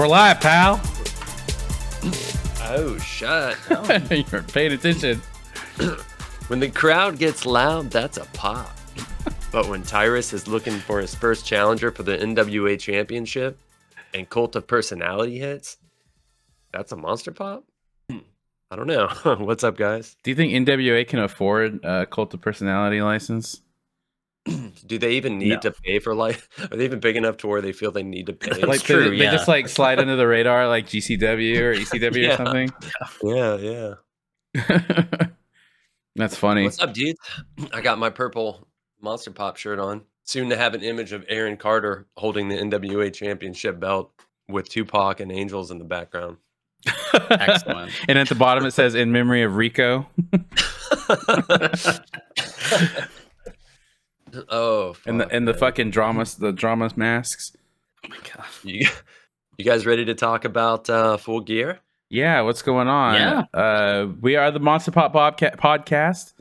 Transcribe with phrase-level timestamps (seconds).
[0.00, 0.80] We're live, pal.
[2.62, 3.58] Oh, shut.
[4.32, 5.20] You're paying attention.
[6.48, 8.74] when the crowd gets loud, that's a pop.
[9.52, 13.58] But when Tyrus is looking for his first challenger for the NWA championship
[14.14, 15.76] and Cult of Personality hits,
[16.72, 17.64] that's a monster pop?
[18.08, 19.08] I don't know.
[19.38, 20.16] What's up, guys?
[20.22, 23.60] Do you think NWA can afford a cult of personality license?
[24.86, 25.60] Do they even need No.
[25.60, 26.48] to pay for life?
[26.70, 28.50] Are they even big enough to where they feel they need to pay?
[28.50, 32.16] That's like true, they, they just like slide under the radar like GCW or ECW
[32.22, 32.32] Yeah.
[32.32, 32.70] or something.
[33.22, 33.94] yeah,
[34.56, 35.26] yeah.
[36.16, 36.64] That's funny.
[36.64, 37.16] What's up, dude?
[37.72, 38.66] I got my purple
[39.00, 40.02] Monster Pop shirt on.
[40.24, 44.12] Soon to have an image of Aaron Carter holding the NWA championship belt
[44.48, 46.36] with Tupac and Angels in the background.
[47.30, 47.90] Excellent.
[48.08, 50.06] and at the bottom it says in memory of Rico.
[54.48, 57.52] Oh, And the fuck, and the fucking dramas, the dramas masks.
[58.04, 58.46] Oh my god.
[58.64, 58.86] You,
[59.58, 61.80] you guys ready to talk about uh, Full Gear?
[62.08, 63.14] Yeah, what's going on?
[63.14, 63.44] Yeah.
[63.60, 66.32] Uh, we are the Monster Pop Bobcat podcast.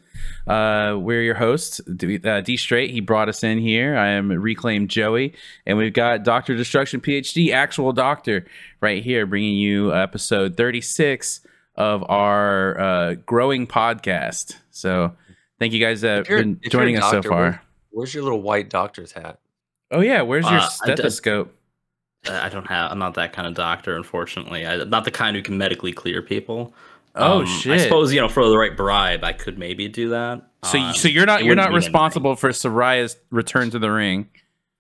[0.48, 2.90] Uh, we're your hosts, D, uh, D Straight.
[2.92, 3.96] He brought us in here.
[3.98, 8.46] I am Reclaimed Joey, and we've got Doctor Destruction PhD, actual doctor,
[8.82, 11.42] right here, bringing you episode 36
[11.76, 14.56] of our uh, growing podcast.
[14.72, 15.14] So,
[15.60, 17.62] thank you guys that If you're- been if you're a joining us so doctor, far.
[17.92, 19.40] Where- Where's your little white doctor's hat?
[19.92, 21.56] Oh yeah, where's your Uh, stethoscope?
[22.30, 22.92] I don't have.
[22.92, 24.66] I'm not that kind of doctor, unfortunately.
[24.66, 26.74] I, am not the kind who can medically clear people.
[27.16, 27.74] Oh Um, shit!
[27.74, 30.42] I suppose you know for the right bribe, I could maybe do that.
[30.64, 31.88] so, you- Um, so you're not you're wouldn't not mean anything.
[31.94, 34.30] responsible for Soraya's return to the ring.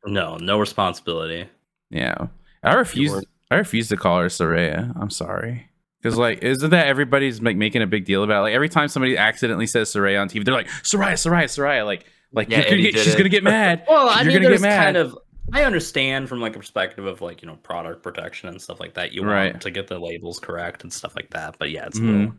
[0.06, 1.48] No, no responsibility.
[1.90, 2.28] Yeah,
[2.64, 3.12] I refuse.
[3.12, 4.94] weren't- I refuse to call her Soraya.
[5.02, 5.70] I'm sorry.
[6.02, 8.44] Because like, isn't that everybody's like making a big deal about?
[8.44, 11.84] Like every time somebody accidentally says Soraya on TV, they're like Soraya, Soraya, Soraya.
[11.86, 13.18] Like, like Yeah, gonna get, she's it.
[13.18, 13.84] gonna get mad.
[13.90, 15.18] Well, You're I mean, there's kind of.
[15.52, 18.94] I understand from like a perspective of like you know product protection and stuff like
[18.94, 19.14] that.
[19.14, 19.52] You Right.
[19.54, 21.56] want to get the labels correct and stuff like that.
[21.58, 22.04] But yeah, it's Mhm.
[22.04, 22.34] a, little,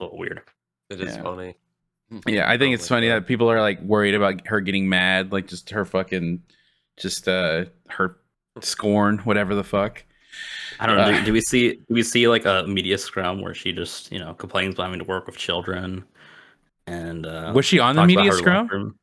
[0.00, 0.42] a little weird.
[0.90, 1.22] It is Yeah.
[1.22, 1.54] funny.
[2.26, 5.46] Yeah, I think it's funny that people are like worried about her getting mad, like
[5.46, 6.42] just her fucking,
[6.98, 8.18] just uh her
[8.60, 10.04] scorn, whatever the fuck.
[10.78, 11.04] I don't know.
[11.04, 14.12] Uh, do, do we see do we see like a media scrum where she just
[14.12, 16.04] you know complains about having to work with children
[16.86, 18.98] and uh, Was she on the media her scrum?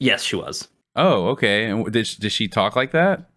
[0.00, 0.10] Locker room?
[0.10, 0.68] Yes, she was.
[0.94, 1.66] Oh, okay.
[1.70, 3.28] And did she, did she talk like that?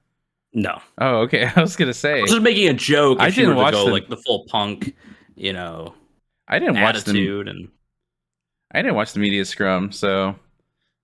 [0.53, 1.45] No, Oh, okay.
[1.55, 3.17] I was gonna say I was just making a joke.
[3.19, 4.95] If I didn't were to watch go the- like the full punk,
[5.35, 5.93] you know,
[6.47, 7.69] I didn't watch the and
[8.73, 10.35] I didn't watch the media scrum, so.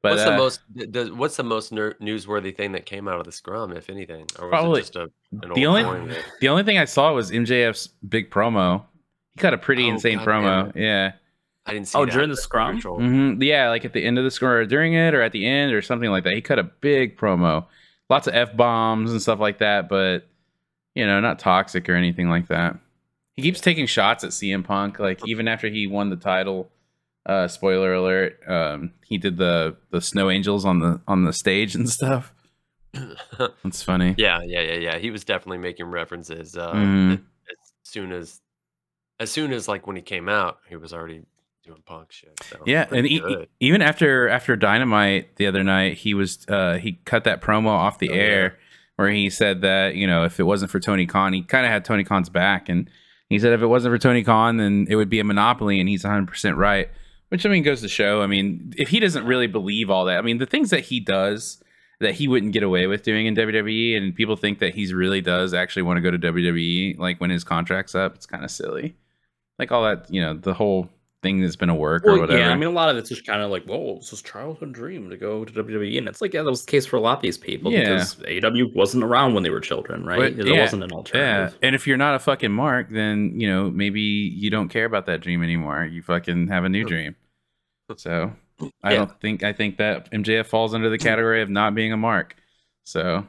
[0.02, 0.60] But what's uh, the most?
[0.78, 3.90] th- th- what's the most ner- newsworthy thing that came out of the scrum, if
[3.90, 6.78] anything, or was Probably- it just a an the old only that- the only thing
[6.80, 8.84] I saw was MJF's big promo.
[9.36, 10.76] He got a pretty Oh, insane God promo.
[10.76, 11.14] Yeah.
[11.66, 11.98] I didn't see.
[11.98, 12.12] Oh, that.
[12.12, 12.76] during the That's scrum?
[12.76, 13.00] virtual.
[13.00, 15.46] hmm Yeah, like at the end of the scrum or during it or at the
[15.48, 16.34] end or something like that.
[16.34, 17.66] He cut a big promo.
[18.10, 20.28] Lots of F bombs and stuff like that, but
[20.94, 22.78] you know, not toxic or anything like that.
[23.36, 26.70] He keeps taking shots at CM Punk, like even after he won the title.
[27.26, 28.40] Uh spoiler alert.
[28.48, 32.32] Um he did the the snow angels on the on the stage and stuff.
[33.64, 34.16] That's funny.
[34.18, 34.98] yeah, yeah, yeah, yeah.
[35.00, 36.56] He was definitely making references.
[36.56, 37.14] Uh, Mhm.
[37.14, 38.40] as soon as,
[39.20, 41.24] as soon as like when he came out, he was already
[41.66, 42.32] doing punk shit.
[42.44, 46.94] So Yeah, and e- even after after Dynamite the other night, he was uh he
[47.06, 48.22] cut that promo off the Oh, yeah.
[48.22, 48.58] air
[48.96, 51.72] where he said that you know if it wasn't for Tony Khan, he kind of
[51.72, 52.90] had Tony Khan's back, and
[53.30, 55.90] he said if it wasn't for Tony Khan, then it would be a monopoly, and
[55.90, 56.90] he's 100 percent right.
[57.30, 58.22] Which I mean goes to show.
[58.22, 61.00] I mean, if he doesn't really believe all that, I mean, the things that he
[61.00, 61.62] does
[62.00, 65.22] that he wouldn't get away with doing in WWE, and people think that he really
[65.22, 68.52] does actually want to go to WWE, like when his contract's up, it's kind of
[68.52, 68.96] silly.
[69.58, 70.90] Like all that, you know, the whole
[71.26, 72.38] thing that's been a work or whatever.
[72.40, 74.74] yeah, I mean, a lot of it's just kind of like, whoa, it's his childhood
[74.74, 77.00] dream to go to WWE, and it's like, yeah, that was the case for a
[77.00, 77.96] lot of these people Yeah.
[77.96, 80.36] because AW wasn't around when they were children, right?
[80.36, 81.58] But, there yeah, wasn't an alternative.
[81.62, 84.86] Yeah, and if you're not a fucking mark, then you know maybe you don't care
[84.86, 85.84] about that dream anymore.
[85.86, 87.16] You fucking have a new dream.
[87.98, 88.32] So
[88.84, 88.98] I Yeah.
[89.00, 92.36] don't think I think that MJF falls under the category of not being a mark.
[92.84, 93.26] So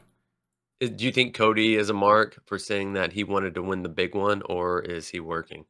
[0.80, 3.88] Do you think Cody is a mark for saying that he wanted to win the
[3.88, 5.64] big one, or is he working?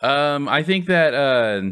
[0.00, 1.62] Um, I think that uh,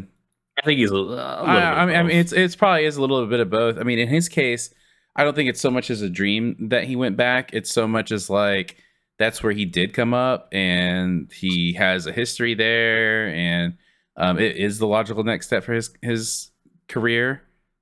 [0.57, 2.97] I think he's a, a little I, I mean, I mean, it's it's probably is
[2.97, 3.77] a little bit of both.
[3.77, 4.73] I mean, in his case,
[5.15, 7.51] I don't think it's so much as a dream that he went back.
[7.53, 8.77] It's so much as like
[9.17, 13.77] that's where he did come up, and he has a history there, and
[14.17, 16.51] um, it is the logical next step for his his
[16.87, 17.41] career.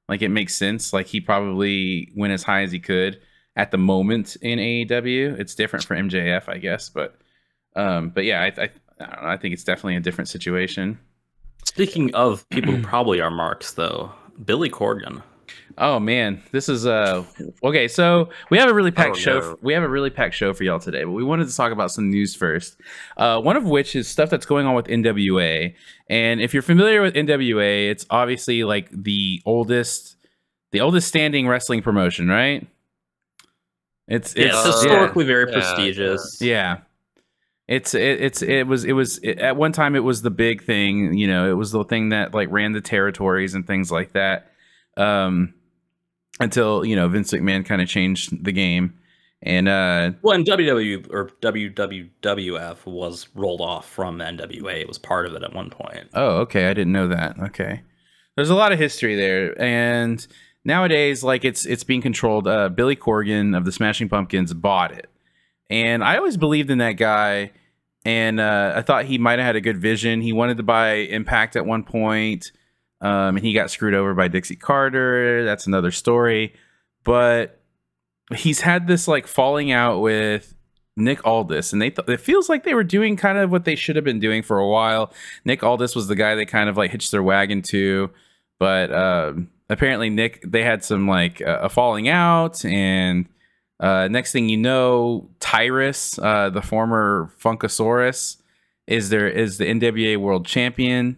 [0.09, 0.93] Like it makes sense.
[0.93, 3.19] Like he probably went as high as he could
[3.55, 5.39] at the moment in AEW.
[5.39, 7.17] It's different for MJF, I guess, but
[7.75, 9.29] um, but yeah, I I, I don't know.
[9.29, 10.99] I think it's definitely a different situation.
[11.65, 14.11] Speaking of people who probably are marks, though,
[14.43, 15.21] Billy Corgan.
[15.79, 17.23] Oh man, this is uh
[17.63, 17.87] okay.
[17.87, 19.39] So we have a really packed Oh, show.
[19.39, 19.57] no.
[19.61, 21.91] We have a really packed show for y'all today, but we wanted to talk about
[21.91, 22.77] some news first.
[23.15, 25.75] Uh, one of which is stuff that's going on with NWA.
[26.09, 30.15] And if you're familiar with NWA, it's obviously like the oldest,
[30.71, 32.65] the oldest standing wrestling promotion, right?
[34.07, 36.37] It's Yeah, it's it's Uh, historically very yeah, prestigious.
[36.41, 36.77] yeah.
[37.67, 40.63] It's it, it's it was it was it, at one time it was the big
[40.63, 44.13] thing, you know, it was the thing that like ran the territories and things like
[44.13, 44.51] that.
[44.95, 45.53] Um
[46.39, 48.93] until, you know, Vince McMahon kind of changed the game.
[49.41, 54.79] And uh Well, and WW or WWWF was rolled off from NWA.
[54.79, 56.07] It was part of it at one point.
[56.13, 57.37] oh, okay, I didn't know that.
[57.37, 57.81] Okay.
[58.37, 60.25] There's a lot of history there and
[60.63, 65.09] nowadays like it's it's being controlled uh Billy Corgan of the Smashing Pumpkins bought it.
[65.69, 67.51] And I always believed in that guy
[68.07, 70.21] and uh, I thought he might have had a good vision.
[70.21, 72.53] He wanted to buy Impact at one point,
[73.01, 75.43] um, and he got screwed over by Dixie Carter.
[75.43, 76.53] That's another story.
[77.03, 77.59] But
[78.33, 80.55] he's had this like falling out with
[80.95, 83.75] Nick Aldis, and they th- it feels like they were doing kind of what they
[83.75, 85.11] should have been doing for a while.
[85.43, 88.09] Nick Aldis was the guy they kind of like hitched their wagon to,
[88.57, 93.27] but um, apparently Nick they had some like a falling out and.
[93.79, 98.37] Uh, next thing you know, Tyrus, uh, the former Funkasaurus,
[98.87, 101.17] is there is the NWA World Champion.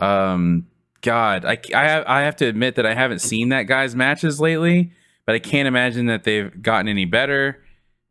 [0.00, 0.66] Um,
[1.02, 4.40] God, I, I have I have to admit that I haven't seen that guy's matches
[4.40, 4.92] lately,
[5.26, 7.62] but I can't imagine that they've gotten any better,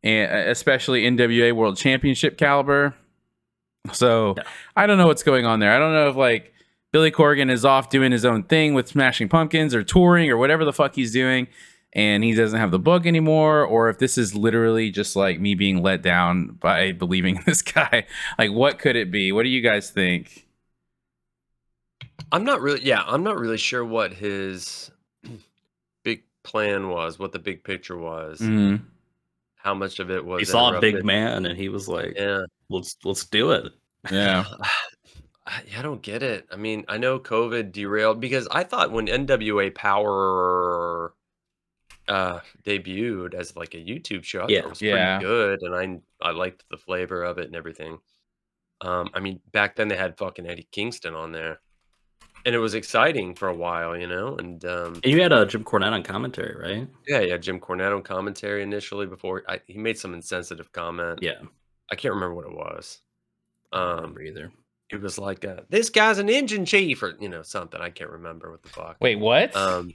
[0.02, 2.96] and uh, especially NWA World Championship caliber.
[3.92, 4.36] So
[4.78, 5.76] I don't know what's going on there.
[5.76, 6.54] I don't know if like
[6.94, 10.64] Billy Corgan is off doing his own thing with Smashing Pumpkins or touring or whatever
[10.64, 11.48] the fuck he's doing
[11.94, 15.56] and he doesn't have the book anymore or if this is literally just like me
[15.56, 18.06] being let down by believing this guy
[18.38, 20.48] like what could it be what do you guys think
[22.32, 24.90] I'm not really, yeah, I'm not really sure what his
[26.04, 28.82] big plan was, what the big picture was, Mhm.
[29.56, 30.40] how much of it was.
[30.40, 32.42] He saw a big man, and he was like, Yeah.
[32.70, 33.72] "Let's let's do it."
[34.12, 34.46] yeah
[35.46, 36.48] I, I don't get it.
[36.52, 41.14] I mean, I know COVID derailed because I thought when NWA Power
[42.08, 44.60] uh debuted as like a YouTube show, I Yeah.
[44.62, 45.18] thought it was Yeah.
[45.18, 48.00] pretty good, and I I liked the flavor of it and everything.
[48.82, 51.62] Um, I mean, back then they had fucking Eddie Kingston on there,
[52.46, 54.36] and it was exciting for a while, you know.
[54.36, 56.88] And um, And you had uh, Jim Cornette on commentary, right?
[57.08, 61.20] yeah, yeah, Jim Cornette on commentary initially before I, he made some insensitive comment.
[61.22, 61.42] Yeah,
[61.90, 63.00] I can't remember what it was.
[63.72, 64.52] Um, remember either.
[64.92, 67.80] it was like uh, this guy's an engine chief or you know something.
[67.80, 68.98] I can't remember what the fuck.
[69.00, 69.94] wait what Um,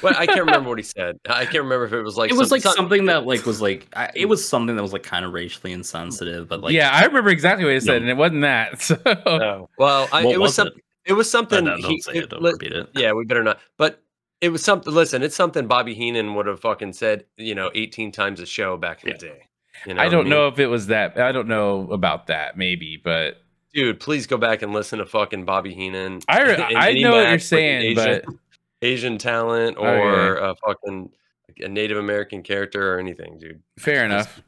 [0.00, 1.18] but I can't remember what he said.
[1.28, 3.44] I can't remember if it was like It was some- like some- something that like
[3.46, 4.28] was like I, it mm.
[4.28, 7.64] was something that was like kind of racially insensitive, but like yeah i remember exactly
[7.64, 8.08] what he said No.
[8.08, 8.96] and it wasn't that so
[9.26, 9.68] No.
[9.78, 10.74] Well, I, what it was was some, it?
[11.06, 11.64] it was something.
[11.64, 12.30] No, no, don't he- say it- it.
[12.30, 12.88] Don't li- repeat it.
[12.94, 13.58] yeah, we better not.
[13.76, 14.02] But
[14.40, 14.92] it was something.
[14.94, 18.76] Listen, it's something Bobby Heenan would have fucking said, you know, eighteen times a show
[18.76, 19.42] back in the day.
[19.86, 20.30] You know i don't mean?
[20.30, 23.36] know if it was that i don't know about that maybe but
[23.72, 24.00] dude.
[24.00, 26.20] Please go back and listen to fucking Bobby Heenan.
[26.26, 27.94] i re- i know what you're match with an saying Asian,
[28.26, 28.34] but
[28.82, 29.86] Asian talent Okay.
[29.86, 31.10] or a fucking
[31.62, 33.60] a Native American character or anything, dude.
[33.78, 34.42] fair enough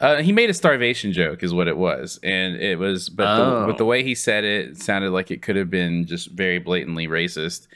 [0.00, 3.08] uh, he made a starvation joke, is what it was, and it was.
[3.08, 3.66] But the, Oh.
[3.66, 6.58] with the way he said it, it sounded like it could have been just very
[6.58, 7.66] blatantly racist.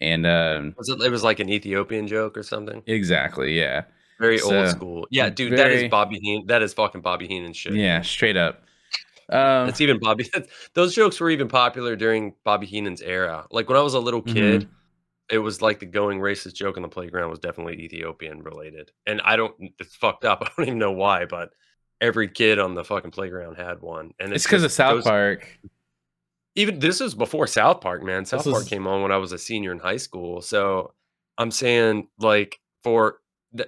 [0.00, 1.00] And um, Was it?
[1.00, 2.82] It was like an Ethiopian joke or something.
[2.86, 3.82] exactly, yeah,
[4.18, 5.06] Very So, old school.
[5.12, 5.52] Yeah, dude.
[5.52, 6.46] that very- is Bobby Heenan.
[6.48, 7.74] That is fucking Bobby Heenan shit.
[7.74, 8.64] yeah, straight up.
[9.30, 10.28] Um, That's even Bobby.
[10.74, 13.46] Those jokes were even popular during Bobby Heenan's era.
[13.52, 14.72] Like when I was a little kid, Mm-hmm.
[15.30, 18.90] It was like the going racist joke on the playground was definitely Ethiopian related.
[19.06, 20.42] And I don't, it's fucked up.
[20.46, 21.50] I don't even know why, but
[22.00, 24.12] every kid on the fucking playground had one.
[24.18, 25.58] And it's because of South those- Park.
[26.54, 28.24] Even this was before South Park, man.
[28.24, 30.40] South This Park was- came on when I was a senior in high school.
[30.42, 30.92] So
[31.36, 33.20] I'm saying, like, for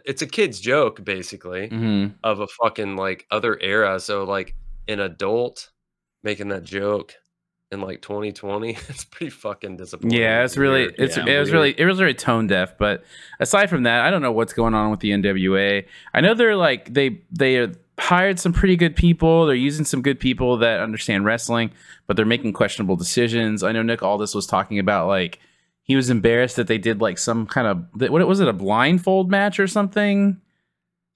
[0.04, 3.98] it's a kid's joke basically hmm of a fucking like other era.
[4.00, 4.54] So like
[4.88, 5.70] an adult
[6.22, 7.14] making that joke
[7.70, 10.18] in like 2020, it's pretty fucking disappointing.
[10.18, 10.94] Yeah, it's really, weird.
[10.98, 12.76] it's Yeah, it was really, it was very tone deaf.
[12.78, 13.04] But
[13.38, 15.84] aside from that, I don't know what's going on with the NWA.
[16.12, 19.46] I know they're like they they hired some pretty good people.
[19.46, 21.70] They're using some good people that understand wrestling,
[22.06, 23.62] but they're making questionable decisions.
[23.62, 25.38] I know Nick Aldis was talking about like
[25.82, 29.30] he was embarrassed that they did like some kind of what was it a blindfold
[29.30, 30.40] match or something.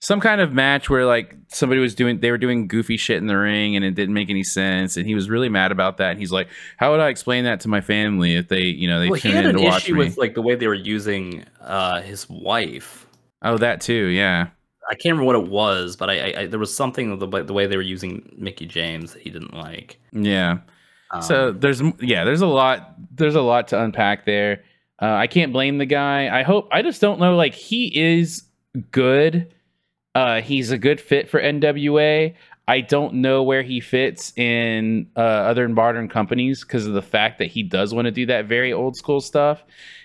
[0.05, 3.27] Some kind of match where like somebody was doing they were doing goofy shit in
[3.27, 6.11] the ring and it didn't make any sense and he was really mad about that
[6.11, 9.01] and he's like how would I explain that to my family if they you know
[9.01, 10.75] they Well, he had in an to watch issue with like the way they were
[10.75, 13.07] using uh his wife.
[13.43, 14.49] oh that too yeah
[14.91, 17.27] I can't remember what it was, but I, I, I there was something of the,
[17.27, 19.99] way- the way they were using Mickie James that he didn't like.
[20.13, 20.59] yeah
[21.13, 24.63] Um, so there's yeah there's a lot there's a lot to unpack there
[25.01, 26.29] Uh, I can't blame the guy.
[26.39, 26.69] I hope.
[26.71, 27.35] I just don't know.
[27.37, 28.43] Like he is
[28.91, 29.54] good.
[30.15, 32.35] Uh, he's a good fit for NWA.
[32.67, 37.39] I don't know where he fits in uh, other modern companies because of the fact
[37.39, 39.63] that he does want to do that very old school stuff.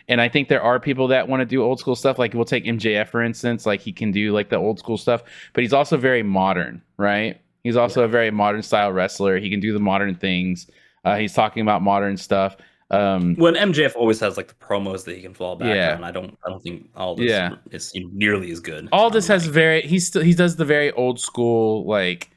[0.09, 2.19] And I think there are people that want to do old school stuff.
[2.19, 3.65] Like we'll take MJF for instance.
[3.65, 5.23] Like he can do like the old school stuff,
[5.53, 7.39] but he's also very modern, right?
[7.63, 9.37] He's also a very modern style wrestler.
[9.37, 10.67] He can do the modern things.
[11.05, 12.57] Uh, he's talking about modern stuff.
[12.91, 15.95] Um, when MJF always has like the promos that he can fall back Yeah.
[15.95, 17.55] on, I don't I don't think all this Yeah.
[17.71, 18.89] is nearly as good.
[18.91, 22.31] all this Um, has like, very he still he does the very old school like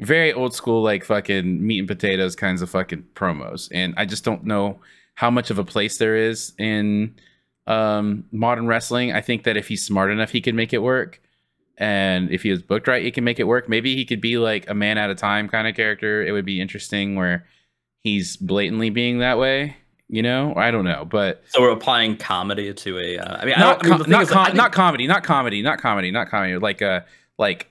[0.00, 3.68] very old school like fucking meat and potatoes kinds of fucking promos.
[3.72, 4.78] And i just don't know
[5.14, 7.14] how much of a place there is in
[7.66, 9.12] um modern wrestling.
[9.12, 11.20] I think that if he's smart enough he can make it work.
[11.76, 13.68] And if he was booked right he can make it work.
[13.68, 16.24] Maybe he could be like a man at a time kind of character.
[16.24, 17.46] It would be interesting where
[18.04, 19.76] he's blatantly being that way
[20.08, 23.18] you know i don't know but so we're applying comedy to a.
[23.18, 24.72] Uh, I mean, I not don't, I mean, com- not, is, like, I think- not
[24.72, 26.56] comedy, not comedy, not comedy, not comedy.
[26.56, 27.04] Like a
[27.38, 27.70] like,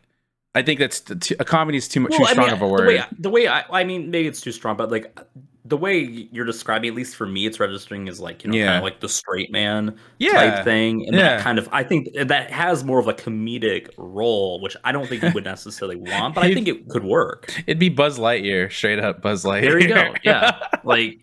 [0.56, 2.62] I think that's t- a comedy is too much Well, too I strong mean, of
[2.62, 2.88] a The word.
[2.88, 5.18] way, the way I, I mean, maybe it's too strong, but like
[5.66, 6.00] the way
[6.32, 8.66] you're describing, at least for me, it's registering as like you know, Yeah.
[8.68, 11.36] kind of like the straight man yeah, type thing, and Yeah.
[11.38, 15.08] that kind of, I think that has more of a comedic role, which I don't
[15.10, 17.52] think you would necessarily want, but I think it could work.
[17.68, 19.62] it'd be Buzz Lightyear, straight up Buzz Lightyear.
[19.62, 20.14] There you go.
[20.24, 21.20] Yeah, like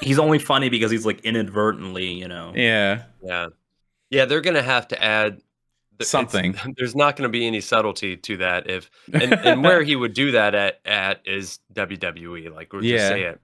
[0.00, 2.52] he's only funny because he's like inadvertently, you know.
[2.54, 3.48] yeah, Yeah,
[4.10, 5.40] yeah, they're gonna have to add
[5.98, 6.54] th- Something.
[6.76, 8.68] There's not gonna be any subtlety to that.
[8.70, 12.52] If and, and where he would do that at at is WWE.
[12.54, 12.96] Like we'll Yeah.
[12.96, 13.40] just say it.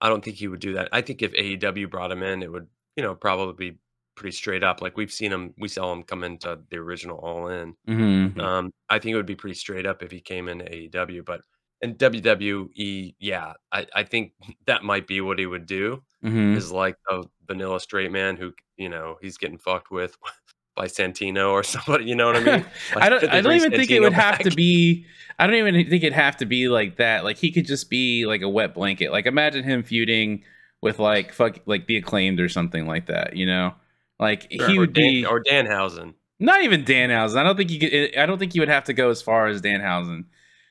[0.00, 0.88] I don't think he would do that.
[0.92, 2.66] I think if AEW brought him in, it would
[2.96, 3.78] you know probably be
[4.14, 4.80] pretty straight up.
[4.82, 7.74] Like we've seen him, we saw him come into the original All In.
[7.86, 8.40] hmm Mhm.
[8.40, 11.42] Um, I think it would be pretty straight up if he came into AEW, but
[11.80, 14.32] in WWE, yeah, I, I think
[14.66, 18.52] that might be what he would do hmm is like a vanilla straight man who
[18.76, 20.16] you know he's getting fucked with
[20.76, 22.04] by Santino or somebody.
[22.04, 22.64] You know what I mean?
[22.96, 23.24] I don't.
[23.24, 25.06] I don't even think it Santino would have to be.
[25.38, 27.24] I don't even think it'd have to be like that.
[27.24, 29.12] Like he could just be like a wet blanket.
[29.12, 30.42] Like imagine him feuding
[30.80, 33.36] with like fuck like the acclaimed or something like that.
[33.36, 33.74] You know,
[34.18, 35.26] like he would Dan, be.
[35.26, 36.14] or Danhausen.
[36.40, 37.36] Not even Danhausen.
[37.36, 38.16] I don't think you could.
[38.16, 40.24] I don't think you would have to go as far as Danhausen.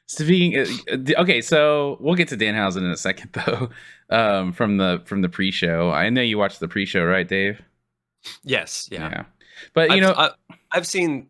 [0.07, 3.69] Speaking, uh, okay, so we'll get to Danhausen in a second, though.
[4.09, 7.61] Um, from the from the pre-show, I know you watched the pre-show, right, Dave?
[8.43, 9.25] Yes, yeah.
[9.73, 10.31] But you I've, know, I,
[10.71, 11.27] I've seen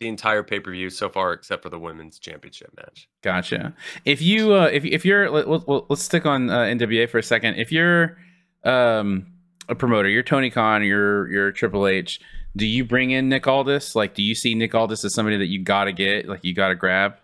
[0.00, 3.08] the entire pay per view so far, except for the women's championship match.
[3.22, 3.74] Gotcha.
[4.04, 7.54] If you uh, if if you're let, let's stick on uh, NWA for a second.
[7.54, 8.18] If you're
[8.64, 9.26] um,
[9.68, 12.20] a promoter, you're Tony Khan, you're you're Triple H.
[12.56, 13.94] Do you bring in Nick Aldis?
[13.94, 16.74] Like, do you see Nick Aldis as somebody that you gotta get, like you gotta
[16.74, 17.16] grab?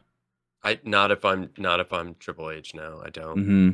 [0.66, 3.00] I not if I'm not if I'm Triple H now.
[3.04, 3.34] I don't.
[3.44, 3.70] hmm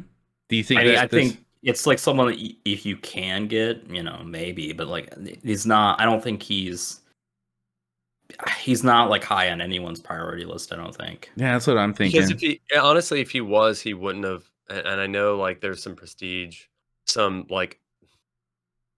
[0.48, 0.80] Do you think?
[0.80, 3.88] I mean, that I this- think it's like someone that y- if you can get,
[3.88, 6.00] you know, maybe, but like he's not.
[6.00, 7.00] I don't think he's
[8.60, 10.72] he's not like high on anyone's priority list.
[10.72, 11.30] I don't think.
[11.36, 12.20] Yeah, that's what I'm thinking.
[12.20, 14.44] Because if he honestly, if he was, he wouldn't have.
[14.70, 16.64] And, and I know like there's some prestige,
[17.06, 17.78] some like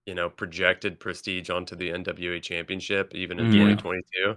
[0.07, 3.75] you know projected prestige onto the NWA Championship even in Yeah.
[3.77, 4.37] 2022.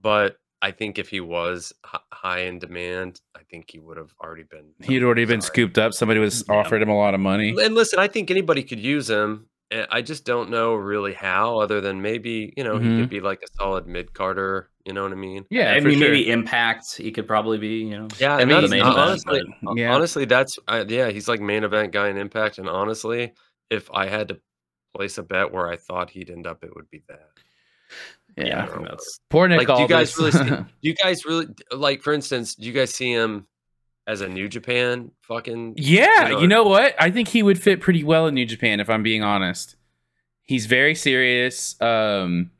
[0.00, 4.12] But I think if he was h- high in demand, I think he would have
[4.22, 4.70] already been.
[4.82, 5.48] He'd already been Sorry.
[5.52, 5.92] scooped up.
[5.92, 6.54] Somebody was Yeah.
[6.56, 7.54] offered him a lot of money.
[7.62, 9.48] And listen, I think anybody could use him.
[9.90, 13.00] I just don't know really how, other than maybe you know he Mhm.
[13.00, 14.70] could be like a solid mid Carter.
[14.86, 15.44] You know what I mean?
[15.50, 16.08] Yeah, I mean, sure.
[16.08, 16.96] maybe Impact.
[16.96, 17.78] He could probably be.
[17.84, 18.08] You know.
[18.18, 19.94] Yeah, I mean, that's, the event, honestly, but- Yeah.
[19.94, 23.32] honestly, that's uh, yeah, he's like main event guy in Impact, and honestly,
[23.68, 24.40] if I had to
[24.96, 27.30] place a bet where I thought he'd end up, it would be that.
[28.36, 28.78] Yeah, yeah.
[28.82, 32.12] That's Poor Nick Like, do you guys really see- Do you guys really like, for
[32.12, 33.46] instance, do you guys see him
[34.06, 35.74] as a New Japan fucking?
[35.76, 36.94] yeah, you know, you know what?
[36.98, 38.80] I think he would fit pretty well in New Japan.
[38.80, 39.76] If I'm being honest,
[40.42, 41.80] he's very serious.
[41.80, 42.50] Um,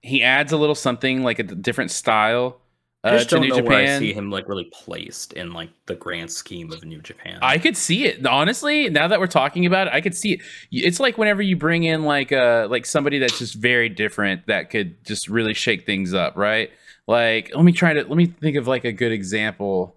[0.00, 2.60] he adds a little something like a different style
[3.06, 5.52] I uh, just to don't New know where I see him like really placed in
[5.52, 7.38] like the grand scheme of New Japan.
[7.40, 8.90] I could see it honestly.
[8.90, 10.40] Now that we're talking about it, I could see it.
[10.72, 14.70] It's like whenever you bring in like uh like somebody that's just very different that
[14.70, 16.70] could just really shake things up, right?
[17.06, 19.96] Like let me try to let me think of like a good example.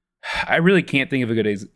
[0.46, 1.66] I really can't think of a good ex-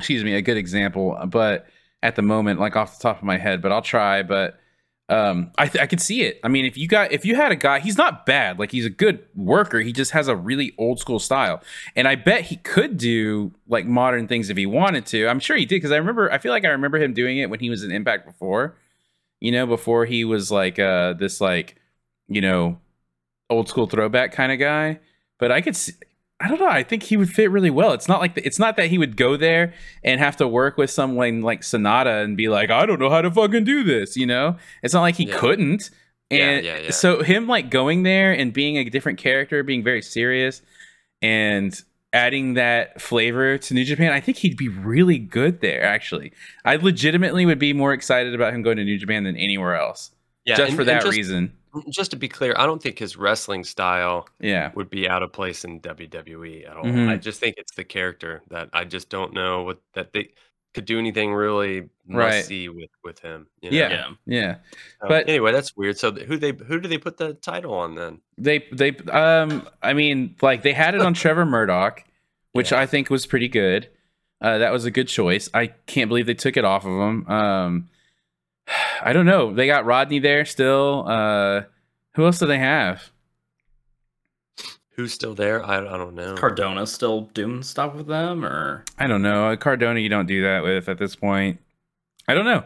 [0.00, 1.66] excuse me a good example, but
[2.02, 4.22] at the moment, like off the top of my head, but I'll try.
[4.22, 4.58] But
[5.10, 6.38] um, I th- I could see it.
[6.44, 8.58] I mean, if you got if you had a guy, he's not bad.
[8.58, 9.80] Like he's a good worker.
[9.80, 11.62] He just has a really old school style.
[11.96, 15.26] And I bet he could do like modern things if he wanted to.
[15.26, 16.30] I'm sure he did because I remember.
[16.30, 18.76] I feel like I remember him doing it when he was in Impact before.
[19.40, 21.76] You know, before he was like uh this like
[22.28, 22.78] you know
[23.48, 25.00] old school throwback kind of guy.
[25.38, 25.92] But I could see.
[26.40, 26.68] I don't know.
[26.68, 27.92] I think he would fit really well.
[27.92, 30.76] It's not like the, it's not that he would go there and have to work
[30.76, 34.16] with someone like Sonata and be like, I don't know how to fucking do this.
[34.16, 35.36] You know, it's not like he Yeah.
[35.38, 35.90] couldn't.
[36.30, 36.90] And yeah, yeah.
[36.90, 40.62] so him like going there and being a different character, being very serious,
[41.22, 41.74] and
[42.12, 45.82] adding that flavor to New Japan, I think he'd be really good there.
[45.82, 46.32] Actually,
[46.64, 50.10] I legitimately would be more excited about him going to New Japan than anywhere else,
[50.44, 51.52] Yeah, just and- for that just, reason.
[51.90, 54.70] Just to be clear, I don't think his wrestling style Yeah.
[54.74, 56.86] would be out of place in WWE at all.
[57.08, 60.30] I just think it's the character that I just don't know what that they
[60.74, 62.36] could do anything really Right.
[62.36, 63.46] must see with with him.
[63.62, 63.76] you know?
[63.76, 63.88] Yeah.
[63.88, 64.08] Yeah.
[64.26, 64.54] Yeah.
[65.00, 65.98] So, but- anyway, that's weird.
[65.98, 68.20] So th- who they who do they put the title on then?
[68.36, 72.04] They they um I mean like they had it on Trevor Murdoch,
[72.52, 72.80] which Yeah.
[72.80, 73.88] I think was pretty good.
[74.40, 75.48] Uh, that was a good choice.
[75.52, 77.26] I can't believe they took it off of him.
[77.28, 77.88] Um,
[79.02, 79.54] I don't know.
[79.54, 81.04] They got Rodney there still.
[81.08, 81.62] Uh,
[82.14, 83.10] who else do they have?
[84.96, 85.64] Who's still there?
[85.64, 86.34] I, I don't know.
[86.34, 89.56] Cardona still doing stuff with them, or I don't know.
[89.56, 91.60] Cardona, you don't do that with at this point.
[92.26, 92.64] I don't know.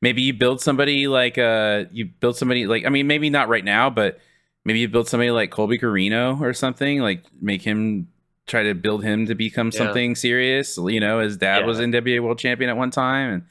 [0.00, 3.64] Maybe you build somebody like uh you build somebody like I mean maybe not right
[3.64, 4.18] now, but
[4.64, 8.08] maybe you build somebody like Colby Corino or something like make him
[8.46, 9.78] try to build him to become Yeah.
[9.78, 10.78] something serious.
[10.78, 11.66] You know, his dad Yeah.
[11.66, 13.42] was NWA World Champion at one time, and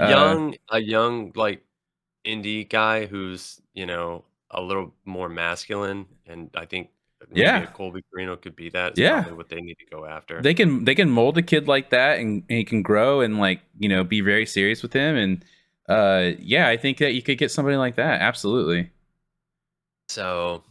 [0.00, 1.62] a uh, young a young like
[2.24, 6.90] indie guy who's you know a little more masculine, and I think
[7.28, 7.62] maybe Yeah.
[7.64, 8.92] a Colby Corino could be that.
[8.92, 9.22] Is Yeah.
[9.22, 10.40] probably what they need to go after.
[10.40, 13.38] they can they can mold a kid like that, and, and he can grow and
[13.38, 15.44] like you know be very serious with him, and
[15.88, 18.20] uh yeah, I think that you could get somebody like that.
[18.20, 18.90] Absolutely.
[20.08, 20.62] So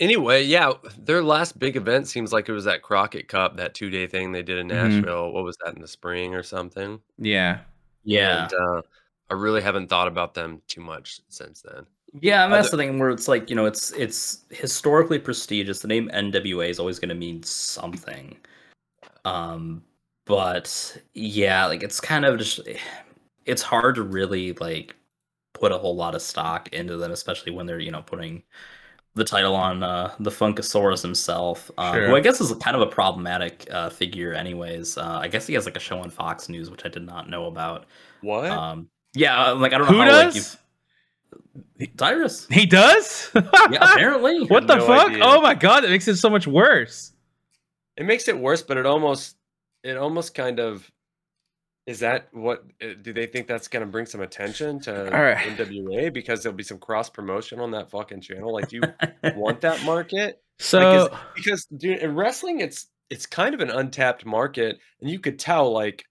[0.00, 3.90] anyway, yeah, their last big event seems like it was that Crockett Cup, that two
[3.90, 4.70] day thing they did in Mhm.
[4.90, 5.32] Nashville.
[5.32, 7.00] What was that in the spring or something?
[7.18, 7.60] Yeah.
[8.04, 8.82] Yeah, And, uh,
[9.30, 11.86] I really haven't thought about them too much since then.
[12.20, 12.44] yeah.
[12.44, 15.80] And Are that's the thing where it's like you know, it's it's historically prestigious.
[15.80, 18.36] The name NWA is always going to mean something.
[19.24, 19.84] Um,
[20.26, 22.60] but yeah, like it's kind of just
[23.46, 24.96] it's hard to really like
[25.54, 28.42] put a whole lot of stock into them, especially when they're you know putting
[29.14, 32.06] the title on uh, the Funkasaurus himself, uh, Sure.
[32.08, 34.96] who I guess is kind of a problematic uh, figure, anyways.
[34.96, 37.28] Uh, I guess he has like a show on Fox News, which I did not
[37.28, 37.84] know about.
[38.22, 38.50] What?
[38.50, 40.56] Um, yeah, uh, like I don't know Who how like does?
[41.78, 42.46] you Tyrus.
[42.50, 43.30] He does?
[43.34, 43.42] Yeah,
[43.92, 44.44] apparently.
[44.46, 45.08] what the no fuck?
[45.10, 45.24] idea.
[45.24, 47.12] Oh my god, that makes it so much worse.
[47.96, 49.36] it makes it worse, but it almost
[49.82, 50.90] it almost kind of
[51.86, 55.22] is that what uh, do they think that's going to bring some attention to All
[55.22, 55.38] right.
[55.38, 58.52] NWA because there'll be some cross promotion on that fucking channel?
[58.52, 60.40] Like, do you want that market?
[60.58, 65.18] So Like, because dude, in wrestling, it's it's kind of an untapped market, and you
[65.18, 66.04] could tell like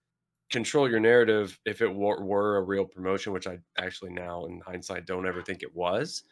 [0.51, 4.61] control your narrative if it were, were a real promotion, which I actually now in
[4.65, 6.23] hindsight don't ever think it was.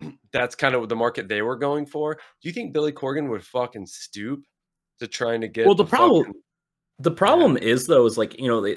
[0.32, 2.14] That's kind of the market they were going for.
[2.14, 4.40] Do you think Billy Corgan would fucking stoop
[5.00, 5.66] to trying to get?
[5.66, 6.42] Well, the problem- fucking-
[6.98, 8.76] The problem is though, is like you know they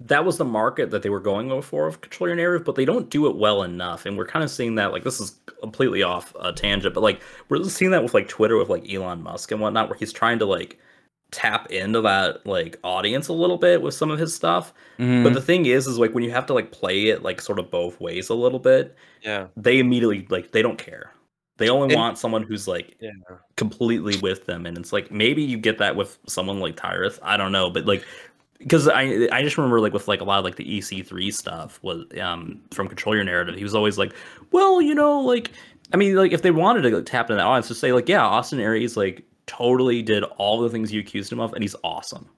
[0.00, 2.84] that was the market that they were going for of control your narrative, but they
[2.84, 4.92] don't do it well enough, and we're kind of seeing that.
[4.92, 8.56] Like this is completely off a tangent, but like we're seeing that with like Twitter
[8.56, 10.78] with like Elon Musk and whatnot, where he's trying to like
[11.30, 14.72] tap into that like audience a little bit with some of his stuff.
[14.98, 15.22] mhm.
[15.24, 17.58] But the thing is, is like when you have to like play it like sort
[17.58, 21.12] of both ways a little bit, yeah, they immediately like they don't care.
[21.58, 23.10] They only And- want someone who's like yeah.
[23.56, 27.36] completely with them and it's like maybe you get that with someone like Tyrus I
[27.36, 28.04] don't know but like
[28.58, 31.78] because I I just remember like with like a lot of like the EC3 stuff
[31.82, 34.14] was um from Control Your Narrative he was always like
[34.52, 35.50] well you know like
[35.92, 38.08] I mean like if they wanted to like, tap into that audience to say like
[38.08, 41.76] yeah Austin Aries like totally did all the things you accused him of and he's
[41.84, 42.28] awesome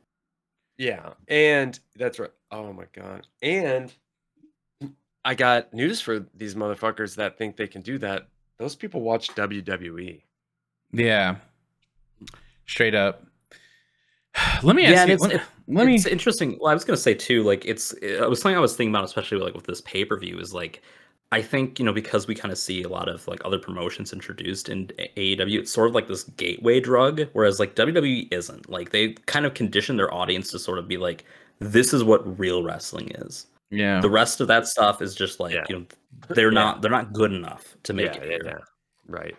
[0.78, 2.30] Yeah, and that's right.
[2.50, 3.26] Oh my god.
[3.42, 3.92] And
[5.24, 8.28] I got news for these motherfuckers that think they can do that.
[8.60, 9.28] Those people watch.
[9.30, 10.20] WWE.
[10.92, 11.36] yeah.
[12.66, 13.24] Straight up.
[14.62, 15.14] Let me ask and you.
[15.14, 16.58] it's- Let, let me it's interesting.
[16.60, 19.04] Well, I was gonna say too, like it's it was something I was thinking about,
[19.04, 20.82] especially like with this pay per view, is like
[21.32, 24.12] I think you know because we kind of see a lot of like other promotions
[24.12, 28.68] introduced in AEW, it's sort of like this gateway drug, whereas like WWE isn't.
[28.68, 31.24] Like they kind of condition their audience to sort of be like,
[31.60, 33.46] this is what real wrestling is.
[33.70, 34.00] Yeah.
[34.00, 35.64] The rest of that stuff is just like Yeah.
[35.68, 35.86] you know
[36.28, 36.54] they're Yeah.
[36.60, 38.40] not they're not good enough to make yeah, it yeah, here.
[38.44, 38.58] yeah.
[39.06, 39.36] Right.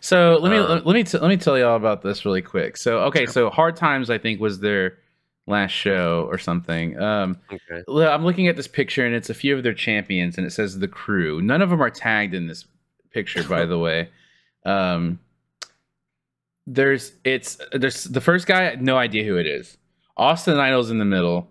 [0.00, 2.42] So let me Uh, let me t- let me tell you all about this really
[2.42, 2.76] quick.
[2.76, 4.98] So okay, so Hard Times I think was their
[5.46, 6.98] last show or something.
[7.00, 7.84] Um, Okay.
[8.08, 10.78] I'm looking at this picture and it's a few of their champions and it says
[10.80, 11.40] the crew.
[11.40, 12.64] None of them are tagged in this
[13.12, 14.10] picture, by the way.
[14.64, 15.20] Um,
[16.66, 19.78] there's it's there's the first guy, no idea who it is.
[20.16, 21.48] Austin Idol's in the middle.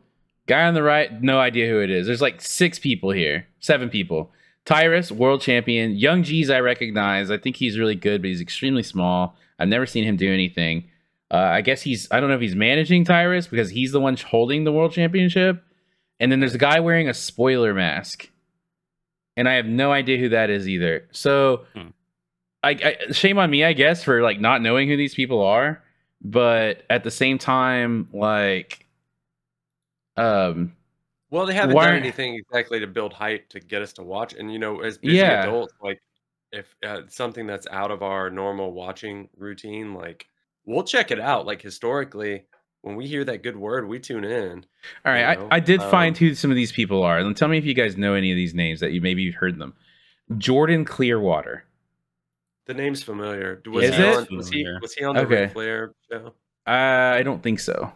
[0.48, 2.06] Guy on the right, no idea who it is.
[2.06, 4.32] There's like six people here, seven people.
[4.66, 5.96] Tyrus, world champion.
[5.96, 7.30] Young G's, I recognize.
[7.30, 9.36] I think he's really good, but he's extremely small.
[9.60, 10.90] I've never seen him do anything.
[11.32, 14.18] Uh, I guess he's, I don't know if he's managing Tyrus because he's the one
[14.18, 15.64] holding the world championship.
[16.20, 18.30] And then there's a guy wearing a spoiler mask.
[19.38, 21.08] And I have no idea who that is either.
[21.12, 21.90] So, Hmm.
[22.64, 25.84] I, I shame on me, I guess, for like not knowing who these people are.
[26.22, 28.85] But at the same time, like,
[30.18, 30.76] um,
[31.32, 34.34] Well, they haven't Why- done anything exactly to build hype to get us to watch.
[34.34, 35.44] And you know, as busy Yeah.
[35.44, 36.02] adults, like
[36.52, 40.28] if uh, something that's out of our normal watching routine, like
[40.66, 41.46] we'll check it out.
[41.46, 42.46] Like historically,
[42.82, 44.66] when we hear that good word, we tune in.
[45.06, 47.18] All right, you know, I, I did find um, who some of these people are.
[47.18, 49.36] And tell me if you guys know any of these names that you maybe you've
[49.36, 49.74] heard them.
[50.38, 51.66] Jordan Clearwater.
[52.68, 53.62] The name's familiar.
[53.68, 54.16] Was Is he it?
[54.16, 54.28] on?
[54.38, 55.42] Was he, was he on the Okay.
[55.42, 56.34] Ric Flair show?
[56.68, 56.72] Uh,
[57.16, 57.92] I don't think so.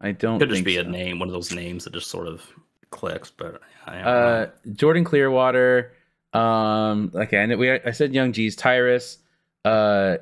[0.00, 2.42] I don't Could just be a name, one of those names that just sort of
[2.90, 3.30] clicks.
[3.30, 4.46] But Uh.
[4.72, 5.92] Jordan Clearwater.
[6.32, 9.18] Um, okay, and we I said Young G's Tyrus.
[9.64, 10.18] Uh,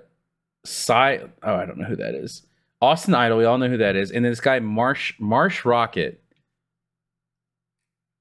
[0.65, 1.21] Cy.
[1.43, 2.43] Oh, I don't know who that is.
[2.81, 3.39] Austin Idol.
[3.39, 4.11] We all know who that is.
[4.11, 6.23] And then this guy Marsh Marsh Rocket.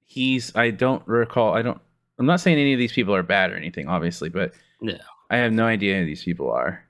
[0.06, 0.56] He's.
[0.56, 1.54] I don't recall.
[1.54, 1.80] I don't.
[2.20, 4.98] I'm not saying any of these people are bad or anything, obviously, but No.
[5.30, 6.85] I have no idea who these people are.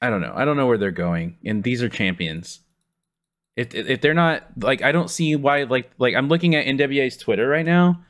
[0.00, 0.32] I don't know.
[0.34, 2.60] I don't know where they're going, and these are champions.
[3.56, 5.64] If if they're not like, I don't see why.
[5.64, 8.04] Like like I'm looking at NWA's Twitter right now,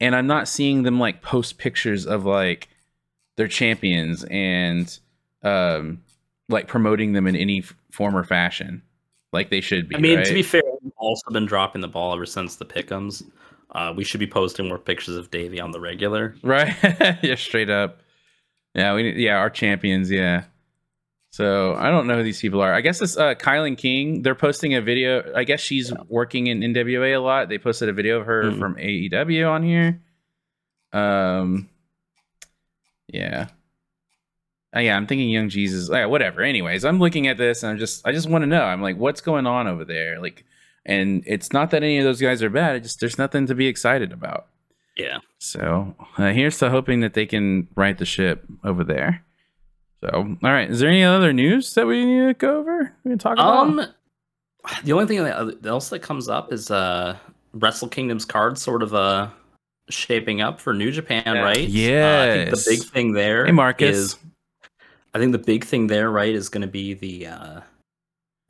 [0.00, 2.68] and I'm not seeing them like post pictures of like
[3.36, 4.98] their champions and
[5.42, 6.02] um
[6.50, 8.82] like promoting them in any form or fashion,
[9.32, 9.96] like they should be.
[9.96, 10.26] I mean, right?
[10.26, 13.22] to be fair, we've also been dropping the ball ever since the pickums.
[13.72, 16.34] Uh, we should be posting more pictures of Davey on the regular.
[16.42, 16.74] right?
[17.22, 18.00] yeah, straight up.
[18.74, 20.10] Yeah, we need- yeah our champions.
[20.10, 20.44] Yeah.
[21.32, 22.74] So I don't know who these people are.
[22.74, 24.22] I guess this uh, Kilynn King.
[24.22, 25.32] They're posting a video.
[25.34, 27.48] I guess she's working in NWA a lot.
[27.48, 28.58] They posted a video of her Mhm.
[28.58, 30.00] from AEW on here.
[30.92, 31.68] Um.
[33.08, 33.46] Yeah.
[34.74, 35.88] Uh, yeah, I'm thinking Young Jesus.
[35.90, 36.42] Yeah, whatever.
[36.42, 38.62] Anyways, I'm looking at this and I'm just I just want to know.
[38.62, 40.20] I'm like, what's going on over there?
[40.20, 40.44] Like,
[40.84, 42.76] and it's not that any of those guys are bad.
[42.76, 44.46] It just there's nothing to be excited about.
[44.96, 45.18] Yeah.
[45.38, 49.24] So uh, here's to hoping that they can right the ship over there.
[50.02, 50.70] So, all right.
[50.70, 52.92] Is there any other news that we need to go over?
[53.04, 53.58] We can talk about.
[53.58, 53.86] Um,
[54.84, 57.16] the only thing that else that comes up is uh,
[57.52, 59.28] Wrestle Kingdom's card sort of uh
[59.90, 61.42] shaping up for New Japan, Yeah.
[61.42, 61.56] right?
[61.56, 61.70] Uh, I think
[62.50, 62.64] Yes.
[62.64, 63.96] the big thing there Hey, Marcus.
[63.96, 64.16] is-
[65.12, 67.60] I think the big thing there, right, is going to be the uh,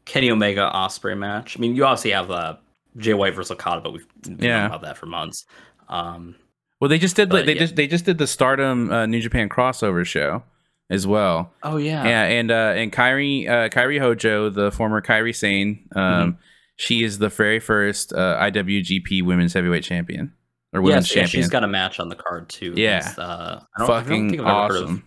[0.05, 1.57] Kenny Omega Ospreay match.
[1.57, 2.57] I mean, you obviously have uh,
[2.99, 4.49] Jay White versus Okada, but we've been Yeah.
[4.49, 4.67] yeah.
[4.67, 5.47] about that for months.
[5.89, 6.35] Um,
[6.79, 7.31] well, they just did.
[7.31, 7.61] but they yeah.
[7.61, 10.43] just they just did the Stardom uh, New Japan crossover show
[10.90, 11.53] as well.
[11.62, 16.03] oh yeah, Yeah, and uh, and Kairi uh, Kairi Hojo, the former Kairi Sane, um,
[16.03, 16.40] Mm-hmm.
[16.76, 20.33] she is the very first uh, IWGP Women's Heavyweight Champion
[20.72, 22.74] or Women's Yes, yeah, she's got a match on the card too.
[22.76, 22.98] Yeah.
[22.98, 25.05] against, uh, I don't, I don't Fucking think I've ever heard of awesome.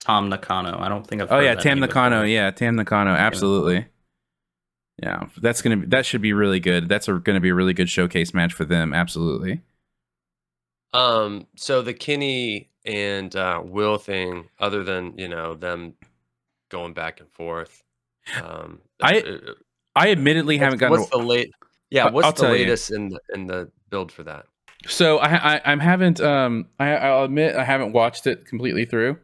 [0.00, 0.78] Tam Nakano.
[0.78, 1.30] I don't think I've.
[1.30, 2.16] Oh yeah, that Tam Nakano.
[2.20, 2.26] before.
[2.26, 3.10] Yeah, Tam Nakano.
[3.12, 3.86] Absolutely.
[5.02, 6.88] Yeah, that's gonna be that should be really good.
[6.88, 8.92] That's a, gonna be a really good showcase match for them.
[8.94, 9.60] Absolutely.
[10.92, 15.94] Um, so the Kenny and uh, Will thing, other than you know them
[16.70, 17.82] going back and forth,
[18.42, 19.52] um, I uh, uh,
[19.96, 20.98] I admittedly haven't gotten.
[20.98, 21.52] what's the late?
[21.90, 22.64] Yeah, what's I'll the tell you.
[22.64, 24.46] latest in the in the build for that?
[24.86, 29.18] so I, I I'm haven't um I I'll admit I haven't watched it completely through.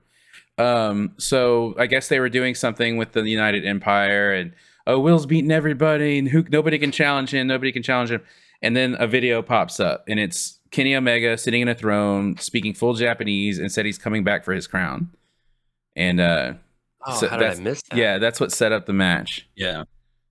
[0.58, 4.52] Um, so I guess they were doing something with the United Empire and
[4.86, 8.22] oh Will's beating everybody and who nobody can challenge him, nobody can challenge him.
[8.62, 12.74] And then a video pops up and it's Kenny Omega sitting in a throne, speaking
[12.74, 15.10] full Japanese, and said he's coming back for his crown.
[15.96, 16.54] And uh
[17.08, 17.96] Oh, So how did I miss that?
[17.96, 19.48] yeah, that's what set up the match.
[19.54, 19.84] yeah,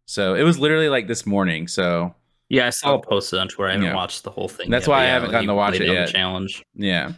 [0.06, 1.68] So it was literally like this morning.
[1.68, 2.14] So
[2.50, 2.68] yeah.
[2.68, 3.70] I saw a post on Twitter.
[3.70, 3.96] I haven't Yeah.
[3.96, 4.70] watched the whole thing.
[4.70, 6.10] That's yet, why but I yeah, haven't gotten he to watch it out the yet.
[6.10, 6.64] Challenge.
[6.76, 7.14] yeah.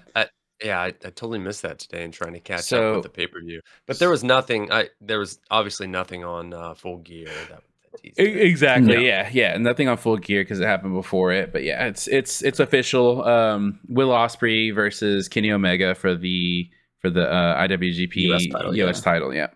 [0.64, 3.10] Yeah, I, I totally missed that today and trying to catch So- up with the
[3.10, 3.60] pay per view.
[3.88, 4.72] But there was nothing.
[4.72, 7.28] I there was obviously nothing on uh, Full Gear.
[7.50, 7.62] That,
[8.04, 8.42] that teased it.
[8.46, 8.96] Exactly.
[8.96, 9.00] No.
[9.00, 9.30] Yeah.
[9.32, 9.58] Yeah.
[9.58, 11.52] Nothing on full gear because it happened before it.
[11.52, 13.24] But yeah, it's it's it's official.
[13.26, 18.98] Um, Will Ospreay versus Kenny Omega for the for the uh, IWGP US title, US
[18.98, 19.04] yeah.
[19.04, 19.34] title.
[19.34, 19.48] Yeah.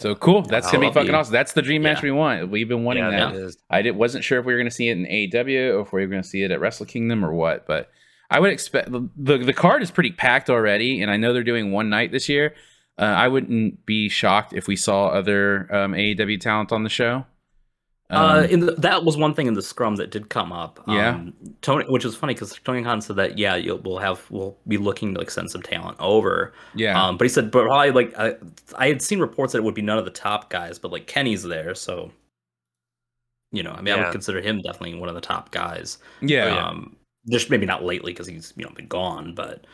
[0.00, 0.42] So cool.
[0.42, 0.92] That's gonna be Wow.
[0.92, 1.32] fucking awesome.
[1.32, 2.04] That's the dream match Yeah.
[2.04, 2.50] we want.
[2.50, 3.32] We've been wanting yeah, that.
[3.34, 3.56] that is.
[3.70, 5.92] I did, wasn't sure if we were going to see it in AEW or if
[5.92, 7.90] we were going to see it at Wrestle Kingdom or what, but
[8.30, 11.44] I would expect the, the the card is pretty packed already, and I know they're
[11.44, 12.54] doing one night this year.
[12.98, 17.26] Uh, I wouldn't be shocked if we saw other um, AEW talent on the show.
[18.10, 20.78] uh, Um, in the, that was one thing in the scrum that did come up.
[20.86, 21.08] Yeah.
[21.16, 24.56] Um, Tony, which is funny because Tony Khan said that yeah, you'll, we'll have we'll
[24.68, 26.52] be looking to like send some talent over.
[26.74, 28.34] yeah, Um, but he said, but probably like I,
[28.76, 31.06] I had seen reports that it would be none of the top guys, but like
[31.08, 32.12] Kenny's there, so
[33.50, 35.98] you know, I mean, I would consider him definitely one of the top guys.
[36.20, 36.66] yeah, yeah.
[36.68, 36.96] Um,
[37.30, 39.66] just maybe not lately because he's you know been gone, but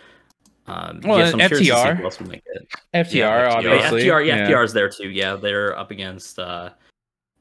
[0.67, 1.97] um, Well, yeah, so I'm curious to see FTR.
[1.97, 2.69] who else will make it.
[2.95, 3.57] FTR, Yeah, FTR.
[3.57, 4.03] obviously.
[4.05, 5.09] FTR, yeah, FTR's there too.
[5.09, 6.39] Yeah, they're up against.
[6.39, 6.71] Uh,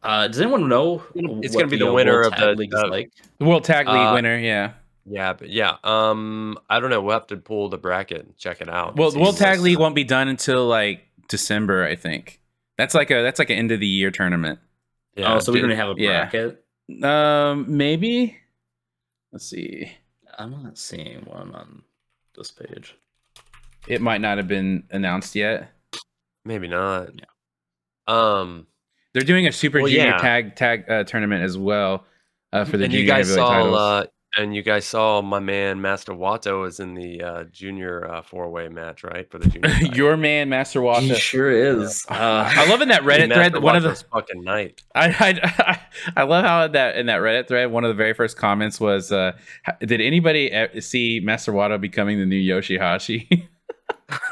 [0.03, 1.03] uh, does anyone know?
[1.15, 3.11] It's gonna be the winner of Tag the- League uh, like?
[3.37, 4.73] The World Tag League Uh, winner, yeah.
[5.05, 5.77] Yeah, but yeah.
[5.83, 7.01] Um, I don't know.
[7.01, 8.95] We'll have to pull the bracket and check it out.
[8.95, 12.39] Well, the World Tag League won't be done until like December, I think.
[12.77, 14.59] That's like a that's like an end of the year tournament.
[15.15, 16.29] Yeah, oh, so we dude, don't have a yeah.
[16.29, 16.63] bracket.
[17.03, 18.37] Um, maybe.
[19.31, 19.91] Let's see.
[20.37, 21.83] I'm not seeing one on
[22.37, 22.95] this page.
[23.87, 25.71] It might not have been announced yet.
[26.45, 27.09] maybe not.
[27.15, 27.25] Yeah.
[28.07, 28.67] Um,
[29.13, 30.17] They're doing a Super Well, Junior yeah.
[30.17, 32.05] Tag Tag uh, tournament as well
[32.51, 34.05] uh, for the and junior you guys heavyweight saw, uh,
[34.37, 38.49] and you guys saw my man Master Wato is in the uh, junior uh, four
[38.49, 39.29] way match, right?
[39.29, 39.69] For the junior.
[39.95, 42.03] Your man, Master He sure is.
[42.09, 43.53] Uh, I love in that Dude, Reddit thread.
[43.53, 44.83] Master One of the Wato's fucking night.
[44.95, 45.07] I,
[45.55, 45.79] I
[46.17, 49.11] I love how that in that Reddit thread, one of the very first comments was,
[49.11, 49.33] uh,
[49.81, 53.47] "Did anybody e- see Master Wato becoming the new Yoshihashi?"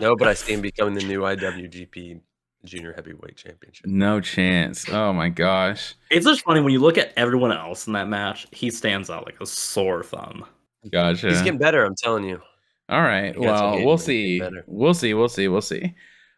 [0.00, 2.20] No, but I see him becoming the new IWGP
[2.64, 3.86] Junior Heavyweight Championship.
[3.86, 4.88] no chance.
[4.88, 5.94] Oh my gosh.
[6.10, 8.46] it's just funny when you look at everyone else in that match.
[8.52, 10.44] He stands out like a sore thumb.
[10.90, 11.28] Gotcha.
[11.28, 11.84] He's getting better.
[11.84, 12.40] I'm telling you.
[12.88, 13.34] All right.
[13.34, 14.40] You guys are Well, we'll see.
[14.66, 15.14] We'll see.
[15.14, 15.48] We'll see.
[15.48, 15.94] We'll see.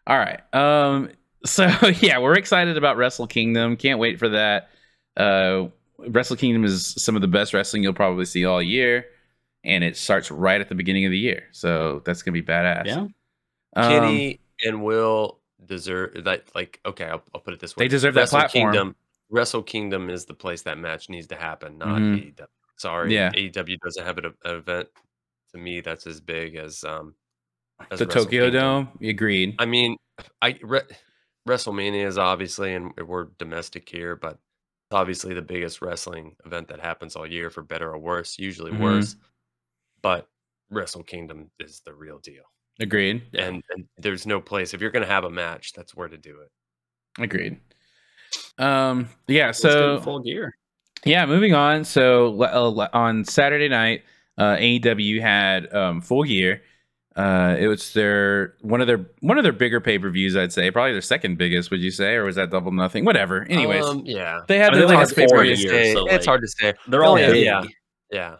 [0.06, 0.40] All right.
[0.54, 1.10] Um.
[1.44, 1.68] So
[2.00, 3.76] yeah, we're excited about Wrestle Kingdom.
[3.76, 4.70] Can't wait for that.
[5.16, 9.04] Uh, Wrestle Kingdom is some of the best wrestling you'll probably see all year,
[9.66, 11.44] and it starts right at the beginning of the year.
[11.52, 12.86] So that's gonna be badass.
[12.86, 13.06] Yeah.
[13.76, 16.44] Um, Kenny and Will deserve that.
[16.54, 18.72] Like, okay, I'll, I'll put it this way: They deserve that Wrestle platform.
[18.72, 18.96] Kingdom,
[19.28, 22.34] Wrestle Kingdom is the place that match needs to happen, not Mhm.
[22.34, 22.46] AEW.
[22.78, 23.30] Sorry, Yeah.
[23.32, 24.88] AEW doesn't have an, an event
[25.52, 27.14] to me that's as big as um
[27.90, 28.60] as the Tokyo Kingdom.
[28.60, 28.88] Dome.
[29.02, 29.54] Agreed.
[29.58, 29.96] I mean,
[30.40, 30.80] I re,
[31.48, 34.38] WrestleMania is obviously, and we're domestic here, but
[34.90, 38.38] obviously the biggest wrestling event that happens all year, for better or worse.
[38.38, 38.80] Usually Mhm.
[38.80, 39.16] worse,
[40.06, 40.28] but
[40.70, 42.44] Wrestle Kingdom is the real deal.
[42.78, 43.22] Agreed.
[43.34, 46.16] And, and there's no place if you're going to have a match, that's where to
[46.16, 46.50] do it.
[47.20, 47.58] Agreed.
[48.56, 49.08] Um.
[49.26, 49.46] Yeah.
[49.46, 50.54] Let's get in So full gear.
[51.04, 51.84] Yeah, moving on.
[51.84, 54.04] So uh, on Saturday night,
[54.38, 56.62] uh, AEW had um, Full Gear.
[57.16, 60.36] Uh, it was their one of their one of their bigger pay per views.
[60.36, 61.70] I'd say probably their second biggest.
[61.72, 63.04] Would you say, or was that Double Nothing?
[63.04, 63.42] Whatever.
[63.50, 65.54] Anyways, Um, yeah, they had I their mean, latest like pay per view.
[65.54, 66.74] years, Say- so, it's like, hard to say.
[66.88, 67.30] They're all Yeah.
[67.32, 67.44] big.
[67.44, 67.64] Yeah.
[68.12, 68.36] Yeah,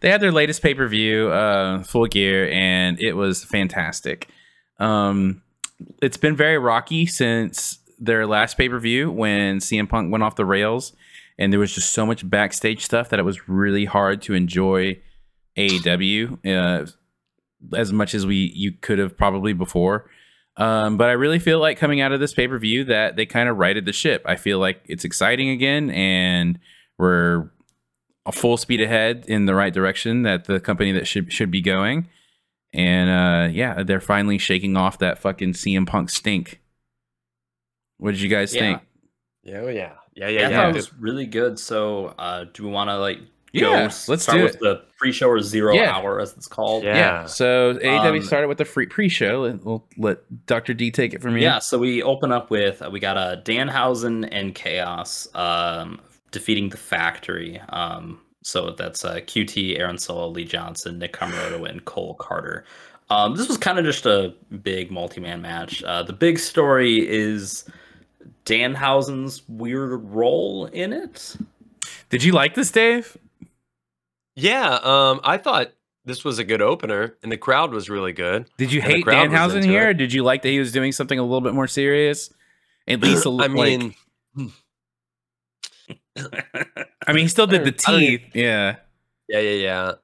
[0.00, 4.28] They had their latest pay per view, uh, Full Gear, and it was fantastic.
[4.78, 5.42] Um,
[6.02, 10.36] it's been very rocky since their last pay per view when CM Punk went off
[10.36, 10.92] the rails,
[11.38, 15.00] and there was just so much backstage stuff that it was really hard to enjoy
[15.56, 16.86] AEW uh,
[17.76, 20.10] as much as we you could have probably before.
[20.56, 23.26] Um, but I really feel like coming out of this pay per view that they
[23.26, 24.22] kind of righted the ship.
[24.24, 26.58] I feel like it's exciting again, and
[26.98, 27.50] we're
[28.32, 32.08] full speed ahead in the right direction that the company that should should be going.
[32.72, 36.60] And uh yeah, they're finally shaking off that fucking CM Punk stink.
[37.98, 38.60] What did you guys Yeah.
[38.60, 38.80] think?
[39.42, 40.46] yeah, oh, yeah, yeah, Yeah, yeah.
[40.46, 40.56] I yeah.
[40.56, 41.58] thought it was really good.
[41.58, 44.60] So, uh, do we want to like go Yeah, s- let's start do with it.
[44.60, 45.94] the pre-show or zero Yeah.
[45.94, 46.82] hour as it's called?
[46.82, 47.26] Yeah.
[47.26, 49.44] So AEW Um, started with the free pre-show.
[49.44, 50.74] and We'll let Dr.
[50.74, 51.42] D take it from here.
[51.42, 56.00] Yeah, so we open up with uh, we got uh, Danhausen and Chaos um,
[56.34, 57.58] defeating the Factory.
[57.70, 62.64] Um, so that's uh, QT, Aaron Solo, Lee Johnson, Nick Comoroto, and Cole Karter.
[63.08, 65.82] Um, this was kind of just a big multi-man match.
[65.82, 67.64] Uh, the big story is
[68.44, 71.36] Danhausen's weird role in it.
[72.10, 73.16] Did you like this, Dave?
[74.36, 75.72] Yeah, um, I thought
[76.04, 78.46] this was a good opener, and the crowd was really good.
[78.58, 79.90] Did you And the hate Danhausen here?
[79.90, 82.30] Or did you like that he was doing something a little bit more serious?
[82.88, 83.94] At least, a, I like- mean,
[86.16, 88.22] I mean, he still did the teeth.
[88.34, 88.76] Yeah,
[89.28, 89.50] yeah, yeah,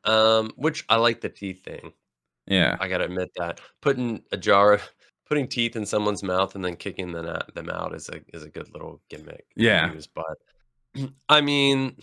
[0.06, 0.12] yeah.
[0.12, 1.92] Um, which I like the teeth thing.
[2.46, 2.76] yeah.
[2.80, 4.82] I gotta admit that putting a jar, of,
[5.28, 8.42] putting teeth in someone's mouth and then kicking them out, them out is a is
[8.42, 9.46] a good little gimmick.
[9.56, 9.92] Yeah.
[9.92, 10.36] use, but
[11.28, 11.96] I mean,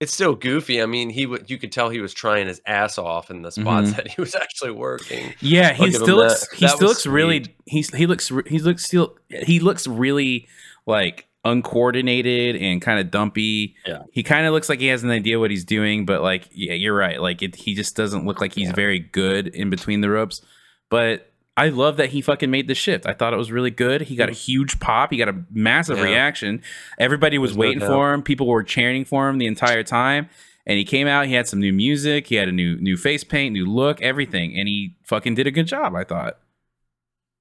[0.00, 0.82] it's still goofy.
[0.82, 3.50] I mean, he would you could tell he was trying his ass off in the
[3.50, 3.96] spots Mhm.
[3.96, 5.32] that he was actually working.
[5.40, 7.44] Yeah, he still looks, he That still looks really.
[7.44, 7.56] sweet.
[7.66, 10.46] He's he looks he looks still he looks really
[10.86, 13.74] like uncoordinated and kind of dumpy.
[13.86, 14.02] Yeah.
[14.12, 16.72] he kind of looks like he has an idea what he's doing, but like yeah,
[16.74, 17.20] you're right.
[17.20, 18.74] Like it, he just doesn't look like he's Yeah.
[18.74, 20.42] very good in between the ropes.
[20.90, 23.06] But I love that he fucking made the shift.
[23.06, 24.02] I thought it was really good.
[24.02, 25.10] He got a huge pop.
[25.10, 25.96] He got a massive.
[25.98, 26.04] Yeah.
[26.04, 26.62] reaction.
[26.98, 27.88] Everybody was There's waiting doubt.
[27.88, 28.22] for him.
[28.22, 30.28] People were cheering for him the entire time.
[30.66, 31.26] And he came out.
[31.28, 32.26] He had some new music.
[32.26, 35.50] He had a new new face paint, new look, everything, and he fucking did a
[35.52, 35.94] good job.
[35.94, 36.38] I thought.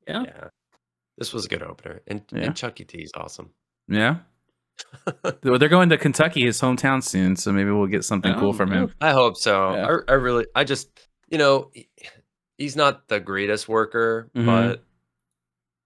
[0.08, 0.24] Yeah.
[0.26, 0.48] Yeah,
[1.18, 2.44] this was a good opener, and Yeah.
[2.44, 3.50] and Chuckie T is awesome.
[3.88, 4.18] Yeah.
[5.42, 8.72] They're going to Kentucky, his hometown soon, so maybe we'll get something cool Oh, from
[8.72, 8.94] him.
[9.00, 9.74] I hope so.
[9.74, 9.98] Yeah.
[10.08, 10.90] I, I really, I just,
[11.30, 11.72] you know,
[12.58, 14.46] he's not the greatest worker, Mhm.
[14.46, 14.84] but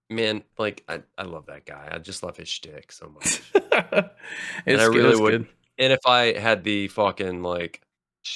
[0.08, 1.88] man, like I, I love that guy.
[1.92, 3.42] I just love his shtick so much.
[4.66, 5.48] it's I really would- good.
[5.78, 7.82] and if I had the fucking like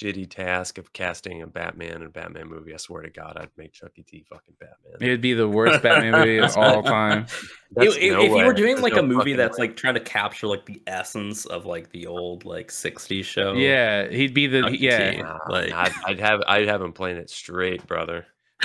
[0.02, 3.50] shitty task of casting a Batman in a Batman movie, I swear to God, I'd
[3.57, 4.96] make Chuckie T fucking Batman.
[5.00, 7.26] It'd be the worst Batman movie of all time.
[7.72, 9.68] That's if, if- no if you were doing There's like no a movie that's way.
[9.68, 14.09] like trying to capture like the essence of like the old like 60s show Yeah,
[14.09, 15.11] he'd be the Chucky yeah.
[15.12, 15.22] T.
[15.22, 18.26] Nah, like- I'd, I'd have I'd have him playing it straight, brother.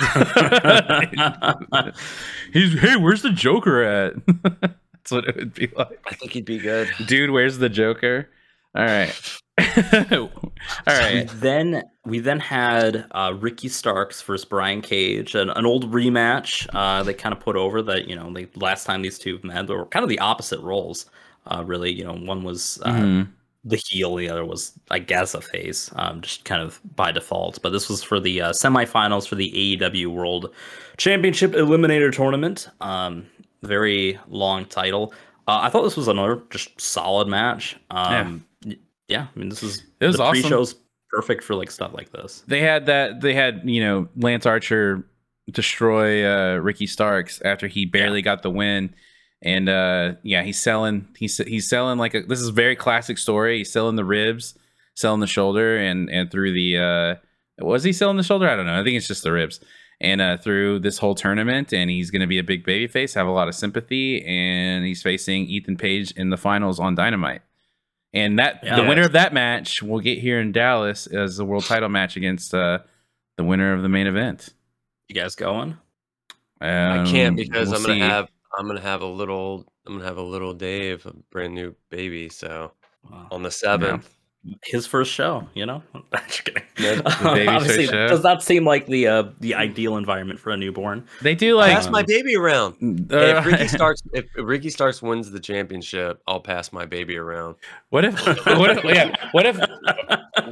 [2.52, 4.14] He's hey, where's the Joker at?
[4.52, 6.00] That's what it would be like.
[6.06, 6.88] I think he'd be good.
[7.06, 8.28] Dude, where's the Joker?
[8.74, 9.14] All right.
[10.12, 10.28] all
[10.86, 16.66] We then we then had uh, Ricky Starks versus Brian Cage, an, an old rematch.
[16.72, 19.66] Uh, they kind of put over that you know the last time these two met,
[19.66, 21.06] they were kind of the opposite roles.
[21.46, 23.28] Uh, really, you know, one was uh, Mhm.
[23.64, 27.60] the heel, the other was, I guess, a face, um, just kind of by default.
[27.62, 30.54] But this was for the uh, semifinals for the AEW World
[30.98, 32.68] Championship Eliminator Tournament.
[32.82, 33.26] Um,
[33.62, 35.12] very long title.
[35.48, 37.76] Uh, I thought this was another just solid match.
[37.90, 38.38] Um, yeah.
[39.10, 40.40] Yeah, I mean, this is It was the awesome.
[40.42, 40.74] pre-show's
[41.10, 42.42] perfect for like stuff like this.
[42.46, 45.04] They had that they had, you know, Lance Archer
[45.50, 48.94] destroy uh Ricky Starks after he barely got the win.
[49.42, 53.18] And uh yeah, he's selling he's he's selling like a this is a very classic
[53.18, 53.58] story.
[53.58, 54.56] He's selling the ribs,
[54.94, 58.48] selling the shoulder and and through the uh was he selling the shoulder?
[58.48, 58.80] I don't know.
[58.80, 59.60] I think it's just the ribs.
[60.00, 63.14] And uh through this whole tournament and he's going to be a big baby face,
[63.14, 67.42] have a lot of sympathy and he's facing Ethan Page in the finals on Dynamite.
[68.12, 71.64] And that the winner of that match will get here in Dallas as the world
[71.64, 72.80] title match against uh
[73.36, 74.48] the winner of the main event.
[75.08, 75.76] You guys going?
[76.60, 78.00] I can't Um, because we'll I'm gonna see.
[78.00, 81.74] have I'm gonna have a little I'm gonna have a little Dave, a brand new
[81.90, 82.28] baby.
[82.28, 82.72] So
[83.10, 83.28] Wow.
[83.30, 84.14] on the seventh,
[84.64, 85.82] His first show, you know.
[86.26, 86.62] Just kidding.
[86.78, 88.08] Yeah, Obviously, first show.
[88.08, 91.06] does not seem like the uh, the ideal environment for a newborn.
[91.20, 93.12] They do like pass my Um, baby around.
[93.12, 97.56] uh, if Ricky Starks if Ricky Starks wins the championship, I'll pass my baby around.
[97.90, 98.14] what if
[98.46, 99.58] what if yeah what if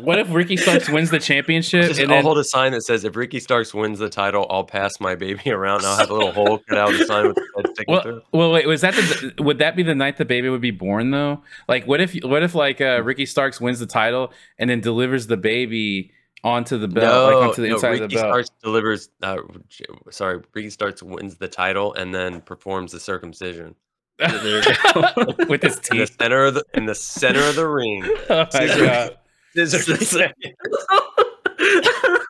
[0.02, 2.82] what if Ricky Starks wins the championship Just, and I'll then hold a sign that
[2.82, 5.78] says if Ricky Starks wins the title, I'll pass my baby around.
[5.78, 7.92] And I'll have a little hole cut out of the sign with the head sticking
[7.94, 8.22] well, through.
[8.32, 11.10] well wait was that the would that be the night the baby would be born
[11.10, 14.80] though like what if what if like uh Ricky Starks wins the title and then
[14.80, 16.12] delivers the baby
[16.44, 19.10] onto the belt like onto the no, inside Ricky of the belt Starks delivers.
[19.22, 19.38] Uh,
[20.10, 23.74] sorry, Ricky Starks wins the title and then performs the circumcision
[24.18, 25.34] There you go.
[25.48, 28.04] with his in the teeth center of the in the center of the ring.
[28.30, 29.16] oh my god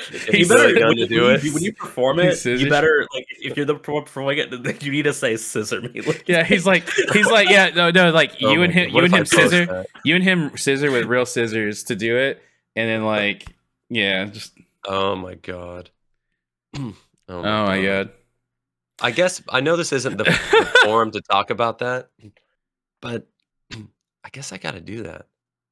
[0.00, 0.26] Scissors.
[0.28, 1.54] you He's better really when, going to you- do when it.
[1.54, 2.44] when you perform it.
[2.44, 2.68] You you.
[2.70, 6.24] better like if you're the perform- performing it, you need to say "scissor me." Like,
[6.28, 9.00] yeah he's like he's like yeah no no like Oh you and him God, what
[9.00, 9.86] you and if I him scissor that?
[10.04, 12.42] you and him scissor with real scissors to do it
[12.76, 13.46] and then like
[13.88, 14.52] yeah just
[14.86, 15.90] Oh my god.
[16.78, 16.94] oh
[17.28, 18.10] oh my oh god
[19.02, 22.10] I guess I know this isn't the, the forum to talk about that,
[23.00, 23.26] but
[23.72, 25.26] I guess I got to do that.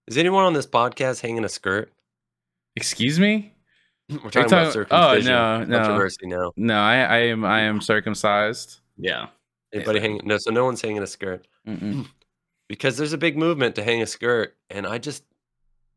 [0.07, 1.93] Is anyone on this podcast hanging a skirt?
[2.75, 3.53] excuse me
[4.11, 5.33] We're talking talking- about oh, circumcision.
[5.33, 5.79] no, no.
[5.79, 6.53] Controversy now.
[6.57, 9.27] no i i am i am circumcised yeah.
[9.73, 10.23] Anybody hanging?
[10.25, 12.07] No, so no one's hanging a skirt Mm-mm.
[12.69, 15.23] because there's a big movement to hang a skirt, and I just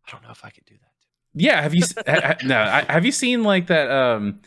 [0.07, 0.91] I don't know if I could do that.
[1.33, 4.41] yeah have you ha- ha- no I, have you seen like that um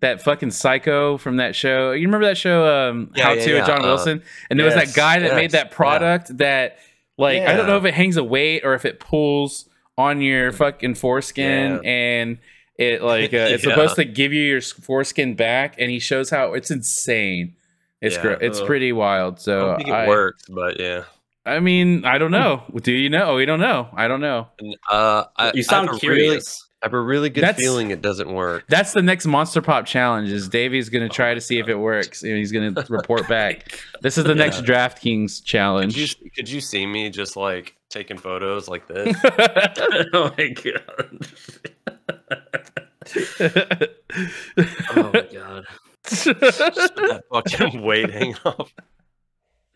[0.00, 3.50] that fucking psycho from that show you remember that show um Yeah, how yeah, to
[3.50, 5.76] yeah, with john uh, wilson and there was that guy that made yes, that yeah.
[5.76, 6.78] product that
[7.16, 10.52] like i don't know if it hangs a weight or if it pulls on your
[10.52, 12.38] fucking foreskin and
[12.78, 13.70] it like uh, it's Yeah.
[13.70, 17.54] supposed to give you your foreskin back and he shows how it's insane
[18.00, 18.22] it's Yeah.
[18.22, 18.66] gr- it's Ugh.
[18.66, 21.04] pretty wild I so don't think it I, works, but yeah.
[21.44, 24.48] I mean i don't know do you know we don't know i don't know
[24.90, 26.28] uh, I, You sound I have a curious.
[26.30, 28.62] Really, I have a really good That's- feeling it doesn't work.
[28.68, 30.30] That's the next Monster Pop challenge.
[30.30, 33.26] Is Davey's going to try to see if it works, and he's going to report
[33.26, 33.80] back.
[34.00, 35.96] This is the next DraftKings Could challenge.
[35.96, 39.16] you could you see me just like taking photos like this?
[40.14, 41.26] oh my god.
[44.96, 45.64] Oh my god.
[46.06, 48.72] just with that fucking weight hanging off.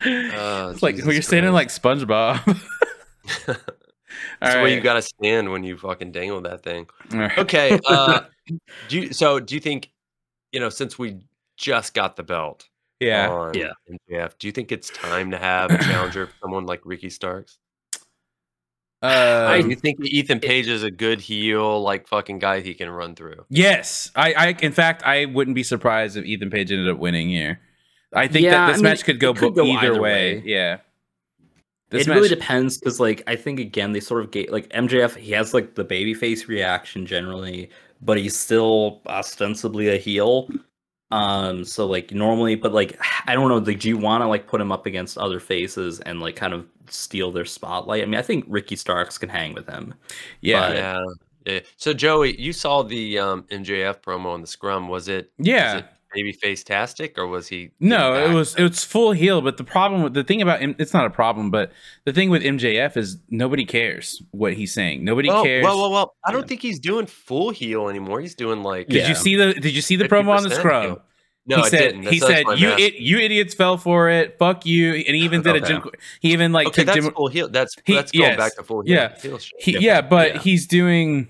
[0.04, 1.82] Oh, it's like Jesus when you're standing like Christ.
[1.82, 2.60] SpongeBob.
[3.46, 6.86] That's All the way you got to stand when you fucking dangle that thing.
[7.12, 7.38] All right.
[7.38, 7.78] Okay.
[7.88, 8.22] Uh,
[8.88, 9.90] do you, so do you think
[10.50, 11.20] you know since we
[11.56, 12.68] just got the belt
[12.98, 13.28] Yeah.
[13.30, 13.70] on Yeah.
[14.10, 17.58] MJF, do you think it's time to have a challenger for someone like Ricky Starks?
[19.02, 22.88] Uh, do you think Ethan Page is a good heel, like fucking guy he can
[22.88, 23.44] run through?
[23.50, 24.10] yes.
[24.14, 24.46] I, I.
[24.62, 27.60] In fact, I wouldn't be surprised if Ethan Page ended up winning here.
[28.14, 30.00] I think Yeah, that this I mean, match could go, it could go either, either
[30.00, 30.36] way.
[30.36, 30.42] way.
[30.44, 30.78] Yeah.
[31.90, 35.16] This it really depends because, like, I think again they sort of get like MJF.
[35.16, 40.48] He has like the babyface reaction generally, but he's still ostensibly a heel.
[41.12, 43.58] Um, so like normally, but like I don't know.
[43.58, 46.54] Like, do you want to like put him up against other faces and like kind
[46.54, 48.02] of steal their spotlight?
[48.02, 49.94] I mean, I think Ricky Starks can hang with him.
[50.40, 51.04] yeah, but- yeah.
[51.46, 51.60] yeah.
[51.76, 54.88] So Joey, you saw the um, MJF promo on the scrum.
[54.88, 55.74] Was it yeah.
[55.74, 59.56] was it babyface tastic or was he No, it was it was full heel, but
[59.56, 61.72] the problem with the thing about M- it's not a problem, but
[62.04, 65.04] the thing with MJF is nobody cares what he's saying.
[65.04, 65.64] Nobody well, cares.
[65.64, 66.46] well, well, well, I don't Yeah.
[66.48, 68.20] think he's doing full heel anymore.
[68.20, 69.08] He's doing like did Yeah.
[69.08, 71.02] you see the Did you see the promo on the 50% heel.
[71.44, 72.02] No, he I said didn't.
[72.06, 74.36] he That's- said you it, you idiots fell for it.
[74.38, 74.92] Fuck you.
[74.94, 75.66] And he even did a Okay.
[75.66, 75.82] Jim.
[76.20, 77.12] He even like okay, took that's Jim.
[77.14, 77.48] full heel.
[77.48, 78.36] That's He- that's going yes.
[78.36, 78.94] back to full heel.
[78.94, 79.18] Yeah.
[79.20, 79.38] heel.
[79.58, 80.40] He, Yeah, yeah, but yeah.
[80.40, 81.28] he's doing.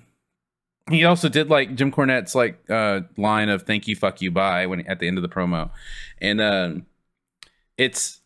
[0.89, 4.65] He also did like Jim Cornette's like uh line of "Thank you, fuck you, bye"
[4.65, 5.69] when at the end of the promo,
[6.19, 6.85] and um,
[7.77, 8.21] it's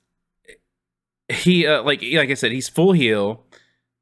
[1.29, 3.43] he uh, like like I said, he's full heel,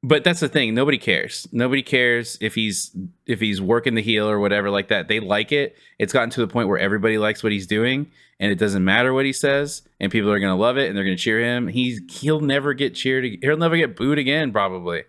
[0.04, 0.74] but that's the thing.
[0.74, 1.48] Nobody cares.
[1.52, 2.96] Nobody cares if he's
[3.26, 5.08] if he's working the heel or whatever like that.
[5.08, 5.76] They like it.
[6.00, 9.14] It's gotten to the point where everybody likes what he's doing, and it doesn't matter
[9.14, 11.68] what he says, and people are gonna love it and they're gonna cheer him.
[11.68, 13.26] He's he'll never get cheered.
[13.42, 15.04] He'll never get booed again, probably.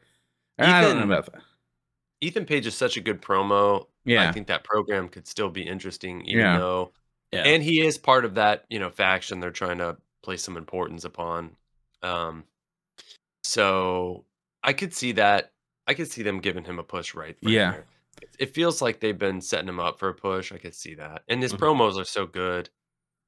[0.59, 1.43] I don't know about that.
[2.21, 3.87] Ethan Page is such a good promo.
[4.05, 4.29] Yeah.
[4.29, 6.59] I think that program could still be interesting, even Yeah.
[6.59, 6.93] though
[7.33, 7.43] Yeah.
[7.45, 11.05] and he is part of that you know faction they're trying to place some importance
[11.05, 11.57] upon
[12.03, 12.45] um
[13.43, 14.25] so
[14.63, 15.53] i could see that
[15.87, 17.73] i could see them giving him a push right Yeah.
[17.73, 17.87] there.
[18.39, 21.25] It- feels like they've been setting him up for a push i could see that
[21.29, 21.59] and his Mhm.
[21.59, 22.71] promos are so good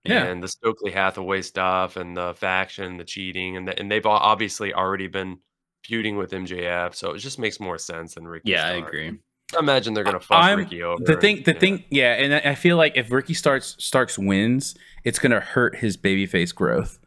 [0.04, 0.24] Yeah.
[0.24, 4.72] and the stokely hathaway stuff and the faction the cheating and the, and they've obviously
[4.72, 5.40] already been
[5.88, 9.18] feuding with mjf so it just makes more sense than ricky yeah, I agree.
[9.56, 11.58] i imagine they're gonna fuck I'm- ricky over The thing, the yeah.
[11.58, 14.74] thing, yeah, and I I feel like if Ricky starts Starks wins,
[15.04, 16.98] it's gonna hurt his babyface growth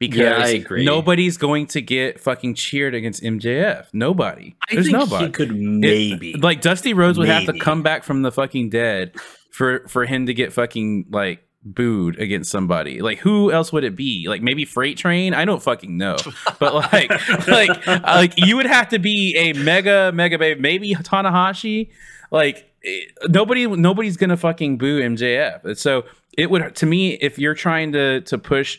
[0.00, 0.84] because Yeah, I agree.
[0.84, 3.86] nobody's going to get fucking cheered against MJF.
[3.94, 4.56] Nobody.
[4.68, 5.24] I There's think nobody.
[5.26, 6.34] he could It- maybe.
[6.34, 9.14] like Dusty Rhodes would have to come back from the fucking dead
[9.52, 13.02] for for him to get fucking like booed against somebody.
[13.02, 14.28] Like who else would it be?
[14.28, 15.34] Like maybe Freight Train?
[15.34, 16.16] I don't fucking know.
[16.58, 17.10] But like
[17.48, 21.90] like like you would have to be a mega mega babe, maybe Tanahashi.
[22.30, 25.76] Like eh, nobody nobody's gonna fucking boo MJF.
[25.76, 26.04] So
[26.36, 28.78] it would to me if you're trying to to push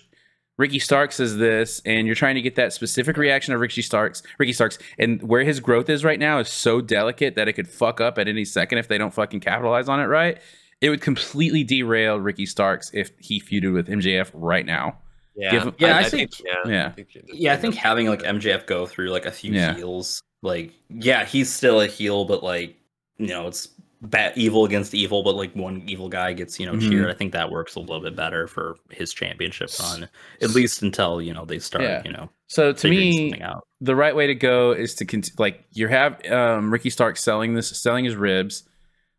[0.58, 4.24] Ricky Starks as this, and you're trying to get that specific reaction of Ricky Starks,
[4.40, 7.68] Ricky Starks, and where his growth is right now is so delicate that it could
[7.68, 10.40] fuck up at any second if they don't fucking capitalize on it right.
[10.82, 15.00] It would completely derail Ricky Starks if he feuded with MJF right now.
[15.36, 16.90] yeah give him- Yeah, I think- yeah Yeah.
[16.92, 19.76] think it- yeah, I think having like MJF go through like a few Yeah.
[19.76, 22.76] heels, like yeah, he's still a heel, but like
[23.20, 23.68] you know, it's
[24.02, 26.90] bad evil against evil, but like one evil guy gets you know Mhm.
[26.90, 27.10] cheered.
[27.10, 30.08] I think that works a little bit better for his championship run,
[30.42, 32.02] at least until you know they start Yeah.
[32.06, 33.64] you know So to me, out.
[33.82, 37.54] the right way to go is to cont- like you have um, Ricky Stark selling
[37.56, 38.64] this, selling his ribs.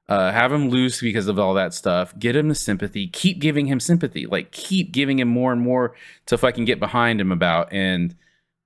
[0.08, 2.18] Uh, have him lose because of all that stuff.
[2.18, 3.08] Get him the sympathy.
[3.08, 4.24] Keep giving him sympathy.
[4.26, 5.94] Like keep giving him more and more
[6.26, 7.72] to fucking get behind him about.
[7.74, 8.14] And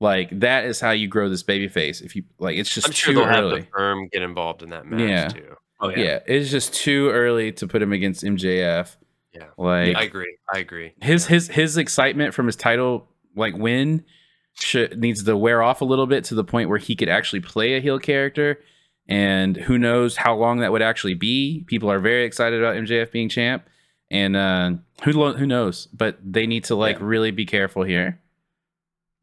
[0.01, 2.01] like that is how you grow this baby face.
[2.01, 3.61] If you like, it's just I'm sure too they'll have early.
[3.63, 5.29] the firm get involved in that match Yeah.
[5.29, 5.57] too.
[5.81, 6.21] Oh yeah.
[6.27, 8.95] it's just too early to put him against MJF.
[9.35, 9.47] Yeah.
[9.59, 10.37] Like I agree.
[10.55, 10.93] I agree.
[11.03, 11.31] his Yeah.
[11.35, 14.05] his his excitement from his title like win
[14.53, 17.41] should needs to wear off a little bit to the point where he could actually
[17.41, 18.61] play a heel character
[19.09, 23.11] and who knows how long that would actually be people are very excited about mjf
[23.11, 23.69] being champ
[24.11, 24.71] and uh
[25.05, 27.05] who lo- who knows but they need to like Yeah.
[27.07, 28.21] really be careful here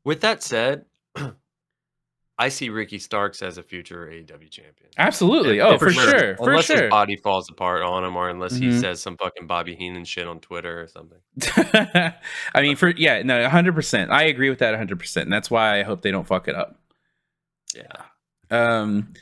[0.03, 0.85] With that said,
[2.41, 4.89] I see Ricky Starks as a future AEW champion.
[4.97, 6.09] absolutely oh for sure.
[6.09, 8.79] sure for unless sure his body falls apart on him, or unless he Mhm.
[8.79, 11.19] says some fucking Bobby Heenan shit on Twitter or something.
[12.55, 15.83] i mean for yeah no 100% i agree with that 100% and that's why i
[15.83, 16.79] hope they don't fuck it up
[17.75, 18.03] Yeah.
[18.51, 19.13] um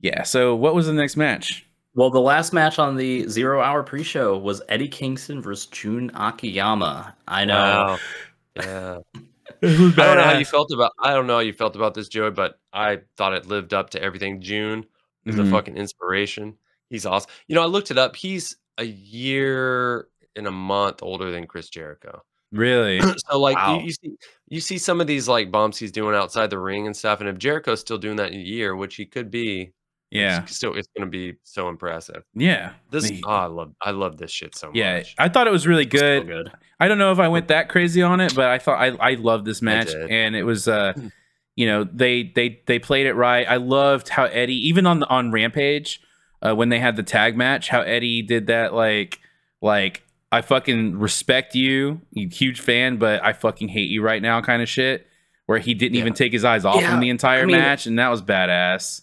[0.00, 3.82] yeah so what was the next match Well, the last match on the zero hour
[3.82, 7.16] pre show was Eddie Kingston versus Jun Akiyama.
[7.26, 7.54] I know.
[7.54, 7.98] Wow.
[8.56, 8.98] Yeah.
[9.62, 10.92] I don't know how you felt about.
[11.00, 13.90] I don't know how you felt about this, Joey, but I thought it lived up
[13.90, 14.40] to everything.
[14.40, 14.84] Jun
[15.26, 15.48] is Mhm.
[15.48, 16.56] a fucking inspiration.
[16.90, 17.30] He's awesome.
[17.48, 18.14] You know, I looked it up.
[18.14, 22.22] He's a year and a month older than Chris Jericho.
[22.52, 23.78] really so like Wow.
[23.78, 24.16] you, you see
[24.48, 27.28] you see some of these like bumps he's doing outside the ring and stuff and
[27.28, 29.70] if jericho's still doing that in a year which he could be
[30.10, 32.72] yeah it's still it's going to be so impressive Yeah.
[32.90, 34.98] this Me- oh, i love i love this shit so yeah.
[34.98, 35.24] much Yeah.
[35.24, 36.26] I thought it was really So good.
[36.26, 36.52] good.
[36.80, 39.14] I don't know if I went that crazy on it, but I thought I I
[39.14, 40.92] loved this match and it was uh
[41.56, 43.44] you know, they they they played it right.
[43.48, 46.00] I loved how Eddie even on the on Rampage
[46.40, 49.18] uh when they had the tag match, how Eddie did that like
[49.60, 54.40] like I fucking respect you, you huge fan, but I fucking hate you right now
[54.40, 55.06] kind of shit.
[55.46, 56.02] where he didn't Yeah.
[56.02, 58.22] even take his eyes off Yeah, him the entire I mean- match, and that was
[58.22, 59.00] badass.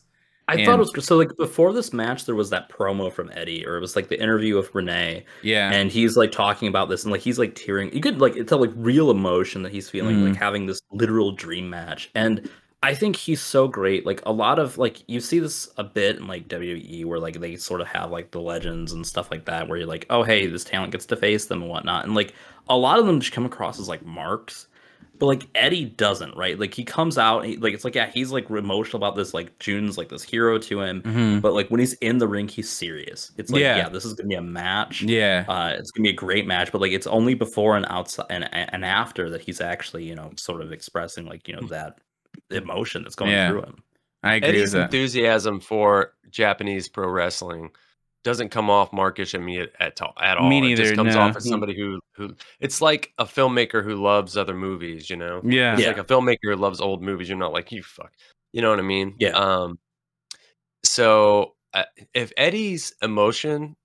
[0.48, 3.32] I And- thought it was so like before this match there was that promo from
[3.34, 5.26] Eddie or it was like the interview with Renee.
[5.42, 8.46] Yeah, and he's like talking about this and like he's like tearing you could like
[8.48, 10.30] tell like real emotion that he's feeling Mhm.
[10.30, 12.12] like having this literal dream match.
[12.14, 12.48] And
[12.84, 16.18] I think he's so great like a lot of like you see this a bit
[16.18, 19.46] in like WWE where like they sort of have like the legends and stuff like
[19.46, 22.06] that where you're like oh hey this talent gets to face them and whatnot.
[22.06, 22.36] And like
[22.70, 24.68] a lot of them just come across as like marks
[25.20, 26.60] but like Eddie doesn't, right?
[26.60, 29.34] Like he comes out, he, like it's like yeah, he's like emotional about this.
[29.34, 31.42] Like Jun's like this hero to him, Mhm.
[31.42, 33.32] but like when he's in the ring, he's serious.
[33.38, 33.78] It's like Yeah.
[33.78, 35.02] yeah, this is gonna be a match.
[35.02, 38.26] yeah, Uh, it's gonna be a great match, but like it's only before and outside
[38.30, 42.00] and and after that he's actually you know sort of expressing like you know that
[42.52, 43.50] emotion that's going Yeah.
[43.50, 43.84] through him.
[44.24, 44.84] I agree Eddie's with that.
[44.86, 47.72] enthusiasm for Japanese pro wrestling
[48.26, 50.14] doesn't come off markish at me at, at all.
[50.20, 50.50] At all.
[50.50, 51.22] Me It neither, just comes no.
[51.22, 55.10] off as somebody who who it's like a filmmaker who loves other movies.
[55.10, 55.88] You know, Yeah, it's Yeah.
[55.90, 57.30] like a filmmaker who loves old movies.
[57.30, 58.12] You're not like you fuck.
[58.52, 59.16] You know what I mean?
[59.20, 59.30] Yeah.
[59.30, 59.80] Um.
[60.84, 63.76] So uh, if Eddie's emotion,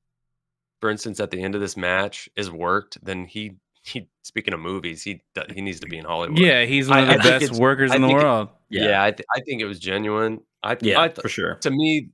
[0.80, 4.08] for instance, at the end of this match is worked, then he he.
[4.22, 6.38] Speaking of movies, he do- he needs to be in Hollywood.
[6.38, 6.64] yeah.
[6.64, 8.48] He's one I- of I the think best workers I in the think it- world.
[8.68, 10.40] Yeah, I, th- I think it was genuine.
[10.62, 11.56] I yeah, I th- for sure.
[11.56, 12.10] to me,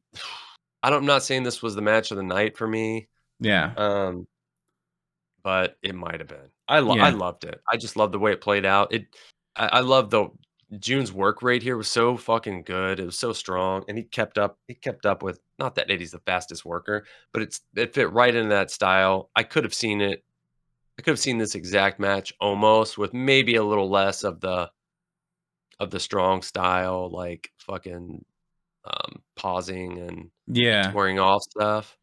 [0.87, 3.09] I don't, I'm not saying this was the match of the night for me,
[3.41, 4.29] Yeah, um,
[5.43, 6.49] but it might have been.
[6.69, 7.07] I lo- Yeah.
[7.07, 7.61] I loved it.
[7.69, 8.93] I just loved the way it played out.
[8.93, 9.07] It
[9.57, 10.29] I, I love the
[10.79, 13.01] Jun's work rate here was so fucking good.
[13.01, 14.61] It was so strong, and he kept up.
[14.69, 18.33] He kept up with not that Eddie's the fastest worker, but it's it fit right
[18.33, 19.31] into that style.
[19.35, 20.23] I could have seen it.
[21.01, 24.71] I could have seen this exact match almost with maybe a little less of the
[25.81, 28.25] of the strong style, like fucking
[28.87, 31.97] um, pausing and yeah, swearing off stuff.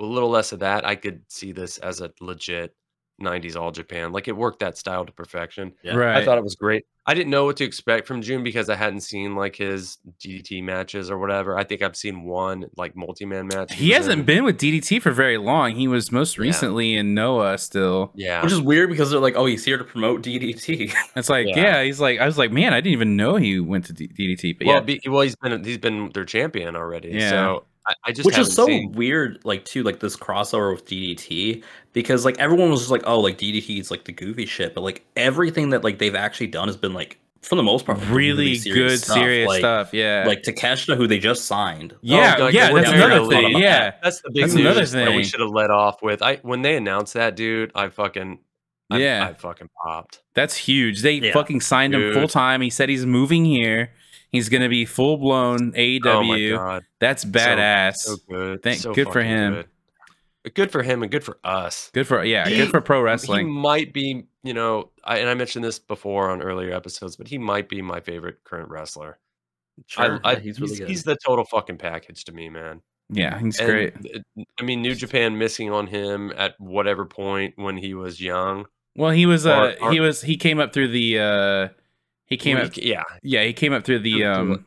[0.00, 0.84] A little less of that.
[0.84, 2.74] I could see this as a legit
[3.20, 4.12] 90s All Japan.
[4.12, 5.72] Like it worked that style to perfection.
[5.82, 5.94] Yeah.
[5.94, 6.16] right.
[6.16, 6.84] I thought it was great.
[7.04, 10.62] I didn't know what to expect from Jun because I hadn't seen like his DDT
[10.62, 11.58] matches or whatever.
[11.58, 13.74] I think I've seen one like multi man match.
[13.74, 14.24] he hasn't in.
[14.24, 15.74] been with DDT for very long.
[15.74, 16.42] He was most Yeah.
[16.42, 17.58] recently in Noah.
[17.58, 18.42] Still, Yeah.
[18.42, 20.92] Which is weird because they're like, oh, he's here to promote DDT.
[21.16, 21.56] it's like, Yeah.
[21.56, 21.82] yeah.
[21.82, 24.58] he's like, I was like, man, I didn't even know he went to D- DDT.
[24.58, 27.10] But well, yeah, be, well, he's been he's been their champion already.
[27.10, 27.30] Yeah.
[27.30, 30.84] So I, I just which is so seen- weird like too like this crossover with
[30.86, 31.62] ddt
[31.92, 34.82] because like everyone was just like oh like ddt is like the goofy shit but
[34.82, 38.10] like everything that like they've actually done has been like for the most part like,
[38.10, 39.92] really, good, serious like, stuff.
[39.92, 42.72] Yeah, like takeshita who they just signed yeah, Oh, God, yeah.
[42.72, 43.58] That's another thing.
[43.58, 46.22] Yeah, That's the big That's news another that we should have let off with.
[46.22, 48.38] I when they announced that, dude, I fucking
[48.92, 49.26] Yeah.
[49.28, 50.22] I fucking popped.
[50.34, 51.02] That's huge.
[51.02, 51.32] They Yeah.
[51.32, 52.60] fucking signed him full time.
[52.60, 53.90] He said he's moving here.
[54.32, 56.00] He's gonna be full blown AEW.
[56.06, 57.96] Oh my god, That's badass.
[57.96, 58.62] so good.
[58.62, 59.54] Thank- so good for him.
[60.44, 60.54] Good.
[60.54, 61.90] Good for him and good for us.
[61.94, 63.46] good for yeah, He- good for pro wrestling.
[63.46, 67.28] He might be, you know, I, and I mentioned this before on earlier episodes, but
[67.28, 69.18] he might be my favorite current wrestler.
[69.86, 72.80] sure, I, I, he's really good He's the total fucking package to me, man.
[73.08, 73.94] Yeah, he's And, great.
[74.58, 78.66] I mean, New Japan missing on him at whatever point when he was young.
[78.96, 81.68] Well, he was uh Or- or- he was he came up through the uh
[82.26, 84.64] he came up yeah, yeah he came up through the um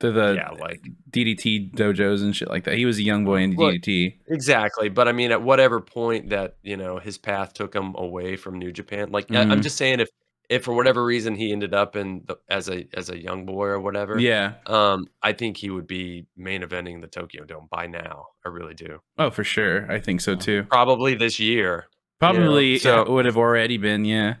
[0.00, 0.80] through the yeah, like
[1.10, 2.74] DDT dojos and shit like that.
[2.74, 4.14] He was a young boy in DDT.
[4.28, 8.36] Exactly, but I mean, at whatever point that you know his path took him away
[8.36, 10.08] from New Japan, like I- I'm just saying, if
[10.48, 13.66] if for whatever reason he ended up in the, as a as a young boy
[13.66, 14.54] or whatever, Yeah.
[14.66, 18.26] um, I think he would be main eventing the Tokyo Dome by now.
[18.46, 19.00] I really do.
[19.18, 19.90] Oh, for sure.
[19.92, 20.62] I think so too.
[20.70, 21.88] Probably this year.
[22.20, 24.04] Probably so- uh, would have already been.
[24.04, 24.36] Yeah.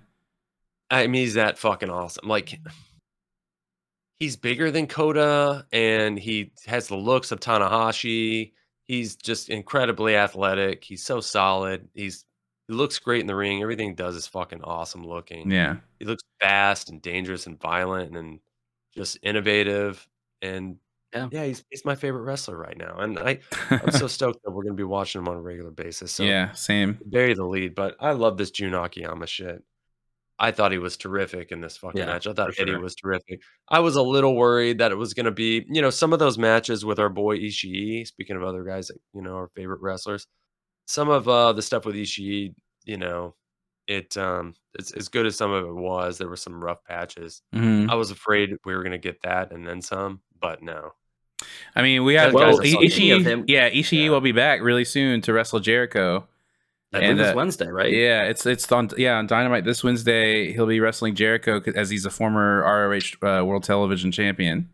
[0.90, 2.28] I mean, he's that fucking awesome.
[2.28, 2.68] Like, mm-hmm.
[4.18, 8.52] he's bigger than Kota, and he has the looks of Tanahashi.
[8.84, 10.82] He's just incredibly athletic.
[10.82, 11.88] He's so solid.
[11.94, 12.24] He's
[12.68, 13.62] he looks great in the ring.
[13.62, 15.50] Everything he does is fucking awesome looking.
[15.50, 15.76] Yeah.
[15.98, 18.40] He looks fast and dangerous and violent and
[18.94, 20.06] just innovative.
[20.42, 20.76] And
[21.14, 21.28] Yeah.
[21.32, 22.98] yeah, he's he's my favorite wrestler right now.
[22.98, 26.12] And I I'm so stoked that we're gonna be watching him on a regular basis.
[26.12, 26.52] So yeah.
[26.52, 26.98] Same.
[27.06, 29.64] bury the lead, but I love this Jun Akiyama shit.
[30.38, 32.26] I thought he was terrific in this fucking Yeah, match.
[32.26, 32.80] I thought for Eddie sure.
[32.80, 33.40] was terrific.
[33.68, 36.18] I was a little worried that it was going to be, you know, some of
[36.20, 38.06] those matches with our boy Ishii.
[38.06, 40.26] Speaking of other guys that you know our favorite wrestlers,
[40.86, 43.34] some of uh, the stuff with Ishii, you know,
[43.88, 46.18] it um, it's as good as some of it was.
[46.18, 47.42] There were some rough patches.
[47.54, 47.90] Mhm.
[47.90, 50.92] I was afraid we were going to get that and then some, but no.
[51.74, 53.24] I mean, we have Those well, are I- fucking- Speaking of Ishii.
[53.24, 54.10] him- yeah, Ishii Yeah.
[54.10, 56.26] will be back really soon to wrestle Jericho.
[56.92, 57.92] I And, believe it's uh, Wednesday, right?
[57.92, 60.52] Yeah, it's it's on yeah on Dynamite this Wednesday.
[60.52, 64.70] He'll be wrestling Jericho as he's a former ROH uh, World Television Champion.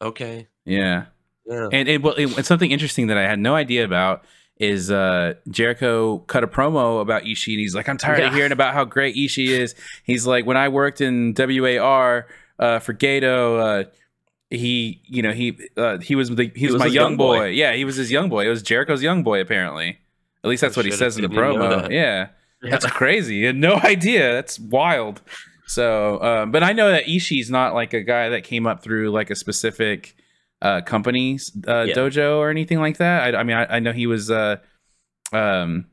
[0.00, 0.48] Okay.
[0.64, 1.06] Yeah,
[1.46, 1.68] Yeah.
[1.72, 4.24] and it, well, it, it's something interesting that I had no idea about
[4.58, 8.52] is uh, Jericho cut a promo about Ishii, and he's like, "I'm tired of hearing
[8.52, 9.74] about how great Ishii is."
[10.04, 12.26] He's like, "When I worked in WAR."
[12.60, 13.84] uh, for Gato, uh,
[14.50, 17.36] he you know he uh, he was the he was, was my young young boy.
[17.38, 17.46] boy.
[17.48, 18.46] Yeah, he was his young boy.
[18.46, 19.98] It was Jericho's young boy apparently.
[20.44, 21.82] At least that's Oh, what he says in the promo.
[21.82, 21.90] that.
[21.90, 22.28] Yeah.
[22.62, 23.40] That's crazy.
[23.40, 24.32] He had no idea.
[24.32, 25.20] That's wild.
[25.66, 29.10] So, um, but I know that Ishii's not like a guy that came up through
[29.10, 30.14] like a specific
[30.62, 31.94] uh, company's uh, Yeah.
[31.94, 33.34] dojo or anything like that.
[33.34, 34.56] I, I mean, I, I know he was, uh,
[35.32, 35.86] um,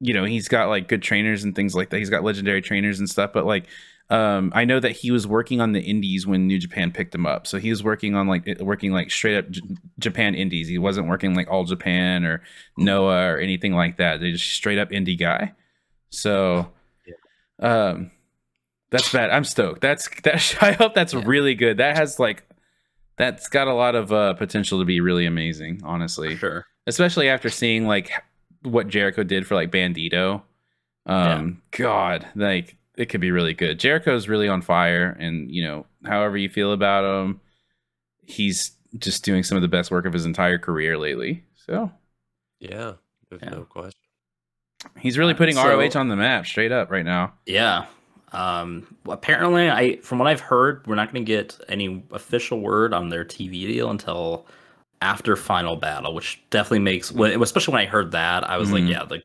[0.00, 1.98] you know, he's got like good trainers and things like that.
[1.98, 3.32] He's got legendary trainers and stuff.
[3.32, 3.64] But like,
[4.10, 7.26] um, I know that he was working on the indies when New Japan picked him
[7.26, 7.46] up.
[7.46, 9.60] So he was working on like working like straight up J-
[9.98, 10.66] Japan indies.
[10.68, 12.42] He wasn't working like All Japan or
[12.78, 14.20] Noah or anything like that.
[14.20, 15.52] They just straight up indie guy.
[16.10, 16.70] So,
[17.60, 18.10] um,
[18.90, 19.30] that's bad.
[19.30, 19.80] I'm stoked.
[19.82, 20.56] That's that.
[20.62, 21.22] I hope that's Yeah.
[21.26, 21.76] really good.
[21.76, 22.44] That has like,
[23.16, 25.80] that's got a lot of uh, potential to be really amazing.
[25.84, 26.64] Honestly, sure.
[26.86, 28.10] especially after seeing like
[28.62, 30.42] what Jericho did for like Bandido.
[31.04, 33.78] Um, God, like it could be really good.
[33.78, 37.40] Jericho's really on fire, and you know, however you feel about him,
[38.22, 41.44] he's just doing some of the best work of his entire career lately.
[41.54, 41.90] So
[42.60, 42.94] Yeah,
[43.30, 43.50] there's Yeah.
[43.50, 43.92] no question.
[44.98, 47.32] he's really Uh, putting so- ROH on the map straight up right now.
[47.46, 47.86] Yeah.
[48.32, 52.92] Um, apparently, I from what I've heard, we're not going to get any official word
[52.92, 54.46] on their TV deal until
[55.00, 58.72] after Final Battle, which definitely makes, especially when I heard that, I was Mhm.
[58.72, 59.22] like, yeah, the,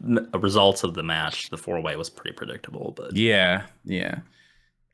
[0.00, 2.92] the, the results of the match, the four way was pretty predictable.
[2.96, 4.20] But Yeah, yeah.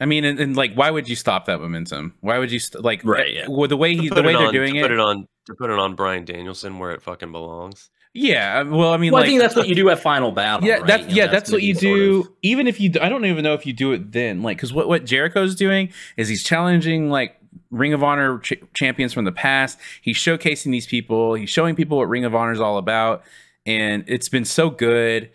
[0.01, 2.15] I mean, and, and like, why would you stop that momentum?
[2.21, 3.47] Why would you st- like, Right, yeah.
[3.49, 5.55] Well, the way he, the way they're on- doing to it, Put it on to
[5.55, 7.91] put it on Bryan Danielson where it fucking belongs.
[8.15, 8.63] yeah.
[8.63, 10.67] Well, I mean, well, like, I think that's what you do at Final Battle.
[10.67, 10.87] yeah, right?
[10.87, 12.21] that's You know, yeah, that's, gonna what you be sort do.
[12.21, 14.73] of- Even if you, I don't even know if you do it then, like, because
[14.73, 17.37] what what Jericho's doing is he's challenging like
[17.71, 19.79] Ring of Honor ch- champions from the past.
[20.01, 21.35] He's showcasing these people.
[21.35, 23.23] He's showing people what Ring of Honor is all about,
[23.67, 25.31] and it's been so good.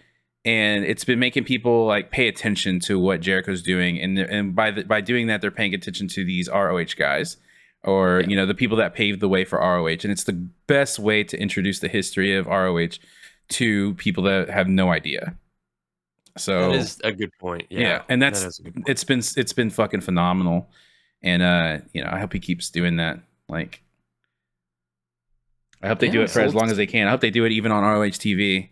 [0.45, 4.71] And it's been making people like pay attention to what Jericho's doing, and and by
[4.71, 7.35] the, by doing that, they're paying attention to these ROH guys,
[7.83, 8.27] or Yeah.
[8.29, 11.23] you know the people that paved the way for ROH, and it's the best way
[11.25, 12.99] to introduce the history of ROH
[13.49, 15.35] to people that have no idea.
[16.37, 17.65] So That is a good point.
[17.69, 18.89] Yeah, yeah, and that's that is a good point.
[18.89, 20.69] it's been it's been fucking phenomenal,
[21.21, 23.19] and uh, you know, I hope he keeps doing that.
[23.49, 23.81] Like,
[25.81, 27.07] I hope they do it for as long as they can.
[27.07, 28.69] I hope they do it even on ROH TV.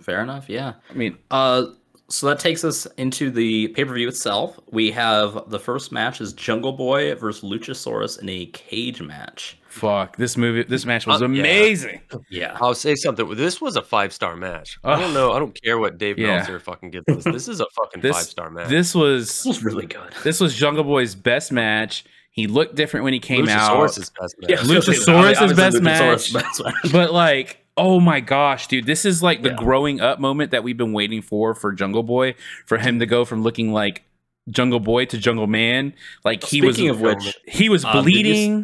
[0.00, 0.48] Fair enough.
[0.48, 0.74] Yeah.
[0.90, 1.66] I mean, Uh,
[2.12, 4.58] so that takes us into the pay per view itself.
[4.70, 9.58] We have the first match is Jungle Boy versus Luchasaurus in a cage match.
[9.68, 10.62] fuck this movie.
[10.64, 12.02] This match was Uh, amazing.
[12.30, 12.58] Yeah.
[12.60, 13.34] I'll say something.
[13.34, 14.78] This was a five star match.
[14.84, 15.32] I don't know.
[15.32, 16.36] I don't care what Dave Yeah.
[16.36, 17.24] Meltzer fucking gives us.
[17.24, 18.68] This is a fucking five star match.
[18.68, 20.12] This This was was really good.
[20.22, 22.04] this was Jungle Boy's best match.
[22.32, 23.76] He looked different when he came out.
[23.78, 24.60] Luchasaurus' best match.
[24.60, 25.08] Luchasaurus'
[25.38, 26.32] Obviously, best Luchasaurus' match.
[26.32, 26.92] best match.
[26.92, 29.56] but like oh my gosh dude this is like the Yeah.
[29.56, 32.34] growing up moment that we've been waiting for for jungle boy
[32.66, 34.02] for him to go from looking like
[34.50, 35.94] jungle boy to jungle man
[36.24, 38.62] like he Speaking was of which, he was um, did you bleeding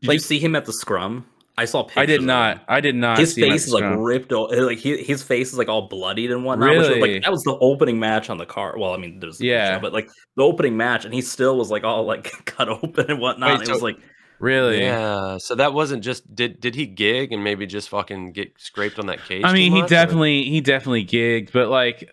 [0.00, 1.26] did like- you see him at the scrum?
[1.56, 1.84] I saw.
[1.84, 4.00] Pictures i did not i did not His face is like scrum.
[4.00, 4.32] ripped.
[4.32, 6.70] o- Like he, his face is like all bloodied and whatnot.
[6.70, 7.12] Which was, Really?
[7.14, 8.76] like that was the opening match on the card.
[8.78, 9.76] Well, I mean, there's Yeah.
[9.76, 13.08] show, but like the opening match, and he still was like all like cut open
[13.08, 13.50] and whatnot.
[13.52, 13.98] Wait, it so- was like
[14.44, 15.38] really Yeah.
[15.38, 19.06] So that wasn't just did did he gig and maybe just fucking get scraped on
[19.06, 19.42] that cage?
[19.44, 22.08] i mean he much, or- definitely he definitely gigged but like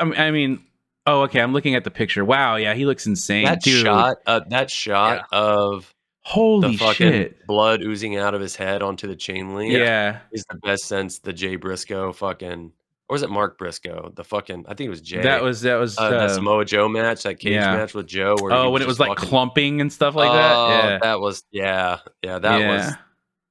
[0.00, 0.64] I mean- i mean
[1.06, 4.16] oh okay i'm looking at the picture wow yeah he looks insane that dude shot.
[4.26, 9.06] Uh, that shot of holy the fucking shit blood oozing out of his head onto
[9.08, 9.72] the chain link.
[9.72, 12.72] yeah is the best since the Jay Briscoe fucking
[13.10, 14.12] or was it Mark Briscoe?
[14.14, 15.20] The fucking I think it was Jay.
[15.20, 17.76] that was that was uh, that uh, Samoa Joe match, that cage yeah.
[17.76, 18.36] match with Joe.
[18.40, 20.98] Where oh when it was just like fucking- clumping and stuff like Oh, that yeah
[21.02, 22.94] that was yeah, yeah, that was Yeah.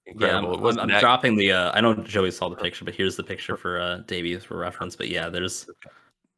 [0.06, 0.12] yeah.
[0.14, 0.56] incredible.
[0.56, 1.52] I'm, wasn't I'm that dropping the.
[1.52, 4.58] Uh, I know Joey saw the picture, but here's the picture for uh, Davies for
[4.58, 4.96] reference.
[4.96, 5.70] But yeah, there's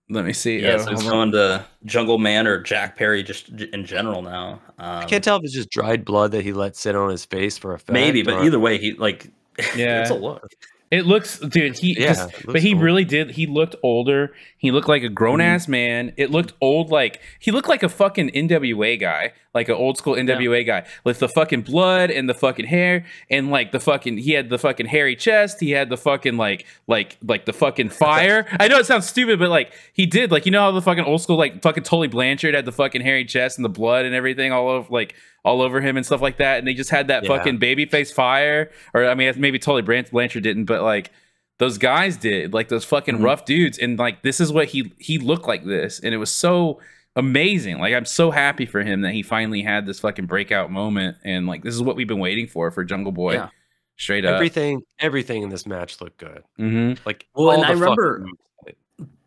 [0.09, 0.74] let me see yeah.
[0.74, 1.09] Oh, so it's on.
[1.09, 4.59] going to Jungle Man or Jack Perry just in general now.
[4.80, 7.24] Um, I can't tell if it's just dried blood that he let sit on his
[7.24, 7.91] face for effect.
[7.91, 9.28] maybe, but or- either way, he like
[9.76, 10.01] Yeah.
[10.01, 10.49] it's a look.
[10.92, 11.78] It looks, dude.
[11.80, 12.82] He, Yeah, but he cool.
[12.82, 13.32] really did.
[13.32, 14.34] He looked older.
[14.58, 15.56] He looked like a grown Mm-hmm.
[15.56, 16.12] ass man.
[16.18, 20.16] It looked old, like he looked like a fucking NWA guy, like an old school
[20.16, 24.18] NWA guy with the fucking blood and the fucking hair and like the fucking.
[24.18, 25.60] He had the fucking hairy chest.
[25.60, 28.47] He had the fucking like, like, like the fucking fire.
[28.60, 30.32] I know it sounds stupid, but like he did.
[30.32, 33.02] Like you know how the fucking old school like fucking Tully Blanchard had the fucking
[33.02, 36.22] hairy chest and the blood and everything all over like all over him and stuff
[36.22, 37.30] like that, and they just had that Yeah.
[37.30, 38.70] fucking baby face fire.
[38.93, 41.12] Or I mean, maybe Tully Blanchard didn't, but like
[41.60, 43.24] those guys did like those fucking Mhm.
[43.24, 46.32] rough dudes and like this is what he he looked like this and it was
[46.32, 46.80] so
[47.18, 51.18] amazing like i'm so happy for him that he finally had this fucking breakout moment
[51.26, 53.49] and like this is what we've been waiting for for jungle boy Yeah.
[53.97, 56.43] straight up everything everything in this match looked good.
[56.57, 58.26] hmm Like Well, all and the I remember-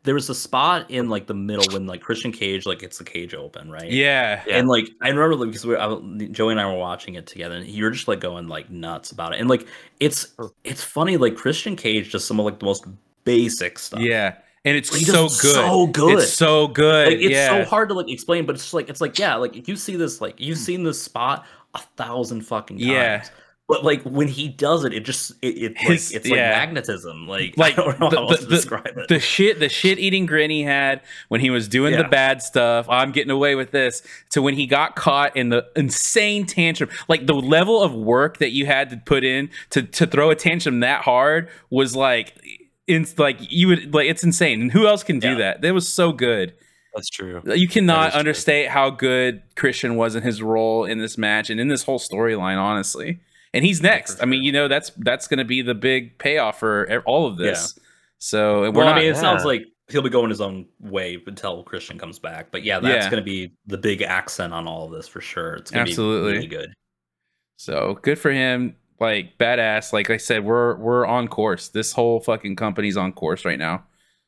[0.04, 3.04] there was a spot in like the middle when like Christian Cage like gets the
[3.04, 3.90] cage open, right?
[3.90, 4.42] Yeah.
[4.46, 4.58] Yeah.
[4.58, 5.96] And like I remember like, because we, I,
[6.30, 9.32] Joey and I were watching it together, and you're just like going like nuts about
[9.32, 9.40] it.
[9.40, 9.66] And like
[10.00, 12.84] it's it's funny like Christian Cage does some of like the most
[13.24, 14.00] basic stuff.
[14.00, 14.34] Yeah.
[14.64, 15.38] And it's He so good.
[15.54, 16.18] so good.
[16.18, 17.08] It's so good.
[17.08, 17.48] Like, it's yeah.
[17.48, 20.20] so hard to like explain, but it's like it's like yeah, like you see this
[20.20, 20.64] like you've hmm.
[20.64, 21.44] seen this spot
[21.74, 22.88] a thousand fucking times.
[22.88, 23.24] Yeah.
[23.66, 27.26] But like when he does it, it just it, it like, His- it's like magnetism.
[27.26, 29.08] Like, Like, I don't know the- the- to describe it.
[29.08, 32.86] the shit the shit eating grin he had when he was doing the bad stuff
[32.90, 37.26] i'm getting away with this to when he got caught in the insane tantrum like
[37.26, 40.80] the level of work that you had to put in to to throw a tantrum
[40.80, 42.34] that hard was like
[42.86, 45.34] in like you would like it's insane and who else can do Yeah.
[45.38, 46.54] that that was so good
[46.94, 47.40] That's true.
[47.46, 48.18] you cannot is true.
[48.20, 51.98] understate how good christian was in his role in this match and in this whole
[51.98, 53.20] storyline honestly
[53.54, 56.58] and he's next i mean you know that's that's going to be the big payoff
[56.58, 57.78] for all of this
[58.18, 61.22] so we're well, not I mean, it sounds like he'll be going his own way
[61.26, 62.50] until Christian comes back.
[62.50, 63.10] But yeah, that's Yeah.
[63.10, 65.56] going to be the big accent on all of this for sure.
[65.56, 66.30] It's going to Absolutely.
[66.32, 66.72] be really good.
[67.58, 68.76] So good for him.
[69.04, 69.92] Like badass.
[69.92, 71.68] Like I said, we're we're on course.
[71.68, 73.84] This whole fucking company's on course right now.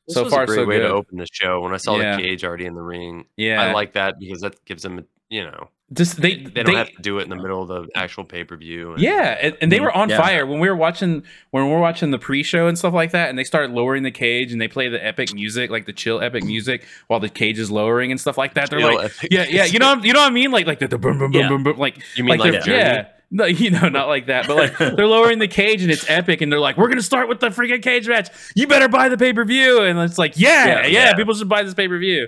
[0.07, 0.87] This so was far, a great so way good.
[0.87, 1.61] to open the show.
[1.61, 2.15] When I saw Yeah.
[2.15, 5.43] the cage already in the ring, Yeah, I like that because that gives them, you
[5.43, 8.23] know, just they they, don't have to do it in the middle of the actual
[8.23, 8.93] pay per view.
[8.97, 10.21] Yeah, and, and they were on Yeah.
[10.21, 13.29] fire when we were watching when we were watching the pre-show and stuff like that,
[13.29, 16.21] and they started lowering the cage and they play the epic music, like the chill
[16.21, 18.69] epic music, while the cage is lowering and stuff like that.
[18.69, 20.97] They're like, yeah, yeah, you know, you know what I mean, like like the, the
[20.97, 21.47] boom, boom, boom, Yeah.
[21.49, 23.07] boom, boom, like You mean like they're- yeah.
[23.29, 26.41] No, you know, not like that, but like they're lowering the cage and it's epic,
[26.41, 28.29] and they're like, "We're gonna start with the freaking cage match.
[28.55, 31.15] You better buy the pay per view." And it's like, yeah, yeah, Yeah, yeah.
[31.15, 32.27] people should buy this pay per view.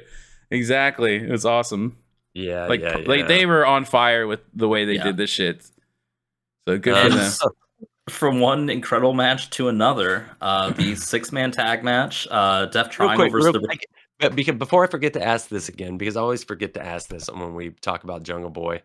[0.51, 1.95] Exactly, it was awesome.
[2.33, 3.25] yeah, Like, yeah, like yeah.
[3.27, 5.03] they were on fire with the way they Yeah.
[5.03, 5.63] did this shit.
[6.67, 7.29] So good Um, for them.
[7.29, 7.55] so-
[8.09, 13.07] From one incredible match to another, uh, the six man tag match, uh, Death real
[13.09, 13.85] Triangle quick, versus real the quick,
[14.19, 17.07] but because before I forget to ask this again, because I always forget to ask
[17.07, 18.81] this when we talk about Jungle Boy.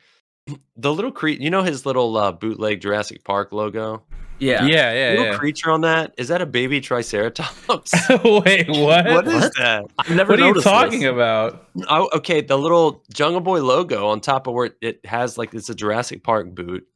[0.77, 4.03] The little creature, you know his little uh, bootleg Jurassic Park logo.
[4.39, 4.65] yeah.
[4.67, 5.39] Yeah, yeah, little yeah.
[5.39, 7.93] creature on that is that a baby Triceratops?
[8.25, 9.07] Wait, what?
[9.07, 9.85] what is that?
[9.99, 11.09] I've never What are you talking this.
[11.11, 11.67] about?
[11.89, 15.55] Oh, okay, the little Jungle Boy logo on top of where it, it has like
[15.55, 16.87] it's a Jurassic Park boot,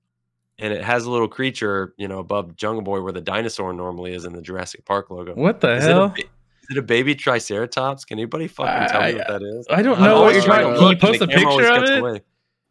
[0.59, 4.13] and it has a little creature, you know, above Jungle Boy where the dinosaur normally
[4.13, 5.35] is in the Jurassic Park logo.
[5.35, 6.15] What the Is it, a, hell?
[6.17, 6.25] is
[6.71, 8.05] it a baby Triceratops?
[8.05, 9.67] Can anybody fucking tell I- me what that is?
[9.71, 10.75] I don't I'm know what always you're trying talking.
[10.75, 11.99] to Can you look, and post a picture of it?
[12.01, 12.21] away.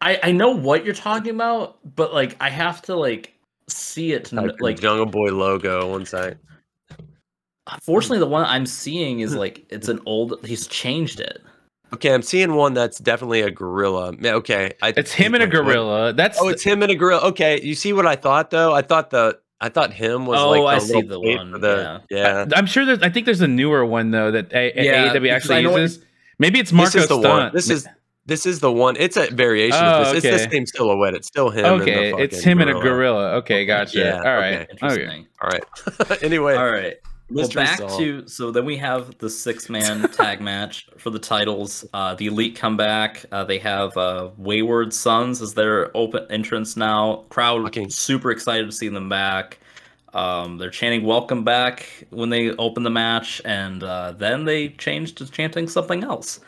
[0.02, 3.34] I, I know what you're talking about, but like I have to like
[3.68, 6.38] see it to Type kn- in like Jungle Boy logo one side.
[7.70, 10.40] Unfortunately, the one I'm seeing is like it's an old.
[10.46, 11.42] He's changed it.
[11.94, 14.14] Okay, I'm seeing one that's definitely a gorilla.
[14.24, 15.64] Okay, I, It's him and a wait, what?
[15.66, 16.14] gorilla.
[16.14, 17.22] That's Oh, it's him and a gorilla.
[17.30, 18.74] Okay, you see what I thought though?
[18.74, 22.02] I thought the I thought him was Oh, like I the see the one, The,
[22.12, 22.46] yeah.
[22.56, 23.02] I'm sure there's.
[23.02, 25.62] I think there's a newer one though that A- A- Yeah, AEW because actually I
[25.62, 26.06] know what uses.
[26.40, 27.44] Maybe it's Marko this is the Stunt.
[27.44, 27.52] one.
[27.54, 27.88] This is
[28.28, 28.96] this is the one.
[29.00, 30.24] It's a variation Oh, of this.
[30.26, 31.16] It's the same silhouette.
[31.16, 31.66] It's still him.
[31.66, 32.14] and the okay.
[32.24, 33.32] It's fucking him and a gorilla.
[33.38, 33.98] Okay, gotcha.
[34.00, 34.54] Yeah, All right.
[34.54, 34.62] okay.
[34.64, 34.72] Okay.
[34.72, 35.28] Interesting.
[35.42, 36.24] All right.
[36.24, 36.96] anyway, All right.
[37.30, 37.98] Well, back solved.
[38.00, 41.86] to so then we have the six man tag match for the titles.
[41.94, 43.26] Uh, the Elite come back.
[43.34, 47.26] Uh, they have uh, Wayward Sons as their open entrance now.
[47.28, 49.60] Crowd Fucking- super excited to see them back.
[50.14, 55.18] Um, they're chanting "Welcome back" when they open the match, and uh, then they changed
[55.18, 56.40] to chanting something else.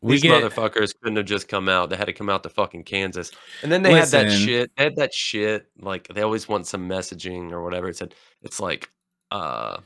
[0.00, 1.90] We These get motherfuckers couldn't have just come out.
[1.90, 3.30] They had to come out to fucking Kansas.
[3.62, 4.70] And then they had that shit.
[4.76, 5.66] They had that shit.
[5.80, 7.88] Like they always want some messaging or whatever.
[7.88, 8.90] It said it's like
[9.30, 9.78] uh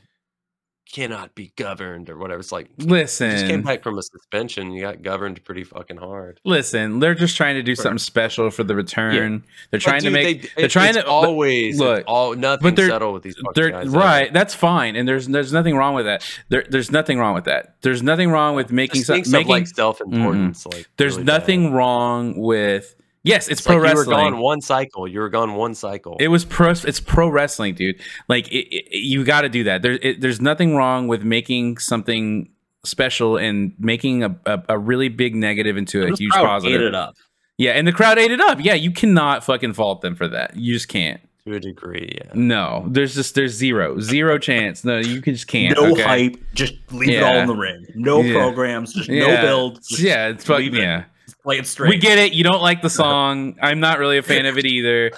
[0.91, 2.39] cannot be governed or whatever.
[2.39, 4.71] It's like listen, you just came back from a suspension.
[4.71, 6.39] You got governed pretty fucking hard.
[6.45, 9.43] Listen, they're just trying to do something special for the return.
[9.71, 10.41] They're But, trying to make.
[10.43, 13.71] they- they're it- trying to always look, all nothing but they're- settle with these They're
[13.71, 13.87] guys.
[13.89, 14.31] right.
[14.33, 16.23] That's fine, and there's there's nothing wrong with that.
[16.49, 17.75] There, there's nothing wrong with that.
[17.81, 19.49] There's nothing wrong with making Just some, thinks making.
[19.49, 20.59] like self-importance.
[20.63, 20.77] Mm-hmm.
[20.77, 21.73] Like there's really nothing bad.
[21.75, 22.95] wrong with.
[23.23, 24.31] Yes, it's, It's pro like you were wrestling.
[24.33, 25.07] gone one cycle.
[25.07, 26.17] You were gone one cycle.
[26.19, 26.71] It was pro.
[26.71, 27.99] It's pro wrestling, dude.
[28.27, 29.81] Like it, it- you got to do that.
[29.83, 32.49] There, it, there's nothing wrong with making something
[32.83, 36.81] special and making a, a, a really big negative into a huge crowd ate positive.
[36.81, 37.15] it up.
[37.57, 38.57] Yeah, and the crowd ate it up.
[38.59, 40.55] Yeah, you cannot fucking fault them for that.
[40.55, 41.21] You just can't.
[41.45, 42.31] to a degree, yeah.
[42.33, 44.83] No, there's just there's zero zero chance.
[44.83, 45.77] No, you can just can't.
[45.77, 46.01] no okay?
[46.01, 47.85] hype, just leave it all in the ring.
[47.93, 48.33] No Yeah.
[48.33, 49.27] programs, just Yeah.
[49.27, 49.75] no build.
[49.87, 51.05] Just Yeah, it's fucking leave it.
[51.41, 51.43] Yeah.
[51.43, 51.89] play it straight.
[51.89, 52.33] We get it.
[52.33, 53.55] You don't like the song.
[53.61, 55.11] I'm not really a fan of it either.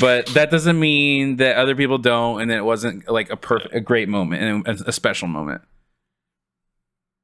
[0.00, 3.74] But that doesn't mean that other people don't, and that it wasn't like a perfect,
[3.74, 5.62] a great moment and a, a special moment.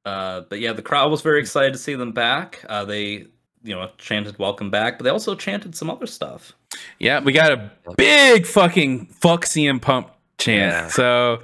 [0.04, 2.64] Uh, but yeah, the crowd was very excited to see them back.
[2.68, 3.26] Uh, they,
[3.62, 6.52] you know, chanted "Welcome back," but they also chanted some other stuff.
[6.98, 10.72] Yeah, we got a big fucking fuck CM Punk chant.
[10.72, 10.88] Yeah.
[10.88, 11.42] So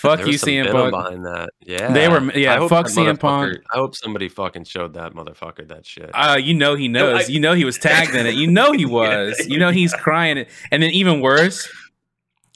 [0.00, 0.92] Fuck you, CM Punk.
[0.92, 1.50] behind that.
[1.60, 3.58] Yeah, They were- yeah, fuck CM Punk.
[3.72, 6.10] I hope somebody fucking showed that motherfucker that shit.
[6.14, 7.28] Uh, you know he knows.
[7.28, 8.34] I- you know he was tagged in it.
[8.34, 9.38] You know he was.
[9.46, 10.46] You know he's crying.
[10.70, 11.68] And then even worse,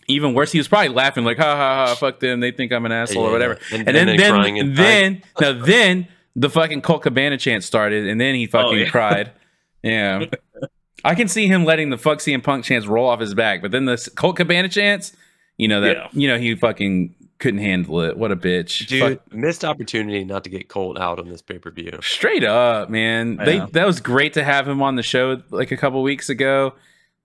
[0.09, 2.41] even worse, he was probably laughing like, ha ha ha, fuck them.
[2.41, 3.59] They think I'm an asshole or whatever.
[3.73, 8.09] And, And then then then and then no then the fucking Colt Cabana chant started,
[8.09, 8.91] and then he fucking yeah.
[8.91, 9.33] cried.
[9.83, 10.25] Yeah.
[11.05, 13.71] I can see him letting the fuck CM Punk chants roll off his back, but
[13.71, 15.15] then the Colt Cabana chants,
[15.59, 16.09] you know that Yeah.
[16.13, 18.17] you know he fucking couldn't handle it.
[18.17, 19.33] What a bitch, dude, Fuck.
[19.35, 21.99] missed opportunity not to get Colt out on this pay per view.
[22.03, 23.37] Straight up, man.
[23.37, 26.75] They that was great to have him on the show like a couple weeks ago.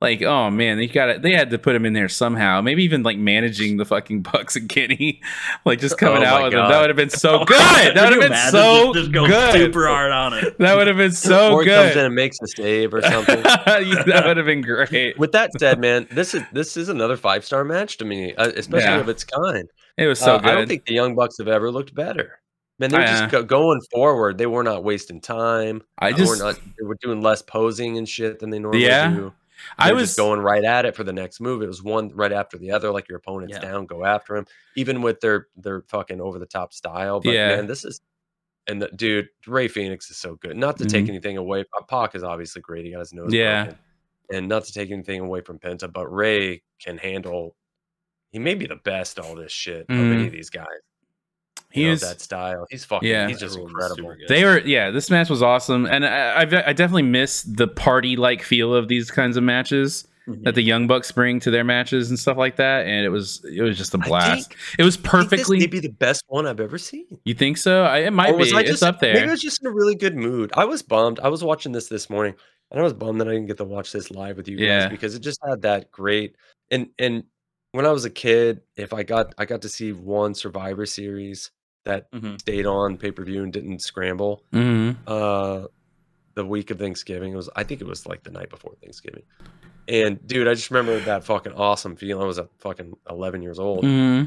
[0.02, 1.22] Like, oh man, they got it.
[1.24, 2.62] They had to put him in there somehow.
[2.62, 5.22] Maybe even like managing the fucking Bucks and Kenny,
[5.66, 6.70] like just coming Oh out my with him.
[6.70, 7.58] That would have been so good.
[7.96, 9.54] That would have been so just, just go good.
[9.56, 10.58] super hard on it.
[10.58, 12.06] That would have been so or he comes in good.
[12.06, 13.42] and makes a save or something.
[13.44, 15.18] that would have been great.
[15.20, 18.52] With that said, man, this is this is another five star match to me, uh,
[18.56, 19.00] especially Yeah.
[19.02, 19.70] of its kind.
[20.00, 20.50] It was so Uh, good.
[20.50, 22.40] I don't think the Young Bucks have ever looked better.
[22.80, 24.38] Man, they're just go- going forward.
[24.38, 25.84] They were not wasting time.
[25.98, 26.56] I They were just, not.
[26.80, 29.10] They were doing less posing and shit than they normally Yeah.
[29.12, 29.34] do.
[29.78, 31.62] I They were was just going right at it for the next move.
[31.62, 32.92] It was one right after the other.
[32.92, 33.60] Like your opponent's Yeah.
[33.72, 34.46] down, go after him.
[34.78, 37.20] Even with their their fucking over the top style.
[37.20, 37.56] But Yeah.
[37.58, 38.00] man, this is
[38.68, 40.56] and the, dude, Rey Fenix is so good.
[40.56, 41.10] Not to take Mhm.
[41.10, 41.66] anything away.
[41.90, 42.86] Pac is obviously great.
[42.86, 43.64] He got his nose Yeah.
[43.66, 43.80] broken.
[44.32, 47.56] And not to take anything away from Penta, but Rey can handle.
[48.32, 50.26] He may be the best all this shit of any Mhm.
[50.28, 50.66] of these guys.
[51.72, 52.66] he You know, was that style.
[52.72, 53.08] He's fucking.
[53.08, 53.28] Yeah.
[53.28, 54.16] he's just incredible.
[54.28, 54.90] They were, yeah.
[54.90, 59.12] This match was awesome, and I, I, I definitely miss the party-like feel of these
[59.12, 60.46] kinds of matches Mhm.
[60.46, 62.88] that the Young Bucks bring to their matches and stuff like that.
[62.88, 64.50] And it was, it was just a blast.
[64.50, 65.58] think- it was perfectly.
[65.58, 67.06] This may be the best one I've ever seen.
[67.24, 67.84] you think so?
[67.84, 68.58] I, it might Or was be.
[68.58, 69.14] I it's up there.
[69.14, 70.50] Maybe I was just in a really good mood.
[70.56, 71.20] I was bummed.
[71.20, 72.34] I was watching this this morning,
[72.72, 74.66] and I was bummed that I didn't get to watch this live with you guys
[74.66, 74.88] Yeah.
[74.88, 76.36] because it just had that great.
[76.72, 77.24] And and
[77.72, 81.52] when I was a kid, if I got I got to see one Survivor Series
[81.86, 82.40] that Mhm.
[82.40, 84.44] stayed on pay per view and didn't scramble.
[84.52, 85.68] hmm Uh,
[86.36, 89.24] the week of Thanksgiving it was I think it was like the night before Thanksgiving.
[89.88, 92.24] And dude, I just remember that fucking awesome feeling.
[92.24, 94.24] I was a fucking eleven years old hmm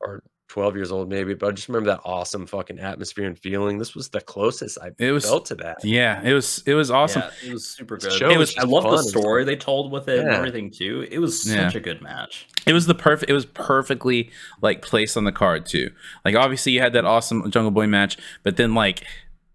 [0.00, 3.76] or 12 years old maybe but i just remember that awesome fucking atmosphere and feeling
[3.78, 6.90] this was the closest i It was- felt to that Yeah, it was, it was
[6.90, 7.22] awesome.
[7.42, 8.18] Yeah, it was super The good.
[8.18, 11.06] show It was was- I love the story they told with it and everything too.
[11.10, 11.66] It was Yeah.
[11.68, 12.46] such a good match.
[12.66, 13.30] It was the perfect.
[13.30, 14.30] It was perfectly
[14.62, 15.90] like placed on the card too.
[16.24, 19.04] Like obviously you had that awesome Jungle Boy match, but then like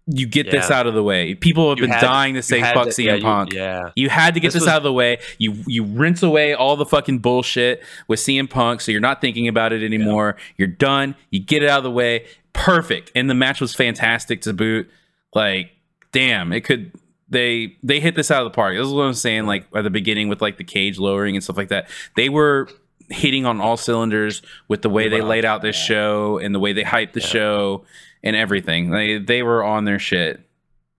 [0.06, 1.34] you get this out of the way.
[1.34, 3.52] People have You been had- dying to You say fuck to- CM yeah, you- Punk.
[3.54, 5.18] yeah You had to get This this, was- out of the way.
[5.38, 9.48] You you rinse away all the fucking bullshit with CM Punk, so you're not thinking
[9.48, 10.36] about it anymore.
[10.58, 11.14] You're done.
[11.30, 12.26] You get it out of the way.
[12.52, 13.12] Perfect.
[13.14, 14.88] And the match was fantastic to boot.
[15.34, 15.70] Like,
[16.12, 16.92] damn, it could.
[17.30, 18.76] They they hit this out of the park.
[18.76, 19.46] This is what I'm saying.
[19.46, 21.88] Like at the beginning with like the cage lowering and stuff like that.
[22.14, 22.68] They were
[23.10, 26.72] hitting on all cylinders with the way They laid out this show and the way
[26.72, 27.26] they hyped the Yeah.
[27.26, 27.84] show
[28.24, 28.90] and everything.
[28.90, 30.40] They they were on their shit.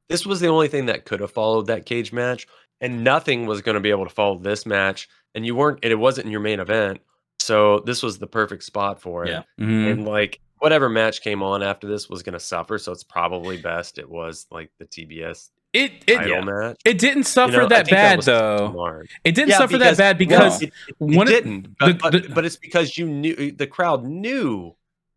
[0.07, 2.47] this was the only thing that could have followed that cage match
[2.79, 5.91] and nothing was going to be able to follow this match and you weren't and
[5.91, 7.01] it wasn't in your main event
[7.39, 9.43] so this was the perfect spot for it Yeah.
[9.59, 9.91] Mhm.
[9.91, 13.57] and like whatever match came on after this was going to suffer so it's probably
[13.57, 17.67] best it was like the tbs It it title match It didn't You suffer know,
[17.69, 19.01] that bad was though.
[19.23, 21.67] It didn't Yeah, suffer that bad no, because it, it- it one of- didn't.
[21.79, 24.75] But, the- but, but it's because you knew the crowd knew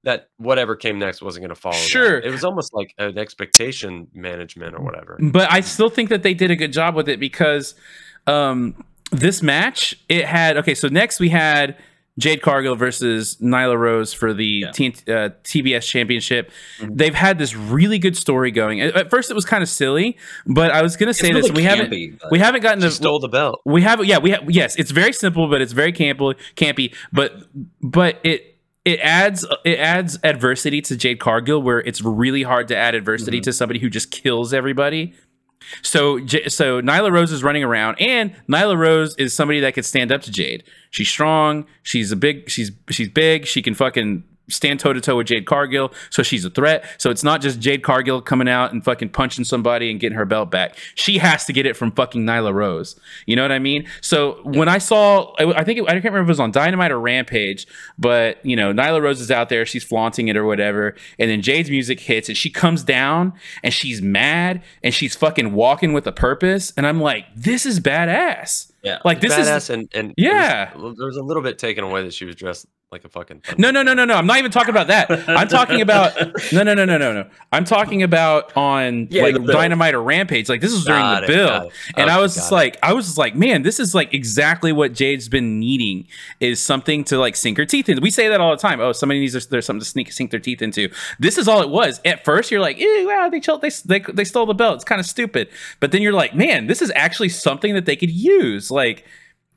[0.08, 1.74] that whatever came next wasn't going to follow.
[1.74, 1.88] that.
[1.96, 2.18] Sure.
[2.18, 5.18] it was almost like an expectation management or whatever.
[5.20, 7.74] but I still think that they did a good job with it because
[8.26, 11.76] um this match it had okay so next we had
[12.18, 14.70] Jade Cargill versus Nyla Rose for the Yeah.
[14.72, 16.50] T- uh, TBS championship.
[16.80, 16.96] Mhm.
[16.98, 18.80] They've had this really good story going.
[18.80, 21.36] At, at first it was kind of silly, but I was going to say It's
[21.46, 21.90] this really we haven't
[22.32, 23.60] we haven't gotten She to stole the belt.
[23.64, 24.06] we haven't.
[24.06, 27.30] yeah we have yes it's very simple but it's very campy campy but
[27.80, 32.76] but it it adds it adds adversity to Jade Cargill where it's really hard to
[32.76, 33.44] add adversity Mhm.
[33.44, 35.12] to somebody who just kills everybody.
[35.82, 40.10] So so Nyla Rose is running around and Nyla Rose is somebody that could stand
[40.12, 40.62] up to Jade.
[40.90, 45.16] She's strong, she's a big she's she's big, she can fucking stand toe to toe
[45.16, 46.84] with Jade Cargill, so she's a threat.
[46.98, 50.24] So it's not just Jade Cargill coming out and fucking punching somebody and getting her
[50.24, 50.76] belt back.
[50.94, 52.98] She has to get it from fucking Nyla Rose.
[53.26, 53.86] You know what I mean?
[54.00, 56.90] So when I saw, I think it, I can't remember if it was on Dynamite
[56.90, 57.66] or Rampage,
[57.98, 61.42] but you know Nyla Rose is out there, she's flaunting it or whatever, and then
[61.42, 63.32] Jade's music hits and she comes down
[63.62, 67.80] and she's mad and she's fucking walking with a purpose, and I'm like, this is
[67.80, 68.72] badass.
[68.82, 68.98] Yeah.
[69.04, 70.74] Like this Badass is and and Yeah.
[70.76, 73.42] was, there was a little bit taken away that she was dressed like a fucking.
[73.58, 74.14] No, no, no, no, no.
[74.14, 75.10] I'm not even talking about that.
[75.28, 76.16] I'm talking about
[76.52, 77.28] no, no, no, no, no, no.
[77.52, 79.44] I'm talking about on Yeah, like.
[79.44, 80.48] Dynamite or Rampage.
[80.48, 81.72] Like this was during Got the it, build, it.
[81.96, 82.54] and I was just it.
[82.54, 86.06] like, I was just like, man, this is like exactly what Jade's been needing
[86.40, 88.00] is something to like sink her teeth into.
[88.00, 88.80] We say that all the time.
[88.80, 90.88] Oh, somebody needs there's something to sneak sink their teeth into.
[91.18, 92.00] This is all it was.
[92.06, 94.76] At first, you're like, ew, wow, they chilled, they they they stole the belt.
[94.76, 95.48] It's kind of stupid.
[95.80, 98.70] But then you're like, man, this is actually something that they could use.
[98.70, 99.04] Like,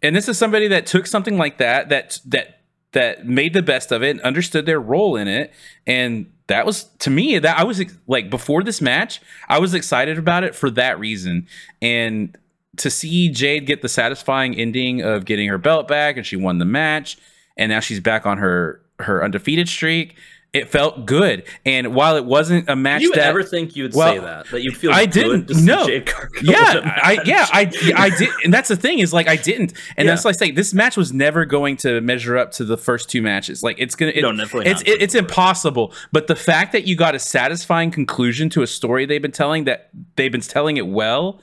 [0.01, 2.57] and this is somebody that took something like that that that
[2.93, 5.53] that made the best of it and understood their role in it
[5.87, 10.17] and that was to me that i was like before this match i was excited
[10.17, 11.47] about it for that reason.
[11.81, 12.37] And
[12.77, 16.57] to see jade get the satisfying ending of getting her belt back and she won
[16.57, 17.17] the match
[17.57, 20.15] and now she's back on her her undefeated streak
[20.53, 23.83] it felt good and while it wasn't a match Do you that ever think you
[23.83, 24.47] would well, say that?
[24.51, 25.85] That you'd feel I didn't- to no.
[25.87, 29.13] Jade Cargill win a yeah i yeah i i did and that's the thing is
[29.13, 30.11] like i didn't and Yeah.
[30.11, 33.21] that's like saying this match was never going to measure up to the first two
[33.21, 34.87] matches like it's gonna it, No, definitely it's not.
[34.89, 39.05] it, it's impossible but the fact that you got a satisfying conclusion to a story
[39.05, 41.39] they've been telling that they've been telling it well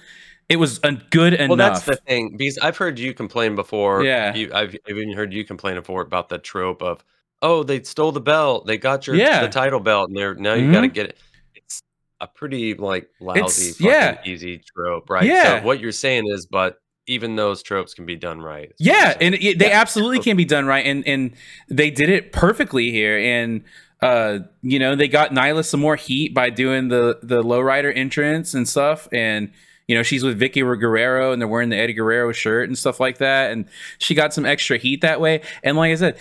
[0.51, 4.03] it was a good enough Well, that's the thing because I've heard you complain before.
[4.03, 4.35] Yeah.
[4.35, 7.05] you, I've even heard you complain before about the trope of,
[7.43, 9.43] oh, they stole the belt, they got your Yeah.
[9.43, 11.19] the title belt, and they're now you got to get it.
[11.55, 11.83] It's
[12.21, 14.19] a pretty like lousy, yeah.
[14.25, 15.25] easy trope, right?
[15.25, 15.61] Yeah.
[15.61, 18.73] So what you're saying is, but even those tropes can be done right.
[18.79, 19.81] Yeah, and it, they Yeah.
[19.81, 21.33] absolutely can be done right, and and
[21.69, 23.19] they did it perfectly here.
[23.19, 23.65] And
[24.03, 28.55] uh, you know, they got Nyla some more heat by doing the the lowrider entrance
[28.55, 29.09] and stuff.
[29.13, 29.51] And
[29.87, 33.01] you know, she's with Vickie Guerrero, and they're wearing the Eddie Guerrero shirt and stuff
[33.01, 33.53] like that.
[33.53, 33.65] And
[33.99, 35.41] she got some extra heat that way.
[35.63, 36.19] And like I said,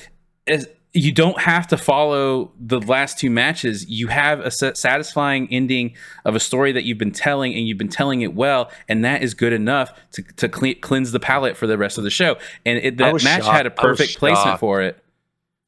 [0.47, 3.87] as you don't have to follow the last two matches.
[3.87, 5.95] You have a satisfying ending
[6.25, 9.21] of a story that you've been telling, and you've been telling it well, and that
[9.21, 12.37] is good enough to to cle- cleanse the palate for the rest of the show.
[12.65, 13.57] And it, that match shocked.
[13.57, 15.03] had a perfect placement for it.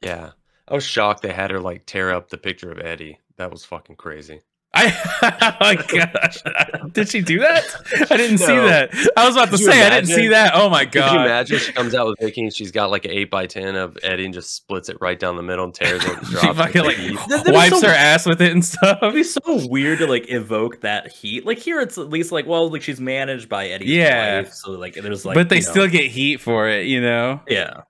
[0.02, 0.32] yeah.
[0.68, 3.20] I was shocked they had her like tear up the picture of Eddie.
[3.38, 4.42] That was fucking crazy.
[4.72, 4.92] I
[5.52, 6.44] oh my gosh,
[6.92, 7.66] did she do that?
[8.12, 8.92] I didn't see that.
[9.18, 10.52] I was about to Could you say I didn't see that.
[10.54, 10.92] Oh my god!
[10.92, 11.26] Could you god.
[11.26, 13.98] imagine she comes out with Vickie and she's got like an eight by ten of
[14.04, 16.16] Eddie and just splits it right down the middle and tears it.
[16.18, 19.00] And She fucking like That- that is wipes so- her ass with it and stuff.
[19.02, 21.48] It'd be so weird to like evoke that heat.
[21.48, 23.86] Like here, it's at least like, well, like she's managed by Eddie.
[23.86, 24.42] Yeah.
[24.42, 27.02] wife, so like there's like, but they you know- still get heat for it, you
[27.02, 27.42] know.
[27.48, 27.82] yeah.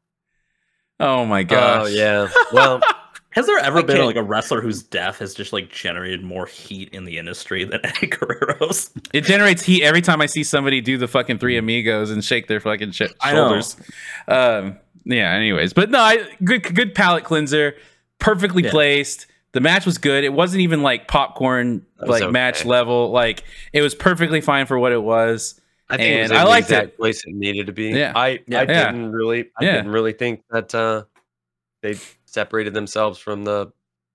[1.01, 1.87] Oh my oh, gosh.
[1.87, 2.29] Oh yeah.
[2.53, 2.81] Well,
[3.31, 6.23] Has there ever I been can't- like a wrestler whose death has just like generated
[6.23, 8.89] more heat in the industry than Eddie Guerrero's?
[9.13, 12.47] It generates heat every time I see somebody do the fucking three amigos and shake
[12.47, 13.77] their fucking sh- shoulders.
[14.27, 15.31] Um, yeah.
[15.33, 17.75] Anyways, but no, I, good good palate cleanser,
[18.19, 18.71] perfectly Yeah.
[18.71, 19.27] placed.
[19.51, 20.23] The match was good.
[20.23, 23.09] It wasn't even like popcorn That was like match level.
[23.11, 25.59] Like it was perfectly fine for what it was.
[25.89, 26.97] I think it was I liked exact it.
[26.99, 27.89] place it needed to be.
[27.89, 28.11] Yeah.
[28.15, 28.59] I Yeah.
[28.59, 28.91] I Yeah.
[28.91, 29.75] didn't really I Yeah.
[29.77, 31.03] didn't really think that uh
[31.81, 31.95] they
[32.31, 33.71] separated themselves from the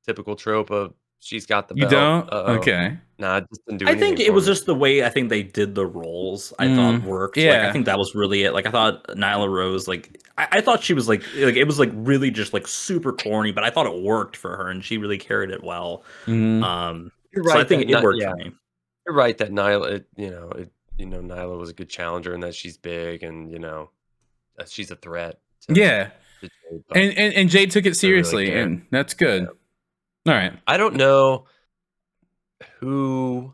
[0.06, 1.90] typical trope of she's got the You belt.
[2.28, 2.32] don't?
[2.32, 2.52] Uh-oh.
[2.56, 2.96] Okay.
[3.18, 4.52] Nah, it just didn't do I think it was me.
[4.52, 6.52] just the way I think they did the roles.
[6.58, 7.36] I Mm, thought worked.
[7.36, 7.68] Like, yeah.
[7.68, 8.52] I think that was really it.
[8.52, 11.78] Like I thought Nyla Rose, like I, I thought she was like like it was
[11.78, 14.98] like really just like super corny, but I thought it worked for her and she
[14.98, 16.02] really carried it well.
[16.26, 16.62] Mhm.
[16.62, 18.52] Um, You're so I think that it worked yeah, for me.
[19.06, 22.34] You're right that Nyla, it, you know, it, you know, Nyla was a good challenger
[22.34, 23.90] and that she's big and you know
[24.58, 25.38] that she's a threat.
[25.68, 26.10] to- Yeah.
[26.44, 28.62] To Jade, And, and and Jade took it seriously, care.
[28.62, 29.46] and that's good.
[29.46, 30.52] All right.
[30.66, 31.46] I don't know
[32.80, 33.52] who,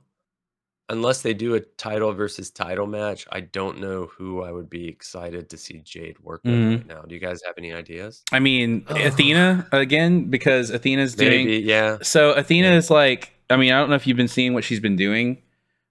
[0.89, 3.27] unless they do a title versus title match.
[3.31, 6.77] I don't know who I would be excited to see Jade work with Mhm.
[6.79, 7.03] right now.
[7.03, 8.23] Do you guys have any ideas?
[8.33, 11.99] I mean, Athena again because Athena's doing Maybe, yeah.
[12.03, 12.77] So Athena Yeah.
[12.77, 15.43] is like, I mean, I don't know if you've been seeing what she's been doing,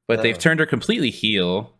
[0.07, 1.73] but they've turned her completely heel,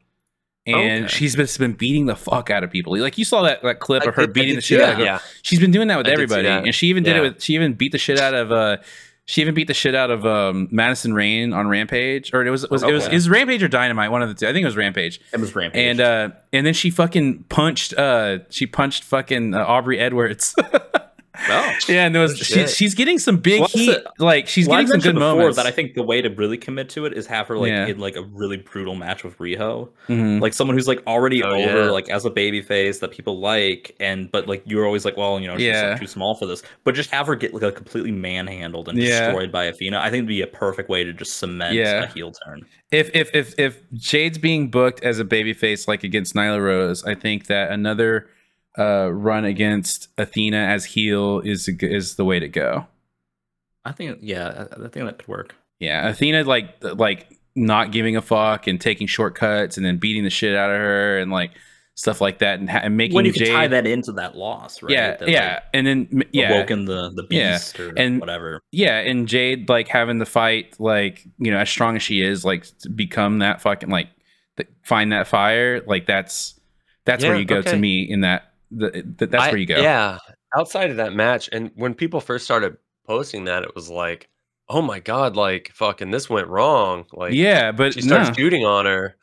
[0.74, 1.14] and Okay.
[1.14, 2.98] she's just been beating the fuck out of people.
[2.98, 4.88] Like you saw that, that clip I of her did- beating the see shit out
[4.98, 5.06] that, of.
[5.06, 6.64] Yeah, She's been doing that with I everybody, that.
[6.66, 7.42] and she even did it with.
[7.44, 8.52] She even beat the shit out of.
[8.52, 8.78] uh
[9.26, 12.68] She even beat the shit out of um, Madison Rayne on Rampage, or it was
[12.70, 13.16] was it was Okay.
[13.16, 14.48] is Rampage or Dynamite, one of the two.
[14.48, 15.22] I think it was Rampage.
[15.32, 15.80] It was rampage.
[15.86, 20.56] And uh and then she fucking punched uh she punched fucking uh, Aubrey Edwards.
[21.50, 23.88] Oh, yeah, and there was she, she's getting some big Well, heat.
[23.92, 25.58] that's Like she's Well, I getting some good mentioned before moments.
[25.58, 27.88] That I think the way to really commit to it is have her like Yeah.
[27.88, 30.42] in like a really brutal match with Riho, Mhm.
[30.42, 31.90] like someone who's like already Oh, over yeah.
[31.92, 35.40] like as a baby face that people like, and but like you're always like, well,
[35.40, 35.92] you know, she's Yeah.
[35.92, 36.62] like, too small for this.
[36.84, 39.28] But just have her get like a completely manhandled and Yeah.
[39.28, 40.00] destroyed by Athena.
[40.00, 42.04] I think it'd be a perfect way to just cement Yeah.
[42.04, 42.66] a heel turn.
[42.92, 47.04] if if if if Jade's being booked as a baby face like against Nyla Rose,
[47.06, 48.28] I think that another
[48.80, 52.88] uh, run against Athena as heel is is the way to go.
[53.86, 55.56] I think, yeah, I, I think that could work.
[55.80, 60.30] Yeah, Athena like like not giving a fuck and taking shortcuts and then beating the
[60.30, 61.52] shit out of her and like
[61.96, 63.50] stuff like that, and, ha- and making when you Jade.
[63.52, 64.92] tie that into that loss, right?
[64.94, 68.62] yeah, That, yeah, like, and then yeah, awoken the the Yeah, beast or and- whatever.
[68.72, 72.46] yeah, and Jade like having the fight, like you know, as strong as she is,
[72.46, 72.66] like
[72.96, 74.08] become that fucking like
[74.58, 76.60] th- find that fire, like that's
[77.06, 78.46] that's where you go to me in that.
[78.72, 79.82] The, th- that's I- where you go.
[79.82, 80.20] Yeah.
[80.58, 84.30] Outside of that match, and when people first started posting that, it was like,
[84.68, 87.06] oh my god, like fucking this went wrong.
[87.14, 88.34] Like yeah, but she starts no.
[88.36, 89.16] shooting on her.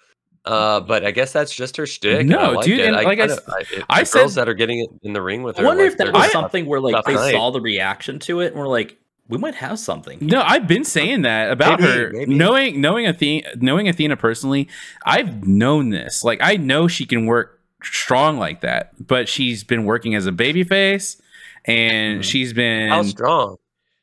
[0.44, 2.20] Uh, but I guess that's just her shtick.
[2.20, 2.86] I No, dude, it.
[2.86, 5.12] and I like I kinda- I, it- I the girls that are getting it in
[5.12, 5.66] the ring with I her.
[5.66, 7.32] wonder like, if that was something where like they night.
[7.32, 8.97] saw the reaction to it and were like,
[9.28, 10.18] we might have something.
[10.20, 12.11] No, I've been saying that about Maybe, her.
[12.12, 12.34] maybe.
[12.36, 14.68] Knowing knowing Athena knowing Athena personally,
[15.05, 16.22] I've known this.
[16.22, 17.55] Like I know she can work
[17.93, 21.20] strong like that, but she's been working as a babyface
[21.64, 22.24] and Mhm.
[22.24, 23.57] she's been How strong?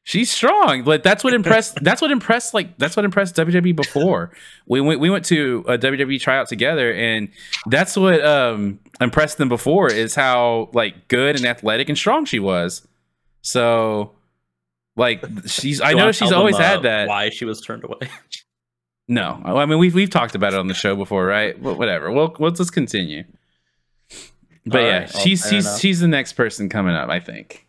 [0.03, 0.83] she's strong.
[0.83, 4.31] Like that's what impressed that's what impressed like that's what impressed WWE before.
[4.67, 7.29] We went we went to a WWE tryout together and
[7.67, 12.39] that's what um impressed them before is how like good and athletic and strong she
[12.39, 12.85] was.
[13.41, 14.11] So
[14.95, 17.07] like she's I know wanna she's tell them, always uh, had that.
[17.07, 18.09] Why she was turned away?
[19.07, 21.57] No, I mean we've we've talked about it on the show before, right?
[21.57, 22.09] Wh- Whatever.
[22.11, 23.23] Well, let's just continue.
[24.65, 25.79] But All yeah, right, she's fair she's enough.
[25.79, 27.67] she's the next person coming up, I think.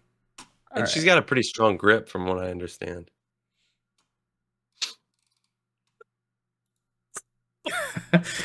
[0.72, 3.11] And she's got a pretty strong grip, from what I understand.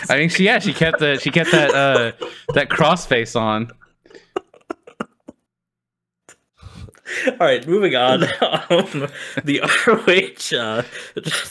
[0.10, 2.12] I mean, she yeah, she kept the she kept that uh
[2.54, 3.72] that cross face on.
[7.28, 8.24] All right, moving on.
[8.24, 8.30] um,
[9.44, 10.84] the ROH uh,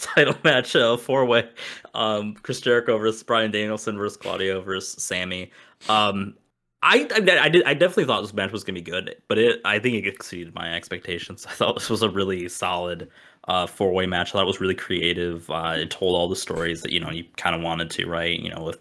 [0.01, 1.49] title match, uh, four way.
[1.95, 5.51] Um, Chris Jericho versus Bryan Danielson versus Claudio versus Sammy.
[5.89, 6.35] Um,
[6.83, 9.61] I, I I did I definitely thought this match was gonna be good, but it
[9.65, 11.47] I think it exceeded my expectations.
[11.49, 13.09] I thought this was a really solid
[13.49, 14.29] uh, four way match.
[14.29, 15.51] I thought it was really creative.
[15.51, 18.39] Uh, it told all the stories that you know you kind of wanted to, right?
[18.39, 18.79] You know, with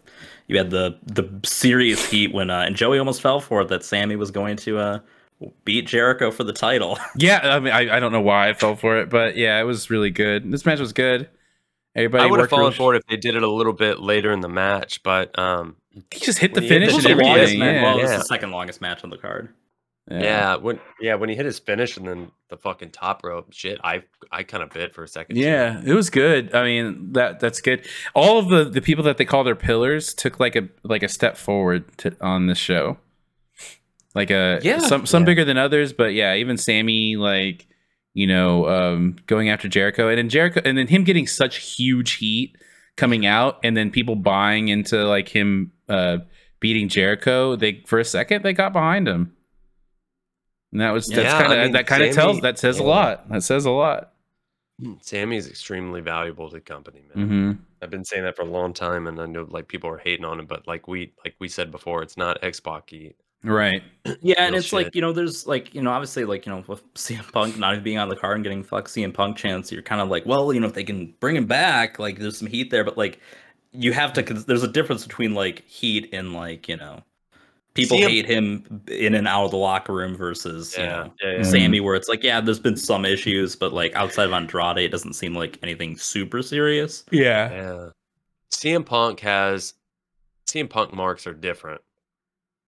[0.47, 3.83] you had the the serious heat when uh, and Joey almost fell for it that
[3.83, 4.99] Sammy was going to uh,
[5.65, 6.97] beat Jericho for the title.
[7.15, 9.63] Yeah, I mean, I, I don't know why I fell for it, but yeah, it
[9.63, 10.51] was really good.
[10.51, 11.29] This match was good.
[11.95, 13.99] Everybody I would have fallen real- for it if they did it a little bit
[13.99, 15.77] later in the match, but um,
[16.11, 17.53] He just hit the When he hit finish the and This was the Yeah, longest
[17.53, 17.59] everything.
[17.59, 17.75] match.
[17.75, 18.15] Yeah, Well, this yeah.
[18.15, 19.49] is the second longest match on the card.
[20.09, 20.55] yeah.
[20.55, 24.03] when yeah when he hit his finish and then the fucking top rope, shit, I
[24.31, 25.35] I kind of bit for a second.
[25.35, 25.41] too.
[25.41, 26.55] Yeah, it was good.
[26.55, 27.85] I mean, that that's good.
[28.13, 31.09] All of the the people that they call their pillars took like a like a
[31.09, 32.97] step forward to, on this show.
[34.15, 34.79] Like a Yeah.
[34.79, 35.25] some some Yeah.
[35.25, 37.67] bigger than others, but yeah, even Sammy like
[38.13, 42.13] you know um going after Jericho and then Jericho and then him getting such huge
[42.13, 42.55] heat
[42.97, 46.17] coming out and then people buying into like him uh
[46.59, 49.33] beating Jericho, they for a second they got behind him.
[50.71, 52.79] And that was that's Yeah, kind of I mean, that kind of tells that says
[52.79, 53.29] a lot.
[53.29, 54.13] That says a lot.
[55.01, 57.29] Sammy's extremely valuable to the company, man.
[57.29, 57.57] Mhm.
[57.81, 60.25] I've been saying that for a long time, and I know like people are hating
[60.25, 63.13] on it, but like we like we said before, it's not Xbox.
[63.47, 63.81] Right.
[64.21, 66.63] Yeah, and Real it's like you know, there's like you know, obviously like you know,
[66.65, 69.69] with CM Punk not even being on the card and getting fuck CM Punk chance,
[69.69, 72.37] you're kind of like, well, you know, if they can bring him back, like there's
[72.37, 73.19] some heat there, but like
[73.73, 74.23] you have to.
[74.23, 77.03] cons- There's a difference between like heat and like you know,
[77.73, 81.13] people CM hate him in and out of the locker room versus you know.
[81.21, 81.43] yeah, yeah.
[81.43, 84.89] Sammy, where it's like, yeah, there's been some issues, but like outside of Andrade, it
[84.89, 87.03] doesn't seem like anything super serious.
[87.11, 87.51] Yeah.
[87.51, 87.89] Yeah.
[88.51, 89.73] CM Punk has
[90.47, 91.81] CM Punk marks are different.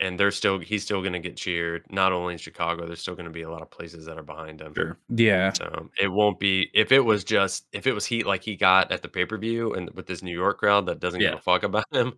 [0.02, 1.84] And they're still he's still gonna get cheered.
[1.91, 4.62] Not only in Chicago, there's still gonna be a lot of places that are behind
[4.62, 4.74] him.
[4.74, 4.97] Sure.
[5.10, 5.52] Yeah.
[5.52, 8.91] So it won't be if it was just if it was heat like he got
[8.91, 11.41] at the pay per view and with this New York crowd that doesn't give a
[11.41, 12.14] fuck about him,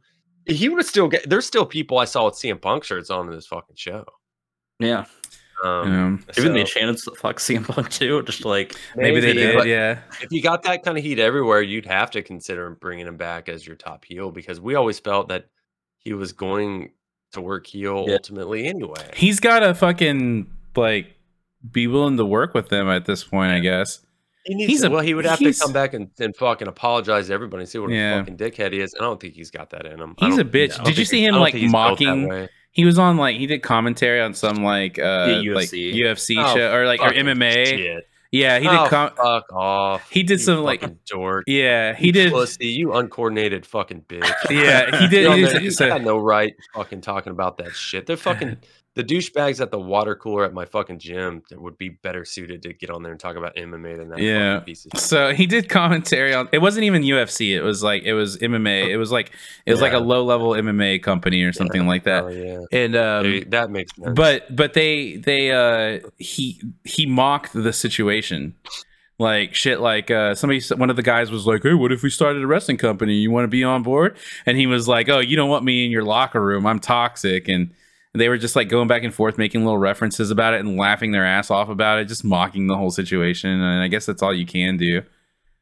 [0.45, 1.27] he would still get.
[1.29, 4.05] There's still people I saw with CM Punk shirts on in this fucking show.
[4.79, 5.05] Yeah,
[5.63, 9.55] Um, Um, even they so chanted fuck CM Punk too, just like maybe they did.
[9.55, 9.99] but Yeah.
[10.21, 13.49] If you got that kind of heat everywhere, you'd have to consider bringing him back
[13.49, 15.47] as your top heel because we always felt that
[15.99, 16.91] he was going
[17.33, 18.13] to work heel Yeah.
[18.15, 19.09] ultimately anyway.
[19.15, 21.07] He's got to fucking like
[21.71, 23.99] be willing to work with them at this point, I guess.
[24.45, 26.67] He needs He's to, a- well, he would have to come back and, and fucking
[26.67, 28.15] apologize to everybody and see what Yeah.
[28.15, 28.93] a fucking dickhead he is.
[28.95, 30.15] And I don't think he's got that in him.
[30.17, 30.73] He's a bitch.
[30.73, 32.47] I don't Did you see him like think he's built that mocking?
[32.71, 35.93] He was on like he did commentary on some like uh Yeah, like UFC.
[35.93, 37.65] UFC Oh, show or like or MMA.
[37.65, 38.07] shit.
[38.31, 40.09] Yeah, he oh, did com- fuck off.
[40.09, 41.43] he did You some, like- dork.
[41.47, 44.31] Yeah, he You did pussy, you uncoordinated fucking bitch.
[44.49, 48.05] Yeah, he did- he was- you so- got no right fucking talking about that shit.
[48.05, 48.57] They're fucking
[48.95, 52.61] the douchebags at the water cooler at my fucking gym that would be better suited
[52.63, 54.59] to get on there and talk about MMA than that Yeah.
[54.59, 54.99] piece of.
[54.99, 56.49] So he did commentary on.
[56.51, 57.55] It wasn't even UFC.
[57.55, 58.89] It was like it was MMA.
[58.89, 59.31] It was like
[59.65, 62.23] it was like a low level MMA company or something like that.
[62.25, 62.59] Oh yeah.
[62.71, 64.13] And um, They- that makes sense.
[64.13, 68.55] but but they they uh he he mocked the situation
[69.19, 72.09] Like shit, like uh, somebody, one of the guys was like, "Hey, what if we
[72.09, 73.13] started a wrestling company?
[73.17, 75.85] You want to be on board?" And he was like, "Oh, you don't want me
[75.85, 76.65] in your locker room.
[76.65, 77.69] I'm toxic." And
[78.13, 81.11] they were just like going back and forth, making little references about it and laughing
[81.11, 83.49] their ass off about it, just mocking the whole situation.
[83.49, 85.01] And I guess that's all you can do.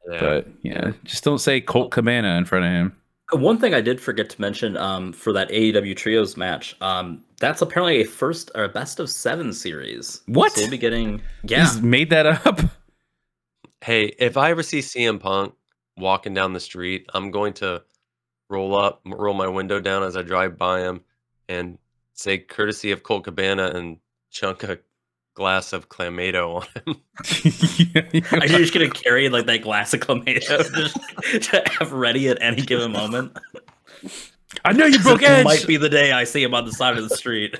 [0.09, 0.19] Yeah.
[0.19, 2.95] But yeah, just don't say Colt Cabana in front of him.
[3.31, 7.23] Uh, One thing I did forget to mention um, for that AEW Trios match, um,
[7.39, 10.21] that's apparently a first or a best of seven series.
[10.25, 10.53] What?
[10.53, 11.21] So we'll be getting.
[11.43, 11.61] Yeah.
[11.61, 12.61] He's made that up.
[13.81, 15.53] Hey, if I ever see CM Punk
[15.97, 17.83] walking down the street, I'm going to
[18.49, 21.01] roll up, roll my window down as I drive by him,
[21.47, 21.77] and
[22.19, 23.97] say courtesy of Colt Cabana and
[24.29, 24.79] chunk a
[25.35, 28.33] glass of clamato on him.
[28.41, 30.41] Are you just gonna carry like that glass of clamato
[31.31, 33.37] just to have ready at any given moment?
[34.65, 35.45] I know you broke It edge.
[35.45, 37.57] might be the day I see him on the side of the street.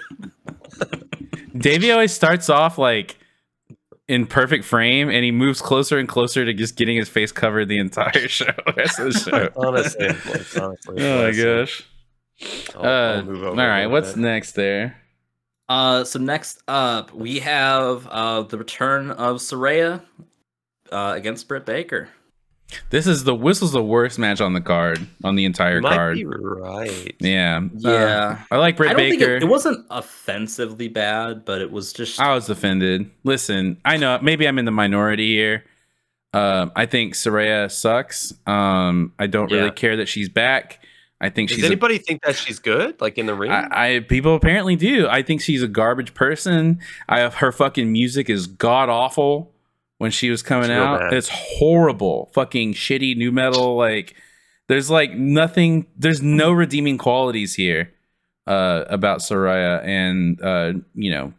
[1.57, 3.17] Davey always starts off like
[4.07, 7.67] in perfect frame, and he moves closer and closer to just getting his face covered
[7.67, 8.45] the entire show.
[8.75, 9.49] Rest of the show.
[9.55, 11.45] honestly, like, honestly, Oh my bless him.
[11.59, 11.83] gosh.
[12.75, 14.21] I'll- Uh, I'll move over a what's bit.
[14.21, 14.95] next there?
[15.67, 20.01] Uh, so next up we have uh the return of Saraya
[20.91, 22.09] uh, against Britt Baker.
[22.91, 25.81] This is the this was the worst match on the card on the entire You
[25.81, 26.15] might card.
[26.15, 27.15] be right.
[27.19, 27.89] Yeah, Yeah.
[27.91, 29.35] Uh, I like I Britt don't think Baker.
[29.37, 33.09] it, it wasn't offensively bad, but it was just I was offended.
[33.23, 35.63] Listen, I know maybe I'm in the minority here.
[36.33, 38.33] Um, I think Saraya sucks.
[38.47, 40.79] Um, I don't really care that she's back.
[41.21, 43.51] I think Does she's a anybody think that she's good, like in the ring?
[43.51, 45.07] I, I people apparently do.
[45.07, 46.79] I think she's a garbage person.
[47.09, 49.51] I have her fucking music is god awful
[49.97, 51.11] when she was coming It's out.
[51.13, 52.29] It's horrible.
[52.33, 53.75] Fucking shitty new metal.
[53.75, 54.15] Like
[54.69, 57.91] there's like nothing there's no redeeming qualities here
[58.47, 61.33] uh about Saraya and uh you know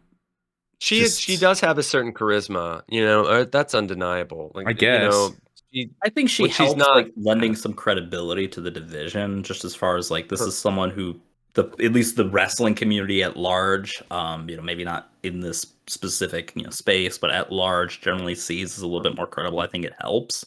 [0.79, 3.23] She Just- she does have a certain charisma, you know.
[3.25, 4.51] uh, That's undeniable.
[4.53, 5.11] Like I You guess.
[5.11, 5.33] know,
[5.73, 9.43] she, I think she Which she's helps not- like lending some credibility to the division,
[9.43, 11.19] just as far as like this is someone who
[11.53, 15.65] the at least the wrestling community at large, um, you know, maybe not in this
[15.87, 19.59] specific you know space, but at large generally sees as a little bit more credible.
[19.59, 20.45] I think it helps.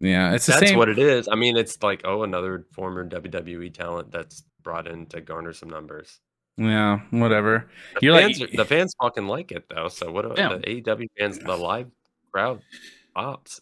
[0.00, 0.78] yeah, it's the that's same.
[0.78, 1.28] what it is.
[1.30, 5.70] I mean, it's like oh, another former WWE talent that's brought in to garner some
[5.70, 6.18] numbers.
[6.56, 7.70] yeah, whatever.
[7.94, 9.88] The You're fans, like the fans fucking like it though.
[9.88, 10.22] So what?
[10.22, 10.56] do- Yeah.
[10.56, 11.88] The AEW fans, the live
[12.32, 12.60] crowd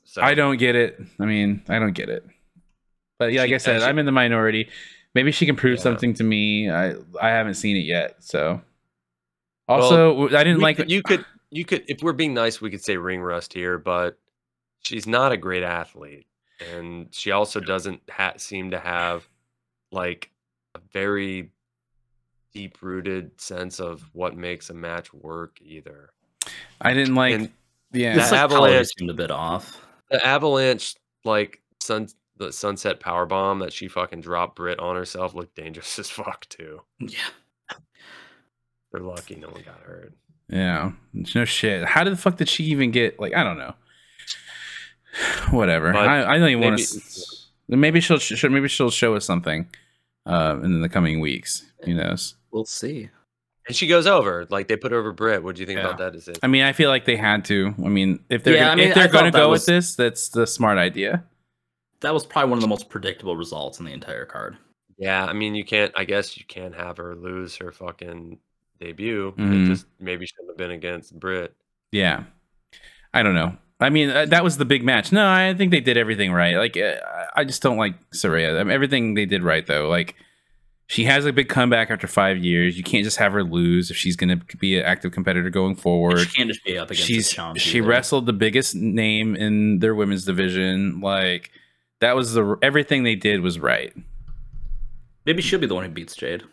[0.04, 1.00] So I don't get it.
[1.20, 2.24] I mean, I don't get it.
[3.18, 4.68] But yeah, like She- I said, she- I'm in the minority.
[5.14, 5.82] Maybe she can prove Yeah.
[5.82, 6.70] something to me.
[6.70, 8.60] I I haven't seen it yet, so.
[9.68, 10.76] Also, I didn't like.
[10.76, 13.78] could- you could you could if we're being nice, we could say ring rust here,
[13.78, 14.18] but
[14.82, 16.26] she's not a great athlete,
[16.72, 19.28] and she also doesn't ha- seem to have
[19.90, 20.30] like
[20.74, 21.50] a very
[22.52, 26.10] deep rooted sense of what makes a match work either.
[26.80, 27.34] I didn't like.
[27.34, 27.50] and
[27.92, 29.80] yeah, The like Avalanche- Avalanche seemed a bit off.
[30.10, 30.94] the avalanche
[31.24, 32.08] like sun
[32.38, 36.46] the sunset power bomb that she fucking dropped Britt on herself looked dangerous as fuck
[36.48, 36.82] too.
[37.00, 37.18] Yeah.
[38.92, 40.12] They're lucky no one got hurt.
[40.48, 40.92] yeah.
[41.34, 41.84] No shit.
[41.84, 43.18] How did the fuck did she even get?
[43.18, 43.74] Like, I don't know.
[45.50, 45.92] Whatever.
[45.92, 47.00] But I, I don't even want to.
[47.68, 49.68] Maybe she'll, she'll maybe she'll show us something
[50.24, 51.64] uh, in the coming weeks.
[51.84, 52.36] Who knows?
[52.52, 53.10] We'll see.
[53.66, 54.46] And she goes over.
[54.50, 55.42] Like they put over Britt.
[55.42, 55.86] What do you think Yeah.
[55.86, 56.14] about that?
[56.14, 57.74] Is it I mean, I feel like they had to.
[57.84, 59.66] I mean, if they're Yeah, gonna, I mean, if they're going to go was- with
[59.66, 61.24] this, that's the smart idea.
[62.00, 64.56] That was probably one of the most predictable results in the entire card.
[64.98, 65.92] Yeah, I mean, you can't.
[65.96, 68.38] I guess you can't have her lose her fucking
[68.80, 69.32] debut.
[69.36, 69.64] Mhm.
[69.64, 71.54] It just maybe shouldn't have been against Britt.
[71.92, 72.24] Yeah.
[73.14, 73.56] I don't know.
[73.80, 75.10] I mean, uh, that was the big match.
[75.12, 76.56] No, I think they did everything right.
[76.56, 76.96] Like, uh,
[77.34, 78.58] I just don't like Saraya.
[78.60, 79.88] I mean, everything they did right, though.
[79.88, 80.14] Like,
[80.88, 82.76] she has a big comeback after five years.
[82.76, 85.72] You can't just have her lose if she's going to be an active competitor going
[85.72, 86.18] And forward.
[86.20, 87.88] She can't just be up against She's the she either.
[87.88, 91.00] wrestled the biggest name in their women's division.
[91.00, 91.50] Like,
[92.00, 93.92] that was the everything they did was right.
[95.24, 96.44] Maybe she'll be the one who beats Jade.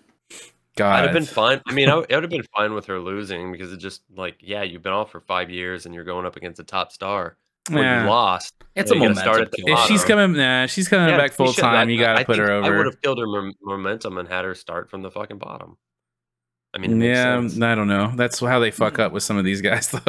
[0.76, 1.62] God, I'd have been fine.
[1.68, 4.64] I mean, I would have been fine with her losing because it just like, yeah,
[4.64, 7.38] you've been off for five years and you're going up against a top star.
[7.72, 8.04] Well, Yeah.
[8.04, 8.54] you lost.
[8.76, 9.34] It's a you gotta momentum.
[9.34, 9.64] start at the.
[9.72, 11.90] If she's coming, nah, she's coming Yeah, back full time.
[11.90, 14.28] You got to I put her think I would have killed her mom- momentum and
[14.28, 15.78] had her start from the fucking bottom.
[16.74, 17.62] I mean, it Yeah, sense.
[17.62, 18.12] I don't know.
[18.16, 20.00] That's how they fuck up with some of these guys, though.